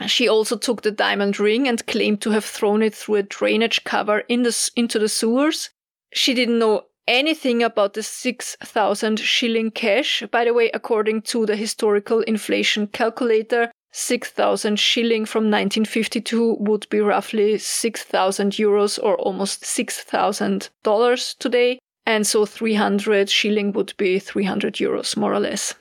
She 0.06 0.28
also 0.28 0.56
took 0.56 0.82
the 0.82 0.90
diamond 0.90 1.38
ring 1.40 1.68
and 1.68 1.86
claimed 1.86 2.20
to 2.22 2.30
have 2.30 2.44
thrown 2.44 2.82
it 2.82 2.94
through 2.94 3.16
a 3.16 3.22
drainage 3.22 3.84
cover 3.84 4.20
in 4.28 4.42
the, 4.42 4.70
into 4.76 4.98
the 4.98 5.08
sewers. 5.08 5.70
She 6.12 6.34
didn't 6.34 6.58
know 6.58 6.86
anything 7.06 7.62
about 7.62 7.94
the 7.94 8.02
6,000 8.02 9.20
shilling 9.20 9.70
cash. 9.70 10.22
By 10.30 10.44
the 10.44 10.54
way, 10.54 10.70
according 10.72 11.22
to 11.22 11.46
the 11.46 11.56
historical 11.56 12.20
inflation 12.22 12.86
calculator, 12.88 13.70
6,000 13.96 14.76
shilling 14.76 15.24
from 15.24 15.44
1952 15.44 16.56
would 16.58 16.88
be 16.90 16.98
roughly 16.98 17.56
6,000 17.58 18.50
euros 18.50 18.98
or 19.00 19.14
almost 19.18 19.62
$6,000 19.62 21.38
today. 21.38 21.78
And 22.04 22.26
so 22.26 22.44
300 22.44 23.30
shilling 23.30 23.72
would 23.72 23.94
be 23.96 24.18
300 24.18 24.74
euros, 24.74 25.16
more 25.16 25.32
or 25.32 25.38
less. 25.38 25.74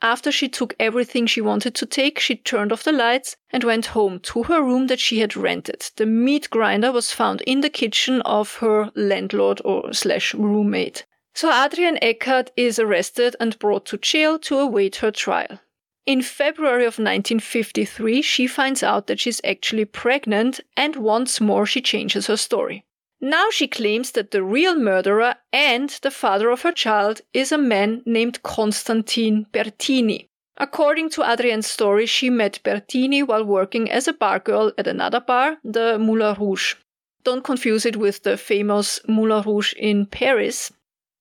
After 0.00 0.32
she 0.32 0.48
took 0.48 0.74
everything 0.80 1.26
she 1.26 1.42
wanted 1.42 1.74
to 1.74 1.84
take, 1.84 2.18
she 2.18 2.36
turned 2.36 2.72
off 2.72 2.84
the 2.84 2.92
lights 2.92 3.36
and 3.50 3.62
went 3.62 3.86
home 3.86 4.20
to 4.20 4.44
her 4.44 4.62
room 4.62 4.86
that 4.86 4.98
she 4.98 5.18
had 5.18 5.36
rented. 5.36 5.90
The 5.96 6.06
meat 6.06 6.48
grinder 6.48 6.90
was 6.90 7.12
found 7.12 7.42
in 7.42 7.60
the 7.60 7.68
kitchen 7.68 8.22
of 8.22 8.56
her 8.56 8.90
landlord 8.94 9.60
or 9.62 9.92
slash 9.92 10.32
roommate. 10.32 11.04
So 11.34 11.52
Adrienne 11.52 11.98
Eckhardt 12.00 12.50
is 12.56 12.78
arrested 12.78 13.36
and 13.38 13.58
brought 13.58 13.84
to 13.86 13.98
jail 13.98 14.38
to 14.38 14.58
await 14.58 14.96
her 14.96 15.10
trial. 15.10 15.60
In 16.08 16.22
February 16.22 16.84
of 16.84 16.98
1953, 16.98 18.22
she 18.22 18.46
finds 18.46 18.82
out 18.82 19.08
that 19.08 19.20
she's 19.20 19.42
actually 19.44 19.84
pregnant, 19.84 20.58
and 20.74 20.96
once 20.96 21.38
more 21.38 21.66
she 21.66 21.82
changes 21.82 22.28
her 22.28 22.38
story. 22.38 22.86
Now 23.20 23.50
she 23.50 23.68
claims 23.68 24.12
that 24.12 24.30
the 24.30 24.42
real 24.42 24.74
murderer 24.74 25.34
and 25.52 25.90
the 26.00 26.10
father 26.10 26.48
of 26.48 26.62
her 26.62 26.72
child 26.72 27.20
is 27.34 27.52
a 27.52 27.58
man 27.58 28.02
named 28.06 28.42
Constantine 28.42 29.44
Bertini. 29.52 30.28
According 30.56 31.10
to 31.10 31.30
Adrienne's 31.30 31.66
story, 31.66 32.06
she 32.06 32.30
met 32.30 32.62
Bertini 32.64 33.22
while 33.22 33.44
working 33.44 33.90
as 33.90 34.08
a 34.08 34.14
bar 34.14 34.38
girl 34.38 34.72
at 34.78 34.86
another 34.86 35.20
bar, 35.20 35.58
the 35.62 35.98
Moulin 35.98 36.36
Rouge. 36.40 36.76
Don't 37.22 37.44
confuse 37.44 37.84
it 37.84 37.96
with 37.96 38.22
the 38.22 38.38
famous 38.38 38.98
Moulin 39.06 39.42
Rouge 39.42 39.74
in 39.74 40.06
Paris. 40.06 40.72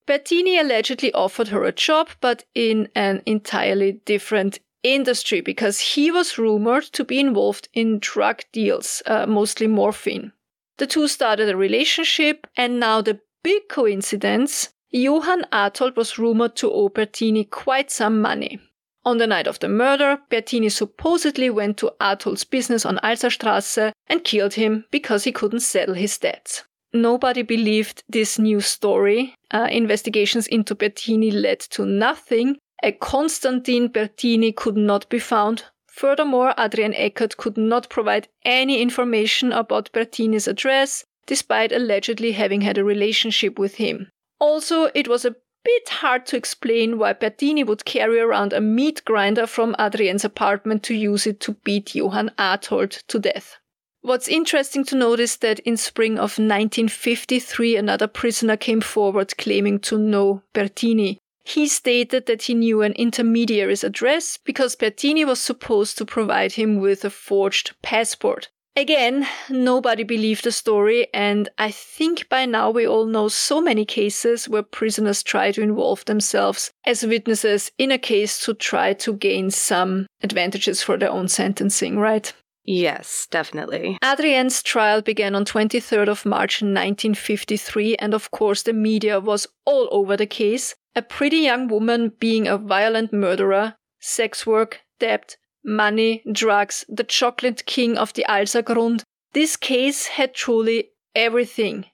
Bertini 0.07 0.57
allegedly 0.57 1.11
offered 1.11 1.49
her 1.49 1.65
a 1.65 1.73
job, 1.73 2.07
but 2.21 2.45
in 2.55 2.87
an 2.95 3.21
entirely 3.25 3.91
different 4.05 4.59
industry 4.83 5.41
because 5.41 5.79
he 5.79 6.11
was 6.11 6.37
rumored 6.37 6.83
to 6.83 7.03
be 7.03 7.19
involved 7.19 7.69
in 7.73 7.99
drug 7.99 8.41
deals, 8.51 9.01
uh, 9.05 9.25
mostly 9.25 9.67
morphine. 9.67 10.31
The 10.77 10.87
two 10.87 11.07
started 11.07 11.49
a 11.49 11.57
relationship, 11.57 12.47
and 12.55 12.79
now 12.79 13.01
the 13.01 13.19
big 13.43 13.67
coincidence 13.69 14.69
Johann 14.89 15.45
Arthold 15.51 15.95
was 15.95 16.17
rumored 16.17 16.55
to 16.57 16.71
owe 16.71 16.89
Bertini 16.89 17.49
quite 17.49 17.91
some 17.91 18.21
money. 18.21 18.59
On 19.03 19.17
the 19.17 19.27
night 19.27 19.47
of 19.47 19.59
the 19.59 19.69
murder, 19.69 20.19
Bertini 20.29 20.71
supposedly 20.71 21.49
went 21.49 21.77
to 21.77 21.93
Arthold's 21.99 22.43
business 22.43 22.85
on 22.85 22.99
Alserstrasse 23.03 23.91
and 24.07 24.23
killed 24.23 24.53
him 24.53 24.85
because 24.91 25.23
he 25.23 25.31
couldn't 25.31 25.61
settle 25.61 25.95
his 25.95 26.17
debts. 26.17 26.63
Nobody 26.93 27.41
believed 27.41 28.03
this 28.09 28.39
new 28.39 28.59
story. 28.61 29.33
Uh, 29.51 29.67
investigations 29.71 30.47
into 30.47 30.75
Bertini 30.75 31.31
led 31.31 31.59
to 31.59 31.85
nothing. 31.85 32.57
A 32.83 32.91
Constantine 32.91 33.89
Bertini 33.89 34.55
could 34.55 34.77
not 34.77 35.09
be 35.09 35.19
found. 35.19 35.63
Furthermore, 35.87 36.53
Adrienne 36.59 36.93
Eckhardt 36.93 37.37
could 37.37 37.57
not 37.57 37.89
provide 37.89 38.27
any 38.45 38.81
information 38.81 39.51
about 39.51 39.91
Bertini's 39.93 40.47
address, 40.47 41.03
despite 41.25 41.71
allegedly 41.71 42.33
having 42.33 42.61
had 42.61 42.77
a 42.77 42.83
relationship 42.83 43.57
with 43.57 43.75
him. 43.75 44.11
Also, 44.39 44.91
it 44.93 45.07
was 45.07 45.25
a 45.25 45.35
bit 45.63 45.89
hard 45.89 46.25
to 46.27 46.37
explain 46.37 46.97
why 46.99 47.13
Bertini 47.13 47.65
would 47.65 47.83
carry 47.83 48.19
around 48.19 48.53
a 48.53 48.61
meat 48.61 49.03
grinder 49.05 49.47
from 49.47 49.75
Adrienne's 49.79 50.23
apartment 50.23 50.83
to 50.83 50.93
use 50.93 51.25
it 51.25 51.39
to 51.41 51.53
beat 51.63 51.95
Johann 51.95 52.31
Arthold 52.37 53.03
to 53.07 53.19
death. 53.19 53.57
What's 54.01 54.27
interesting 54.27 54.85
to 54.85 54.95
note 54.95 55.19
is 55.19 55.37
that 55.37 55.59
in 55.59 55.75
spring 55.75 56.13
of 56.13 56.37
1953, 56.37 57.75
another 57.75 58.07
prisoner 58.07 58.55
came 58.55 58.79
forward 58.79 59.35
claiming 59.37 59.79
to 59.79 59.97
know 59.97 60.43
Bertini. 60.53 61.17
He 61.47 61.69
stated 61.69 62.25
that 62.25 62.43
he 62.43 62.53
knew 62.53 62.81
an 62.81 62.91
intermediary's 62.95 63.85
address 63.85 64.37
because 64.37 64.75
Bertini 64.75 65.25
was 65.25 65.39
supposed 65.39 65.97
to 65.97 66.05
provide 66.05 66.51
him 66.51 66.81
with 66.81 67.05
a 67.05 67.09
forged 67.09 67.73
passport. 67.81 68.49
Again, 68.75 69.25
nobody 69.49 70.03
believed 70.03 70.43
the 70.43 70.51
story, 70.51 71.07
and 71.13 71.47
I 71.57 71.71
think 71.71 72.27
by 72.27 72.45
now 72.45 72.69
we 72.69 72.85
all 72.85 73.05
know 73.05 73.29
so 73.29 73.61
many 73.61 73.85
cases 73.85 74.49
where 74.49 74.61
prisoners 74.61 75.23
try 75.23 75.53
to 75.53 75.61
involve 75.61 76.03
themselves 76.03 76.69
as 76.85 77.05
witnesses 77.05 77.71
in 77.77 77.91
a 77.91 77.97
case 77.97 78.43
to 78.43 78.53
try 78.53 78.91
to 78.95 79.13
gain 79.13 79.49
some 79.49 80.05
advantages 80.21 80.83
for 80.83 80.97
their 80.97 81.11
own 81.11 81.29
sentencing, 81.29 81.97
right? 81.97 82.33
Yes, 82.65 83.25
definitely. 83.31 83.97
Adrienne's 84.03 84.61
trial 84.61 85.01
began 85.01 85.33
on 85.33 85.45
23rd 85.45 86.09
of 86.09 86.25
March 86.25 86.61
1953 86.61 87.95
and 87.95 88.13
of 88.13 88.29
course 88.31 88.63
the 88.63 88.73
media 88.73 89.21
was 89.21 89.47
all 89.65 89.87
over 89.89 90.17
the 90.17 90.25
case. 90.25 90.75
A 90.97 91.03
pretty 91.03 91.37
young 91.37 91.67
woman 91.67 92.11
being 92.19 92.47
a 92.47 92.57
violent 92.57 93.13
murderer, 93.13 93.75
sex 93.99 94.47
work, 94.47 94.81
debt, 94.97 95.37
money, 95.63 96.23
drugs, 96.31 96.85
the 96.89 97.03
chocolate 97.03 97.67
king 97.67 97.99
of 97.99 98.13
the 98.13 98.25
Alsergrund. 98.27 99.03
This 99.33 99.55
case 99.55 100.07
had 100.07 100.33
truly 100.33 100.89
everything. 101.13 101.85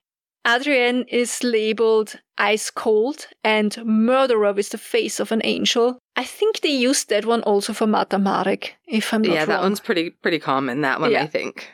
Adrienne 0.48 1.04
is 1.10 1.44
labeled 1.44 2.16
ice 2.38 2.70
cold 2.70 3.28
and 3.44 3.78
murderer 3.84 4.54
with 4.54 4.70
the 4.70 4.78
face 4.78 5.20
of 5.20 5.34
an 5.34 5.42
angel. 5.44 6.00
I 6.16 6.24
think 6.24 6.62
they 6.62 6.70
used 6.70 7.10
that 7.10 7.26
one 7.26 7.44
also 7.44 7.74
for 7.74 7.86
Martha 7.86 8.18
Marek, 8.18 8.78
if 8.88 9.14
I'm 9.14 9.24
not 9.24 9.34
yeah, 9.34 9.40
wrong. 9.40 9.48
that 9.50 9.62
one's 9.64 9.82
pretty 9.82 10.12
pretty 10.12 10.40
common. 10.40 10.80
That 10.80 11.02
one, 11.02 11.12
Yeah. 11.12 11.24
I 11.24 11.28
think. 11.28 11.70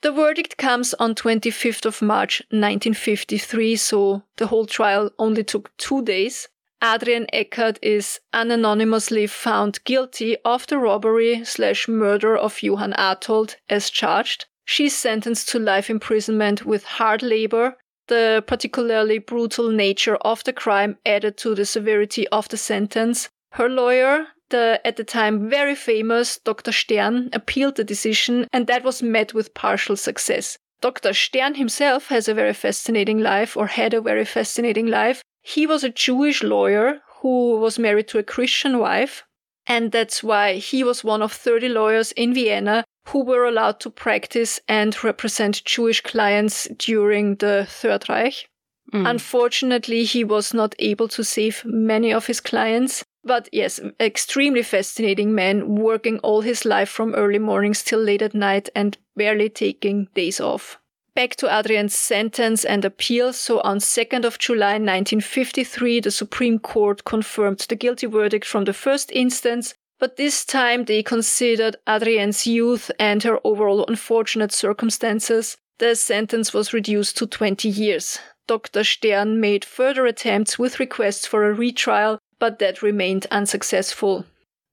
The 0.00 0.10
verdict 0.10 0.56
comes 0.56 0.94
on 0.94 1.14
25th 1.14 1.84
of 1.84 2.00
March 2.00 2.40
1953, 2.50 3.76
so 3.76 4.22
the 4.36 4.46
whole 4.46 4.66
trial 4.66 5.10
only 5.18 5.44
took 5.44 5.70
two 5.76 6.02
days. 6.02 6.48
Adrienne 6.82 7.28
Eckhardt 7.32 7.78
is 7.80 8.18
unanimously 8.34 9.28
found 9.28 9.78
guilty 9.84 10.36
of 10.44 10.66
the 10.66 10.78
robbery 10.78 11.44
slash 11.44 11.86
murder 11.86 12.36
of 12.36 12.60
Johann 12.60 12.92
Arthold 12.94 13.54
as 13.68 13.88
charged. 13.88 14.46
She's 14.64 14.96
sentenced 14.96 15.48
to 15.50 15.60
life 15.60 15.88
imprisonment 15.88 16.66
with 16.66 16.84
hard 16.84 17.22
labor. 17.22 17.76
The 18.08 18.42
particularly 18.48 19.18
brutal 19.18 19.70
nature 19.70 20.16
of 20.16 20.42
the 20.42 20.52
crime 20.52 20.98
added 21.06 21.36
to 21.38 21.54
the 21.54 21.64
severity 21.64 22.26
of 22.28 22.48
the 22.48 22.56
sentence. 22.56 23.28
Her 23.52 23.68
lawyer, 23.68 24.26
the 24.50 24.80
at 24.84 24.96
the 24.96 25.04
time 25.04 25.48
very 25.48 25.76
famous 25.76 26.38
Dr. 26.38 26.72
Stern, 26.72 27.30
appealed 27.32 27.76
the 27.76 27.84
decision, 27.84 28.48
and 28.52 28.66
that 28.66 28.82
was 28.82 29.02
met 29.02 29.32
with 29.34 29.54
partial 29.54 29.96
success. 29.96 30.58
Dr. 30.80 31.12
Stern 31.12 31.54
himself 31.54 32.08
has 32.08 32.26
a 32.26 32.34
very 32.34 32.52
fascinating 32.52 33.20
life, 33.20 33.56
or 33.56 33.68
had 33.68 33.94
a 33.94 34.00
very 34.00 34.24
fascinating 34.24 34.88
life. 34.88 35.22
He 35.42 35.66
was 35.66 35.84
a 35.84 35.90
Jewish 35.90 36.42
lawyer 36.42 37.00
who 37.20 37.58
was 37.58 37.78
married 37.78 38.08
to 38.08 38.18
a 38.18 38.22
Christian 38.22 38.78
wife, 38.78 39.24
and 39.66 39.92
that's 39.92 40.22
why 40.22 40.54
he 40.54 40.82
was 40.82 41.04
one 41.04 41.22
of 41.22 41.32
30 41.32 41.68
lawyers 41.68 42.12
in 42.12 42.32
Vienna 42.34 42.84
who 43.08 43.24
were 43.24 43.44
allowed 43.44 43.80
to 43.80 43.90
practice 43.90 44.60
and 44.68 45.02
represent 45.02 45.64
Jewish 45.64 46.00
clients 46.00 46.68
during 46.78 47.36
the 47.36 47.66
Third 47.68 48.08
Reich. 48.08 48.48
Mm. 48.92 49.08
Unfortunately, 49.08 50.04
he 50.04 50.22
was 50.24 50.52
not 50.52 50.74
able 50.78 51.08
to 51.08 51.24
save 51.24 51.64
many 51.64 52.12
of 52.12 52.26
his 52.26 52.40
clients. 52.40 53.04
But 53.24 53.48
yes, 53.52 53.80
extremely 54.00 54.62
fascinating 54.62 55.34
man, 55.34 55.76
working 55.76 56.18
all 56.20 56.40
his 56.40 56.64
life 56.64 56.88
from 56.88 57.14
early 57.14 57.38
mornings 57.38 57.82
till 57.84 58.00
late 58.00 58.22
at 58.22 58.34
night 58.34 58.68
and 58.74 58.98
barely 59.16 59.48
taking 59.48 60.08
days 60.14 60.40
off. 60.40 60.78
Back 61.14 61.36
to 61.36 61.46
Adrienne's 61.46 61.94
sentence 61.94 62.64
and 62.64 62.86
appeal. 62.86 63.34
So 63.34 63.60
on 63.60 63.78
2nd 63.78 64.24
of 64.24 64.38
July 64.38 64.78
1953, 64.78 66.00
the 66.00 66.10
Supreme 66.10 66.58
Court 66.58 67.04
confirmed 67.04 67.66
the 67.68 67.76
guilty 67.76 68.06
verdict 68.06 68.46
from 68.46 68.64
the 68.64 68.72
first 68.72 69.12
instance, 69.12 69.74
but 69.98 70.16
this 70.16 70.44
time 70.46 70.86
they 70.86 71.02
considered 71.02 71.76
Adrienne's 71.86 72.46
youth 72.46 72.90
and 72.98 73.22
her 73.24 73.38
overall 73.44 73.84
unfortunate 73.86 74.52
circumstances. 74.52 75.58
The 75.78 75.94
sentence 75.96 76.54
was 76.54 76.72
reduced 76.72 77.18
to 77.18 77.26
20 77.26 77.68
years. 77.68 78.18
Dr. 78.46 78.82
Stern 78.82 79.38
made 79.38 79.66
further 79.66 80.06
attempts 80.06 80.58
with 80.58 80.80
requests 80.80 81.26
for 81.26 81.44
a 81.44 81.52
retrial, 81.52 82.18
but 82.38 82.58
that 82.58 82.82
remained 82.82 83.26
unsuccessful. 83.30 84.24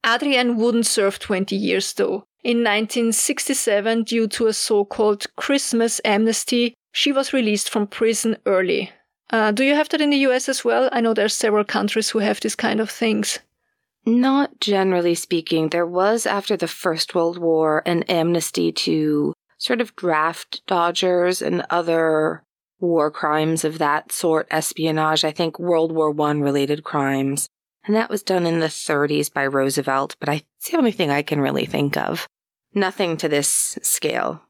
Adrienne 0.06 0.56
wouldn't 0.56 0.86
serve 0.86 1.20
20 1.20 1.56
years 1.56 1.92
though. 1.94 2.24
In 2.42 2.60
1967, 2.60 4.04
due 4.04 4.28
to 4.30 4.48
a 4.48 4.54
so-called 4.54 5.26
Christmas 5.36 6.00
amnesty, 6.06 6.74
she 6.94 7.12
was 7.12 7.34
released 7.34 7.70
from 7.70 7.86
prison 7.86 8.38
early. 8.46 8.92
Uh, 9.30 9.52
do 9.52 9.64
you 9.64 9.76
have 9.76 9.90
that 9.90 10.02
in 10.02 10.10
the 10.10 10.26
US 10.30 10.48
as 10.48 10.64
well? 10.64 10.90
I 10.92 11.02
know 11.02 11.14
there 11.14 11.26
are 11.26 11.30
several 11.30 11.66
countries 11.66 12.10
who 12.10 12.20
have 12.20 12.40
these 12.40 12.56
kind 12.56 12.80
of 12.80 12.90
things. 12.90 13.40
Not 14.06 14.60
generally 14.62 15.16
speaking. 15.16 15.70
There 15.70 15.86
was, 15.86 16.26
after 16.26 16.56
the 16.56 16.68
First 16.68 17.14
World 17.14 17.38
War, 17.38 17.84
an 17.86 18.04
amnesty 18.04 18.72
to 18.72 19.34
sort 19.58 19.82
of 19.82 19.96
draft 19.98 20.66
dodgers 20.66 21.42
and 21.42 21.66
other 21.70 22.44
war 22.80 23.12
crimes 23.12 23.66
of 23.66 23.78
that 23.78 24.12
sort, 24.12 24.48
espionage, 24.50 25.26
I 25.26 25.32
think 25.32 25.60
World 25.60 25.92
War 25.92 26.10
One 26.12 26.42
related 26.42 26.86
crimes. 26.86 27.50
And 27.90 27.96
that 27.96 28.12
was 28.12 28.22
done 28.22 28.46
in 28.46 28.60
the 28.60 28.68
30s 28.68 29.34
by 29.34 29.48
Roosevelt, 29.48 30.16
but 30.20 30.30
I, 30.30 30.44
it's 30.60 30.70
the 30.70 30.78
only 30.78 30.92
thing 30.92 31.10
I 31.10 31.24
can 31.24 31.42
really 31.42 31.66
think 31.66 31.98
of. 31.98 32.28
Nothing 32.76 33.18
to 33.18 33.28
this 33.28 33.80
scale. 33.82 34.44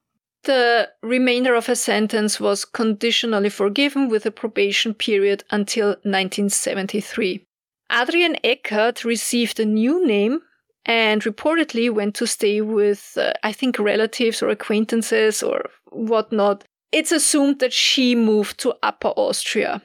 The 0.43 0.89
remainder 1.01 1.55
of 1.55 1.67
her 1.67 1.75
sentence 1.75 2.41
was 2.41 2.65
conditionally 2.65 3.47
forgiven 3.47 4.09
with 4.09 4.25
a 4.25 4.31
probation 4.31 4.93
period 4.93 5.45
until 5.51 5.91
1973. 6.03 7.45
Adrienne 7.89 8.35
Eckhardt 8.43 9.05
received 9.05 9.61
a 9.61 9.65
new 9.65 10.05
name 10.05 10.41
and 10.85 11.21
reportedly 11.21 11.89
went 11.89 12.15
to 12.15 12.27
stay 12.27 12.59
with, 12.59 13.17
uh, 13.17 13.31
I 13.41 13.53
think, 13.53 13.79
relatives 13.79 14.43
or 14.43 14.49
acquaintances 14.49 15.41
or 15.41 15.69
whatnot. 15.93 16.65
It's 16.91 17.13
assumed 17.13 17.59
that 17.59 17.71
she 17.71 18.15
moved 18.15 18.59
to 18.59 18.75
Upper 18.83 19.13
Austria 19.15 19.81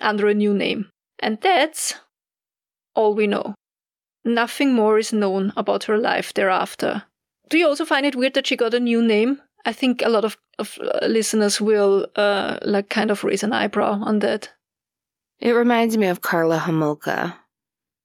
under 0.00 0.26
a 0.26 0.34
new 0.34 0.52
name. 0.52 0.90
And 1.20 1.40
that's 1.40 1.94
all 2.94 3.14
we 3.14 3.26
know. 3.26 3.54
Nothing 4.24 4.74
more 4.74 4.98
is 4.98 5.12
known 5.12 5.52
about 5.56 5.84
her 5.84 5.96
life 5.98 6.34
thereafter. 6.34 7.04
Do 7.48 7.58
you 7.58 7.66
also 7.66 7.84
find 7.84 8.04
it 8.06 8.16
weird 8.16 8.34
that 8.34 8.46
she 8.46 8.56
got 8.56 8.74
a 8.74 8.80
new 8.80 9.02
name? 9.02 9.40
I 9.64 9.72
think 9.72 10.02
a 10.02 10.08
lot 10.08 10.24
of, 10.24 10.36
of 10.58 10.78
uh, 10.80 11.06
listeners 11.06 11.60
will 11.60 12.06
uh, 12.16 12.58
like 12.62 12.88
kind 12.90 13.10
of 13.10 13.24
raise 13.24 13.42
an 13.42 13.52
eyebrow 13.52 13.92
on 14.02 14.20
that. 14.20 14.50
It 15.38 15.52
reminds 15.52 15.96
me 15.96 16.06
of 16.06 16.20
Karla 16.22 16.58
Homolka. 16.58 17.34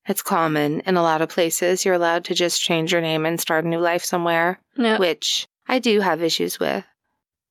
It's 0.08 0.22
common 0.22 0.82
in 0.82 0.98
a 0.98 1.02
lot 1.02 1.22
of 1.22 1.30
places. 1.30 1.84
You're 1.84 1.96
allowed 1.96 2.26
to 2.26 2.34
just 2.34 2.62
change 2.62 2.92
your 2.92 3.02
name 3.02 3.26
and 3.26 3.40
start 3.40 3.66
a 3.66 3.68
new 3.68 3.80
life 3.80 4.04
somewhere, 4.04 4.60
Yeah. 4.78 4.98
which 5.00 5.48
I 5.68 5.80
do 5.80 6.00
have 6.00 6.22
issues 6.22 6.60
with. 6.60 6.86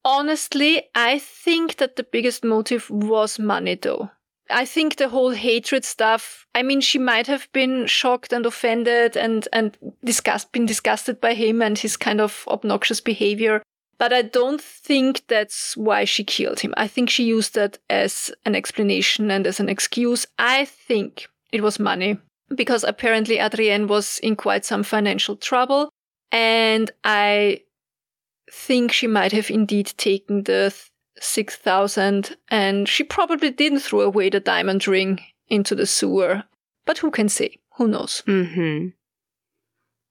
Honestly, 0.04 0.84
I 0.94 1.18
think 1.18 1.76
that 1.76 1.96
the 1.96 2.02
biggest 2.04 2.44
motive 2.44 2.88
was 2.90 3.38
money, 3.38 3.74
though. 3.74 4.10
I 4.50 4.64
think 4.64 4.96
the 4.96 5.08
whole 5.08 5.30
hatred 5.30 5.84
stuff. 5.84 6.46
I 6.54 6.62
mean, 6.62 6.80
she 6.80 6.98
might 6.98 7.26
have 7.26 7.48
been 7.52 7.86
shocked 7.86 8.32
and 8.32 8.44
offended 8.46 9.16
and 9.16 9.48
and 9.52 9.76
disgust, 10.04 10.52
been 10.52 10.66
disgusted 10.66 11.20
by 11.20 11.34
him 11.34 11.62
and 11.62 11.78
his 11.78 11.96
kind 11.96 12.20
of 12.20 12.44
obnoxious 12.48 13.00
behavior. 13.00 13.62
But 13.96 14.12
I 14.12 14.22
don't 14.22 14.60
think 14.60 15.26
that's 15.28 15.76
why 15.76 16.04
she 16.04 16.24
killed 16.24 16.60
him. 16.60 16.74
I 16.76 16.88
think 16.88 17.08
she 17.08 17.24
used 17.24 17.54
that 17.54 17.78
as 17.88 18.32
an 18.44 18.54
explanation 18.54 19.30
and 19.30 19.46
as 19.46 19.60
an 19.60 19.68
excuse. 19.68 20.26
I 20.38 20.64
think 20.64 21.28
it 21.52 21.62
was 21.62 21.78
money 21.78 22.18
because 22.54 22.84
apparently 22.84 23.40
Adrienne 23.40 23.86
was 23.86 24.18
in 24.18 24.36
quite 24.36 24.64
some 24.64 24.82
financial 24.82 25.36
trouble, 25.36 25.88
and 26.32 26.90
I 27.04 27.60
think 28.50 28.92
she 28.92 29.06
might 29.06 29.32
have 29.32 29.50
indeed 29.50 29.92
taken 29.96 30.42
the 30.42 30.70
th- 30.70 30.90
6,000 31.20 32.36
and 32.48 32.88
she 32.88 33.04
probably 33.04 33.50
didn't 33.50 33.80
throw 33.80 34.00
away 34.00 34.30
the 34.30 34.40
diamond 34.40 34.86
ring 34.88 35.20
into 35.48 35.74
the 35.74 35.86
sewer. 35.86 36.44
But 36.84 36.98
who 36.98 37.10
can 37.10 37.28
say? 37.28 37.58
Who 37.76 37.88
knows? 37.88 38.22
hmm 38.26 38.88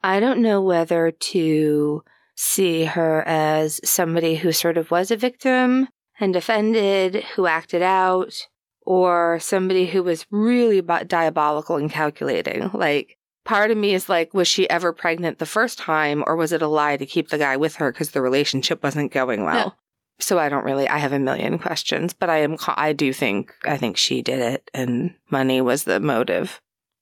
I 0.06 0.20
don't 0.20 0.42
know 0.42 0.62
whether 0.62 1.12
to 1.12 2.04
see 2.36 2.84
her 2.86 3.24
as 3.26 3.80
somebody 3.88 4.36
who 4.36 4.52
sort 4.52 4.78
of 4.78 4.92
was 4.92 5.12
a 5.12 5.16
victim 5.16 5.88
and 6.20 6.36
offended, 6.36 7.24
who 7.36 7.48
acted 7.48 7.82
out, 7.82 8.34
or 8.82 9.40
somebody 9.40 9.86
who 9.86 10.04
was 10.04 10.26
really 10.30 10.82
diabolical 10.82 11.78
and 11.78 11.90
calculating. 11.90 12.70
Like, 12.74 13.18
part 13.46 13.72
of 13.72 13.78
me 13.78 13.94
is 13.94 14.10
like, 14.10 14.34
was 14.34 14.48
she 14.48 14.70
ever 14.70 14.92
pregnant 14.92 15.40
the 15.40 15.46
first 15.46 15.80
time, 15.80 16.24
or 16.28 16.36
was 16.36 16.52
it 16.52 16.62
a 16.62 16.68
lie 16.68 16.98
to 16.98 17.06
keep 17.06 17.30
the 17.30 17.38
guy 17.38 17.56
with 17.56 17.76
her 17.76 17.92
because 17.92 18.12
the 18.12 18.22
relationship 18.22 18.84
wasn't 18.84 19.14
going 19.14 19.44
well? 19.46 19.78
Yeah. 20.24 20.28
So 20.28 20.40
I 20.40 20.50
don't 20.50 20.66
really. 20.66 20.88
I 20.88 20.98
have 20.98 21.14
a 21.14 21.20
million 21.20 21.60
questions, 21.60 22.14
but 22.14 22.30
I 22.30 22.40
am. 22.40 22.58
I 22.68 22.94
do 22.94 23.14
think. 23.14 23.54
I 23.66 23.78
think 23.78 23.98
she 23.98 24.22
did 24.22 24.40
it, 24.40 24.70
and 24.74 25.14
money 25.30 25.62
was 25.62 25.84
the 25.84 26.00
motive. 26.00 26.62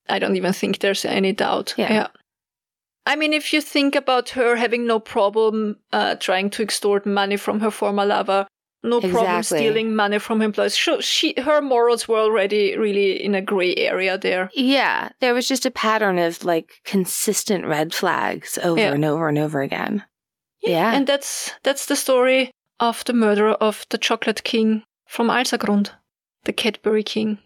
I 0.10 0.20
don't 0.20 0.36
even 0.36 0.54
think 0.54 0.80
there's 0.80 1.06
any 1.06 1.34
doubt. 1.34 1.74
Yeah. 1.78 2.08
I 3.06 3.16
mean, 3.16 3.34
if 3.34 3.54
you 3.54 3.62
think 3.62 3.96
about 3.96 4.30
her 4.30 4.56
having 4.56 4.86
no 4.86 5.00
problem 5.00 5.78
uh, 5.92 6.16
trying 6.16 6.50
to 6.52 6.64
extort 6.64 7.06
money 7.06 7.38
from 7.38 7.60
her 7.60 7.72
former 7.72 8.06
lover, 8.06 8.46
no 8.84 9.00
problem 9.00 9.44
stealing 9.44 9.96
money 9.96 10.20
from 10.20 10.42
employees. 10.42 10.76
She, 10.76 11.02
she, 11.02 11.34
her 11.38 11.62
morals 11.62 12.08
were 12.08 12.20
already 12.20 12.76
really 12.78 13.24
in 13.24 13.36
a 13.36 13.42
gray 13.42 13.76
area 13.76 14.18
there. 14.18 14.50
Yeah, 14.54 15.10
there 15.20 15.34
was 15.34 15.48
just 15.48 15.66
a 15.66 15.72
pattern 15.72 16.20
of 16.20 16.44
like 16.44 16.82
consistent 16.84 17.66
red 17.66 17.94
flags 17.94 18.58
over 18.64 18.80
Yeah. 18.80 18.94
and 18.94 19.06
over 19.06 19.30
and 19.30 19.38
over 19.38 19.62
again. 19.62 20.04
Yeah. 20.62 20.94
And 20.94 21.08
that's 21.08 21.52
that's 21.64 21.88
the 21.88 21.96
story 21.96 22.52
of 22.82 23.06
the 23.06 23.14
murder 23.14 23.50
of 23.50 23.86
the 23.90 23.98
Chocolate 23.98 24.44
King 24.44 24.84
from 25.06 25.30
Alsergrund, 25.30 25.92
the 26.44 26.52
Cadbury 26.52 27.04
King. 27.04 27.38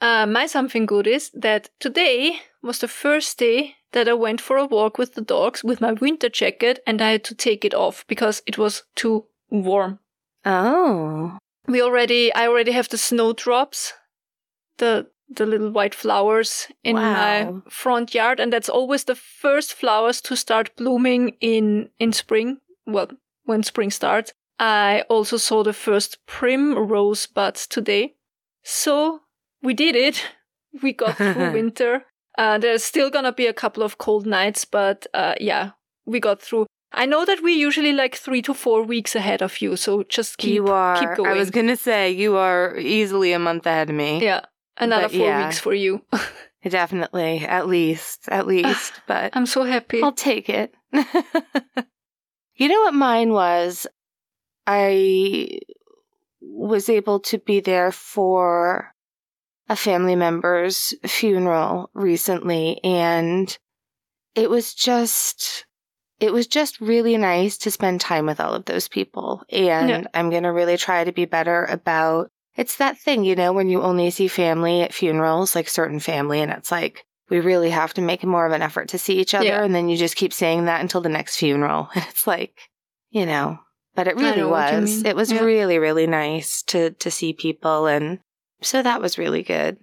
Uh, 0.00 0.24
my 0.24 0.46
something 0.46 0.86
good 0.86 1.06
is 1.06 1.30
that 1.34 1.68
today 1.80 2.40
was 2.62 2.78
the 2.78 2.88
first 2.88 3.38
day 3.38 3.76
that 3.90 4.08
I 4.08 4.14
went 4.14 4.40
for 4.40 4.56
a 4.56 4.64
walk 4.64 4.96
with 4.98 5.14
the 5.14 5.20
dogs 5.20 5.62
with 5.62 5.80
my 5.80 5.92
winter 5.92 6.28
jacket, 6.28 6.80
and 6.86 7.02
I 7.02 7.10
had 7.10 7.24
to 7.24 7.34
take 7.34 7.64
it 7.64 7.74
off 7.74 8.06
because 8.06 8.42
it 8.46 8.56
was 8.56 8.84
too 8.94 9.26
warm. 9.50 9.98
Oh. 10.44 11.38
We 11.66 11.82
already, 11.82 12.32
I 12.32 12.46
already 12.46 12.72
have 12.72 12.88
the 12.88 12.98
snowdrops, 12.98 13.92
the 14.78 15.08
the 15.34 15.46
little 15.46 15.70
white 15.70 15.94
flowers 15.94 16.68
in 16.84 16.96
my 16.96 17.50
front 17.70 18.14
yard, 18.14 18.38
and 18.38 18.52
that's 18.52 18.68
always 18.68 19.04
the 19.04 19.14
first 19.14 19.72
flowers 19.72 20.20
to 20.20 20.36
start 20.36 20.76
blooming 20.76 21.36
in 21.40 21.88
in 21.98 22.12
spring. 22.12 22.58
Well, 22.86 23.08
when 23.44 23.62
spring 23.62 23.90
starts. 23.90 24.32
I 24.62 25.02
also 25.08 25.36
saw 25.38 25.64
the 25.64 25.72
first 25.72 26.18
primrose 26.26 27.26
buds 27.26 27.66
today. 27.66 28.14
So 28.62 29.20
we 29.62 29.74
did 29.74 29.96
it. 29.96 30.24
We 30.82 30.94
got 30.94 31.16
through 31.18 31.52
winter. 31.60 32.06
Uh, 32.38 32.56
there's 32.56 32.82
still 32.82 33.10
gonna 33.10 33.32
be 33.32 33.46
a 33.46 33.52
couple 33.52 33.82
of 33.82 33.98
cold 33.98 34.24
nights, 34.24 34.64
but 34.64 35.06
uh, 35.12 35.34
yeah, 35.38 35.72
we 36.06 36.18
got 36.18 36.40
through. 36.40 36.64
I 36.92 37.04
know 37.06 37.24
that 37.26 37.42
we're 37.42 37.66
usually 37.66 37.92
like 37.92 38.14
three 38.16 38.40
to 38.42 38.54
four 38.54 38.82
weeks 38.82 39.14
ahead 39.14 39.42
of 39.42 39.60
you, 39.60 39.76
so 39.76 40.02
just 40.04 40.38
keep 40.38 40.54
you 40.54 40.68
are. 40.68 40.96
keep 40.98 41.14
going. 41.16 41.30
I 41.30 41.34
was 41.34 41.50
going 41.50 41.66
to 41.68 41.76
say, 41.76 42.10
you 42.10 42.36
are 42.36 42.76
easily 42.78 43.32
a 43.34 43.38
month 43.38 43.66
ahead 43.66 43.90
of 43.90 43.96
me. 43.96 44.22
yeah, 44.22 44.40
another 44.78 45.08
But 45.08 45.16
four 45.16 45.26
yeah. 45.26 45.44
weeks 45.46 45.58
for 45.58 45.74
you. 45.74 46.00
Definitely. 46.68 47.44
At 47.46 47.66
least. 47.66 48.28
At 48.28 48.46
least. 48.46 48.92
But 49.06 49.36
I'm 49.36 49.46
so 49.46 49.64
happy. 49.64 50.02
I'll 50.02 50.12
take 50.12 50.48
it. 50.48 50.74
you 52.56 52.68
know 52.68 52.80
what 52.80 52.94
mine 52.94 53.32
was? 53.32 53.86
I 54.66 55.60
was 56.40 56.88
able 56.88 57.20
to 57.20 57.38
be 57.38 57.60
there 57.60 57.92
for 57.92 58.92
a 59.68 59.76
family 59.76 60.16
member's 60.16 60.92
funeral 61.06 61.90
recently 61.94 62.80
and 62.84 63.56
it 64.34 64.50
was 64.50 64.74
just 64.74 65.64
it 66.20 66.32
was 66.32 66.46
just 66.46 66.80
really 66.80 67.16
nice 67.16 67.58
to 67.58 67.70
spend 67.70 68.00
time 68.00 68.26
with 68.26 68.38
all 68.40 68.54
of 68.54 68.64
those 68.66 68.88
people 68.88 69.42
and 69.50 69.88
Yeah. 69.88 70.02
I'm 70.14 70.30
going 70.30 70.42
to 70.42 70.52
really 70.52 70.76
try 70.76 71.04
to 71.04 71.12
be 71.12 71.24
better 71.24 71.64
about 71.64 72.28
it's 72.54 72.76
that 72.76 72.98
thing, 72.98 73.24
you 73.24 73.34
know, 73.34 73.52
when 73.54 73.70
you 73.70 73.80
only 73.80 74.10
see 74.10 74.28
family 74.28 74.82
at 74.82 74.92
funerals, 74.92 75.54
like 75.54 75.68
certain 75.68 76.00
family 76.00 76.40
and 76.40 76.50
it's 76.52 76.70
like 76.70 77.04
we 77.30 77.40
really 77.40 77.70
have 77.70 77.94
to 77.94 78.02
make 78.02 78.22
more 78.24 78.44
of 78.46 78.52
an 78.52 78.60
effort 78.62 78.88
to 78.90 78.98
see 78.98 79.18
each 79.18 79.32
other 79.32 79.46
Yeah. 79.46 79.64
and 79.64 79.74
then 79.74 79.88
you 79.88 79.96
just 79.96 80.16
keep 80.16 80.32
saying 80.34 80.66
that 80.66 80.80
until 80.82 81.00
the 81.00 81.08
next 81.08 81.36
funeral 81.36 81.88
and 81.94 82.04
it's 82.10 82.26
like, 82.26 82.68
you 83.10 83.24
know, 83.26 83.58
but 83.94 84.06
it 84.08 84.16
really 84.16 84.36
know 84.38 84.48
what 84.48 84.72
you 84.72 84.80
was. 84.80 85.04
It 85.04 85.16
was 85.16 85.32
Yeah. 85.32 85.40
really 85.40 85.78
really 85.78 86.06
nice 86.06 86.62
to 86.64 86.90
to 86.90 87.10
see 87.10 87.32
people 87.32 87.86
and 87.86 88.20
so 88.60 88.82
that 88.82 89.00
was 89.00 89.18
really 89.18 89.42
good. 89.42 89.76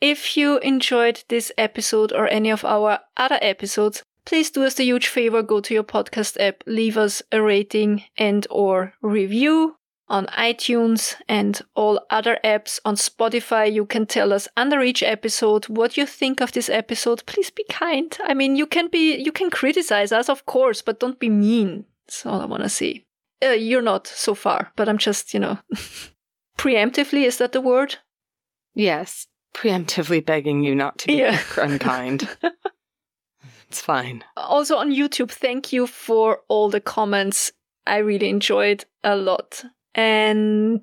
If 0.00 0.36
you 0.36 0.58
enjoyed 0.58 1.24
this 1.28 1.52
episode 1.58 2.12
or 2.12 2.26
any 2.28 2.50
of 2.50 2.64
our 2.64 3.00
other 3.16 3.38
episodes, 3.42 4.02
please 4.24 4.50
do 4.50 4.64
us 4.64 4.78
a 4.80 4.84
huge 4.84 5.08
favor, 5.08 5.42
go 5.42 5.60
to 5.60 5.74
your 5.74 5.84
podcast 5.84 6.40
app, 6.40 6.62
leave 6.66 6.96
us 6.96 7.22
a 7.30 7.42
rating 7.42 8.04
and 8.16 8.46
or 8.50 8.94
review 9.02 9.76
on 10.08 10.26
iTunes 10.26 11.14
and 11.28 11.60
all 11.74 12.00
other 12.10 12.38
apps 12.42 12.80
on 12.84 12.96
Spotify. 12.96 13.70
You 13.72 13.84
can 13.84 14.06
tell 14.06 14.32
us 14.32 14.48
under 14.56 14.80
each 14.82 15.02
episode 15.02 15.68
what 15.68 15.96
you 15.96 16.06
think 16.06 16.40
of 16.40 16.52
this 16.52 16.68
episode. 16.70 17.22
Please 17.26 17.50
be 17.50 17.64
kind. 17.70 18.16
I 18.24 18.32
mean, 18.34 18.56
you 18.56 18.66
can 18.66 18.88
be 18.88 19.16
you 19.16 19.32
can 19.32 19.50
criticize 19.50 20.12
us, 20.12 20.28
of 20.30 20.46
course, 20.46 20.80
but 20.82 20.98
don't 20.98 21.18
be 21.18 21.28
mean. 21.28 21.84
That's 22.06 22.24
all 22.26 22.40
I 22.40 22.46
want 22.46 22.62
to 22.62 22.68
say. 22.70 23.04
Uh, 23.42 23.50
you're 23.50 23.82
not 23.82 24.06
so 24.06 24.34
far, 24.34 24.72
but 24.76 24.88
I'm 24.88 24.98
just, 24.98 25.32
you 25.34 25.40
know, 25.40 25.58
preemptively, 26.58 27.24
is 27.24 27.38
that 27.38 27.52
the 27.52 27.60
word? 27.60 27.96
Yes, 28.74 29.26
preemptively 29.54 30.24
begging 30.24 30.62
you 30.62 30.74
not 30.74 30.98
to 30.98 31.06
be 31.06 31.14
Yeah. 31.14 31.38
unkind. 31.56 32.28
it's 33.68 33.80
fine. 33.80 34.24
Also 34.36 34.76
on 34.76 34.90
YouTube, 34.92 35.30
thank 35.30 35.72
you 35.72 35.86
for 35.86 36.40
all 36.48 36.68
the 36.70 36.80
comments. 36.80 37.52
I 37.86 37.98
really 37.98 38.28
enjoyed 38.28 38.84
a 39.02 39.16
lot. 39.16 39.64
And 39.94 40.82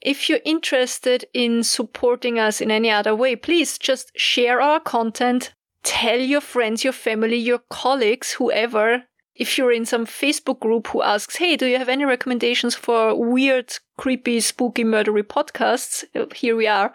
if 0.00 0.28
you're 0.28 0.40
interested 0.44 1.24
in 1.34 1.64
supporting 1.64 2.38
us 2.38 2.60
in 2.60 2.70
any 2.70 2.90
other 2.90 3.14
way, 3.14 3.34
please 3.36 3.78
just 3.78 4.12
share 4.16 4.60
our 4.60 4.78
content. 4.80 5.54
Tell 5.82 6.18
your 6.18 6.40
friends, 6.40 6.84
your 6.84 6.92
family, 6.92 7.36
your 7.36 7.60
colleagues, 7.70 8.32
whoever. 8.32 9.04
If 9.38 9.58
you're 9.58 9.72
in 9.72 9.84
some 9.84 10.06
Facebook 10.06 10.60
group 10.60 10.88
who 10.88 11.02
asks, 11.02 11.36
hey, 11.36 11.56
do 11.56 11.66
you 11.66 11.76
have 11.78 11.88
any 11.90 12.04
recommendations 12.04 12.74
for 12.74 13.14
weird, 13.14 13.72
creepy, 13.98 14.40
spooky, 14.40 14.84
murdery 14.84 15.22
podcasts? 15.22 16.04
Uh, 16.14 16.26
Here 16.34 16.56
we 16.56 16.66
are. 16.66 16.94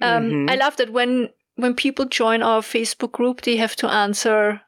Um, 0.00 0.30
Mhm. 0.30 0.50
I 0.50 0.56
love 0.56 0.76
that 0.76 0.90
when 0.90 1.30
when 1.56 1.74
people 1.74 2.06
join 2.06 2.42
our 2.42 2.62
Facebook 2.62 3.12
group, 3.12 3.42
they 3.42 3.56
have 3.56 3.76
to 3.76 3.86
answer 3.86 4.62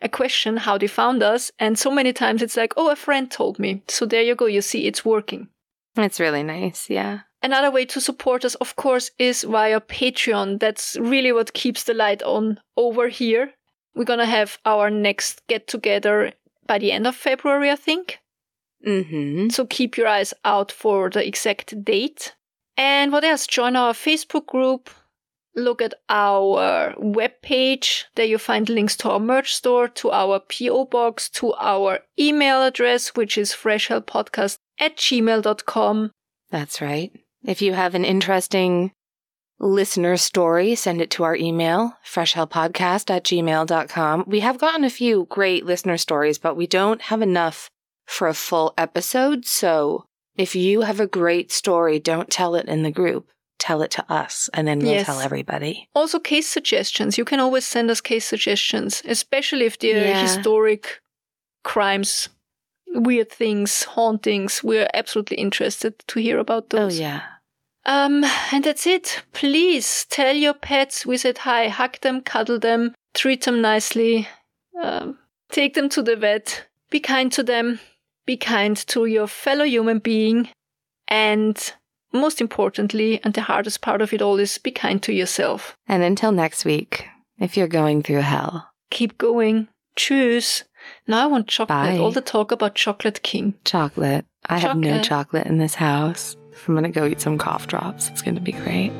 a 0.00 0.08
question 0.08 0.56
how 0.56 0.78
they 0.78 0.86
found 0.86 1.20
us, 1.22 1.50
and 1.58 1.76
so 1.76 1.90
many 1.90 2.12
times 2.12 2.42
it's 2.42 2.56
like, 2.56 2.72
"Oh, 2.76 2.88
a 2.90 2.96
friend 2.96 3.28
told 3.30 3.58
me." 3.58 3.82
So 3.88 4.06
there 4.06 4.22
you 4.22 4.36
go. 4.36 4.46
You 4.46 4.62
see, 4.62 4.86
it's 4.86 5.04
working. 5.04 5.48
It's 5.96 6.20
really 6.20 6.44
nice. 6.44 6.88
Yeah. 6.88 7.18
Another 7.42 7.70
way 7.72 7.84
to 7.86 8.00
support 8.00 8.44
us, 8.44 8.54
of 8.56 8.76
course, 8.76 9.10
is 9.18 9.42
via 9.44 9.80
Patreon. 9.80 10.58
That's 10.60 10.96
really 11.00 11.32
what 11.32 11.52
keeps 11.52 11.82
the 11.84 11.94
light 11.94 12.22
on 12.22 12.60
over 12.76 13.08
here. 13.08 13.52
We're 13.94 14.04
gonna 14.04 14.26
have 14.26 14.58
our 14.64 14.90
next 14.90 15.42
get 15.48 15.66
together 15.66 16.32
by 16.68 16.78
the 16.78 16.92
end 16.92 17.06
of 17.08 17.16
February, 17.16 17.70
I 17.70 17.76
think. 17.76 18.20
Mm-hmm. 18.86 19.48
So 19.48 19.66
keep 19.66 19.96
your 19.96 20.06
eyes 20.06 20.32
out 20.44 20.70
for 20.70 21.10
the 21.10 21.26
exact 21.26 21.84
date. 21.84 22.36
And 22.76 23.10
what 23.10 23.24
else? 23.24 23.48
Join 23.48 23.74
our 23.74 23.92
Facebook 23.92 24.46
group. 24.46 24.88
Look 25.56 25.82
at 25.82 25.94
our 26.08 26.94
webpage. 26.94 28.04
There 28.14 28.26
you 28.26 28.38
find 28.38 28.68
links 28.68 28.96
to 28.98 29.10
our 29.10 29.18
merch 29.18 29.54
store, 29.54 29.88
to 29.88 30.12
our 30.12 30.38
PO 30.38 30.84
box, 30.84 31.28
to 31.30 31.52
our 31.54 32.00
email 32.16 32.62
address, 32.62 33.08
which 33.16 33.36
is 33.36 33.52
freshhellpodcast 33.52 34.58
at 34.78 34.96
gmail.com. 34.96 36.12
That's 36.50 36.80
right. 36.80 37.10
If 37.44 37.60
you 37.60 37.72
have 37.72 37.96
an 37.96 38.04
interesting 38.04 38.92
listener 39.60 40.16
story, 40.16 40.74
send 40.74 41.00
it 41.00 41.10
to 41.10 41.24
our 41.24 41.34
email, 41.36 41.96
freshhellpodcast 42.06 43.10
at 43.10 43.24
gmail.com. 43.24 44.24
We 44.26 44.40
have 44.40 44.58
gotten 44.58 44.84
a 44.84 44.90
few 44.90 45.26
great 45.30 45.64
listener 45.66 45.96
stories, 45.98 46.38
but 46.38 46.56
we 46.56 46.66
don't 46.66 47.02
have 47.02 47.22
enough 47.22 47.70
for 48.06 48.28
a 48.28 48.34
full 48.34 48.72
episode. 48.78 49.44
So 49.44 50.04
if 50.36 50.54
you 50.54 50.82
have 50.82 51.00
a 51.00 51.06
great 51.06 51.50
story, 51.50 51.98
don't 51.98 52.30
tell 52.30 52.54
it 52.54 52.66
in 52.66 52.82
the 52.84 52.92
group. 52.92 53.28
Tell 53.58 53.82
it 53.82 53.90
to 53.92 54.04
us, 54.12 54.48
and 54.54 54.68
then 54.68 54.78
we'll 54.78 54.92
Yes. 54.92 55.06
tell 55.06 55.18
everybody. 55.20 55.88
Also, 55.92 56.20
case 56.20 56.46
suggestions. 56.46 57.18
You 57.18 57.24
can 57.24 57.40
always 57.40 57.64
send 57.64 57.90
us 57.90 58.00
case 58.00 58.24
suggestions, 58.24 59.02
especially 59.04 59.64
if 59.66 59.76
they're 59.80 60.06
Yeah. 60.06 60.20
historic 60.22 61.00
crimes, 61.64 62.28
weird 62.86 63.32
things, 63.32 63.82
hauntings. 63.82 64.62
We're 64.62 64.88
absolutely 64.94 65.38
interested 65.38 65.98
to 66.06 66.20
hear 66.20 66.38
about 66.38 66.70
those. 66.70 66.78
Oh, 66.80 66.84
those. 66.84 67.00
yeah. 67.00 67.22
Um, 67.88 68.22
and 68.52 68.62
that's 68.64 68.86
it. 68.86 69.22
Please 69.32 70.04
tell 70.10 70.36
your 70.36 70.52
pets 70.52 71.06
we 71.06 71.16
said 71.16 71.38
hi, 71.38 71.68
hug 71.68 71.98
them, 72.02 72.20
cuddle 72.20 72.58
them, 72.58 72.94
treat 73.14 73.44
them 73.44 73.62
nicely, 73.62 74.28
um, 74.82 75.16
take 75.50 75.72
them 75.74 75.88
to 75.88 76.02
the 76.02 76.14
vet, 76.14 76.66
be 76.90 77.00
kind 77.00 77.32
to 77.32 77.42
them, 77.42 77.80
be 78.26 78.36
kind 78.36 78.76
to 78.88 79.06
your 79.06 79.26
fellow 79.26 79.64
human 79.64 80.00
being, 80.00 80.48
and 81.08 81.72
most 82.12 82.40
importantly, 82.42 83.20
and 83.24 83.32
the 83.32 83.40
hardest 83.42 83.80
part 83.80 84.02
of 84.02 84.12
it 84.12 84.20
all 84.20 84.38
is 84.38 84.58
be 84.58 84.70
kind 84.70 85.02
to 85.02 85.12
yourself. 85.14 85.74
And 85.88 86.02
until 86.02 86.30
next 86.32 86.66
week, 86.66 87.06
if 87.38 87.56
you're 87.56 87.68
going 87.68 88.02
through 88.02 88.20
hell, 88.22 88.68
Keep 88.90 89.18
going. 89.18 89.68
Choose. 89.96 90.64
Now 91.06 91.24
I 91.24 91.26
want 91.26 91.48
chocolate. 91.48 91.68
Bye. 91.68 91.98
All 91.98 92.10
the 92.10 92.22
talk 92.22 92.52
about 92.52 92.74
Chocolate 92.74 93.22
King. 93.22 93.54
chocolate. 93.64 94.24
I 94.46 94.58
have 94.58 94.76
no 94.78 94.88
Chocolate. 94.88 95.04
chocolate 95.04 95.46
in 95.46 95.58
this 95.58 95.74
house. 95.74 96.36
I'm 96.66 96.74
going 96.74 96.84
to 96.84 96.90
go 96.90 97.06
eat 97.06 97.20
some 97.20 97.38
cough 97.38 97.66
drops. 97.66 98.08
It's 98.08 98.22
going 98.22 98.34
to 98.36 98.40
be 98.40 98.52
great. 98.52 98.92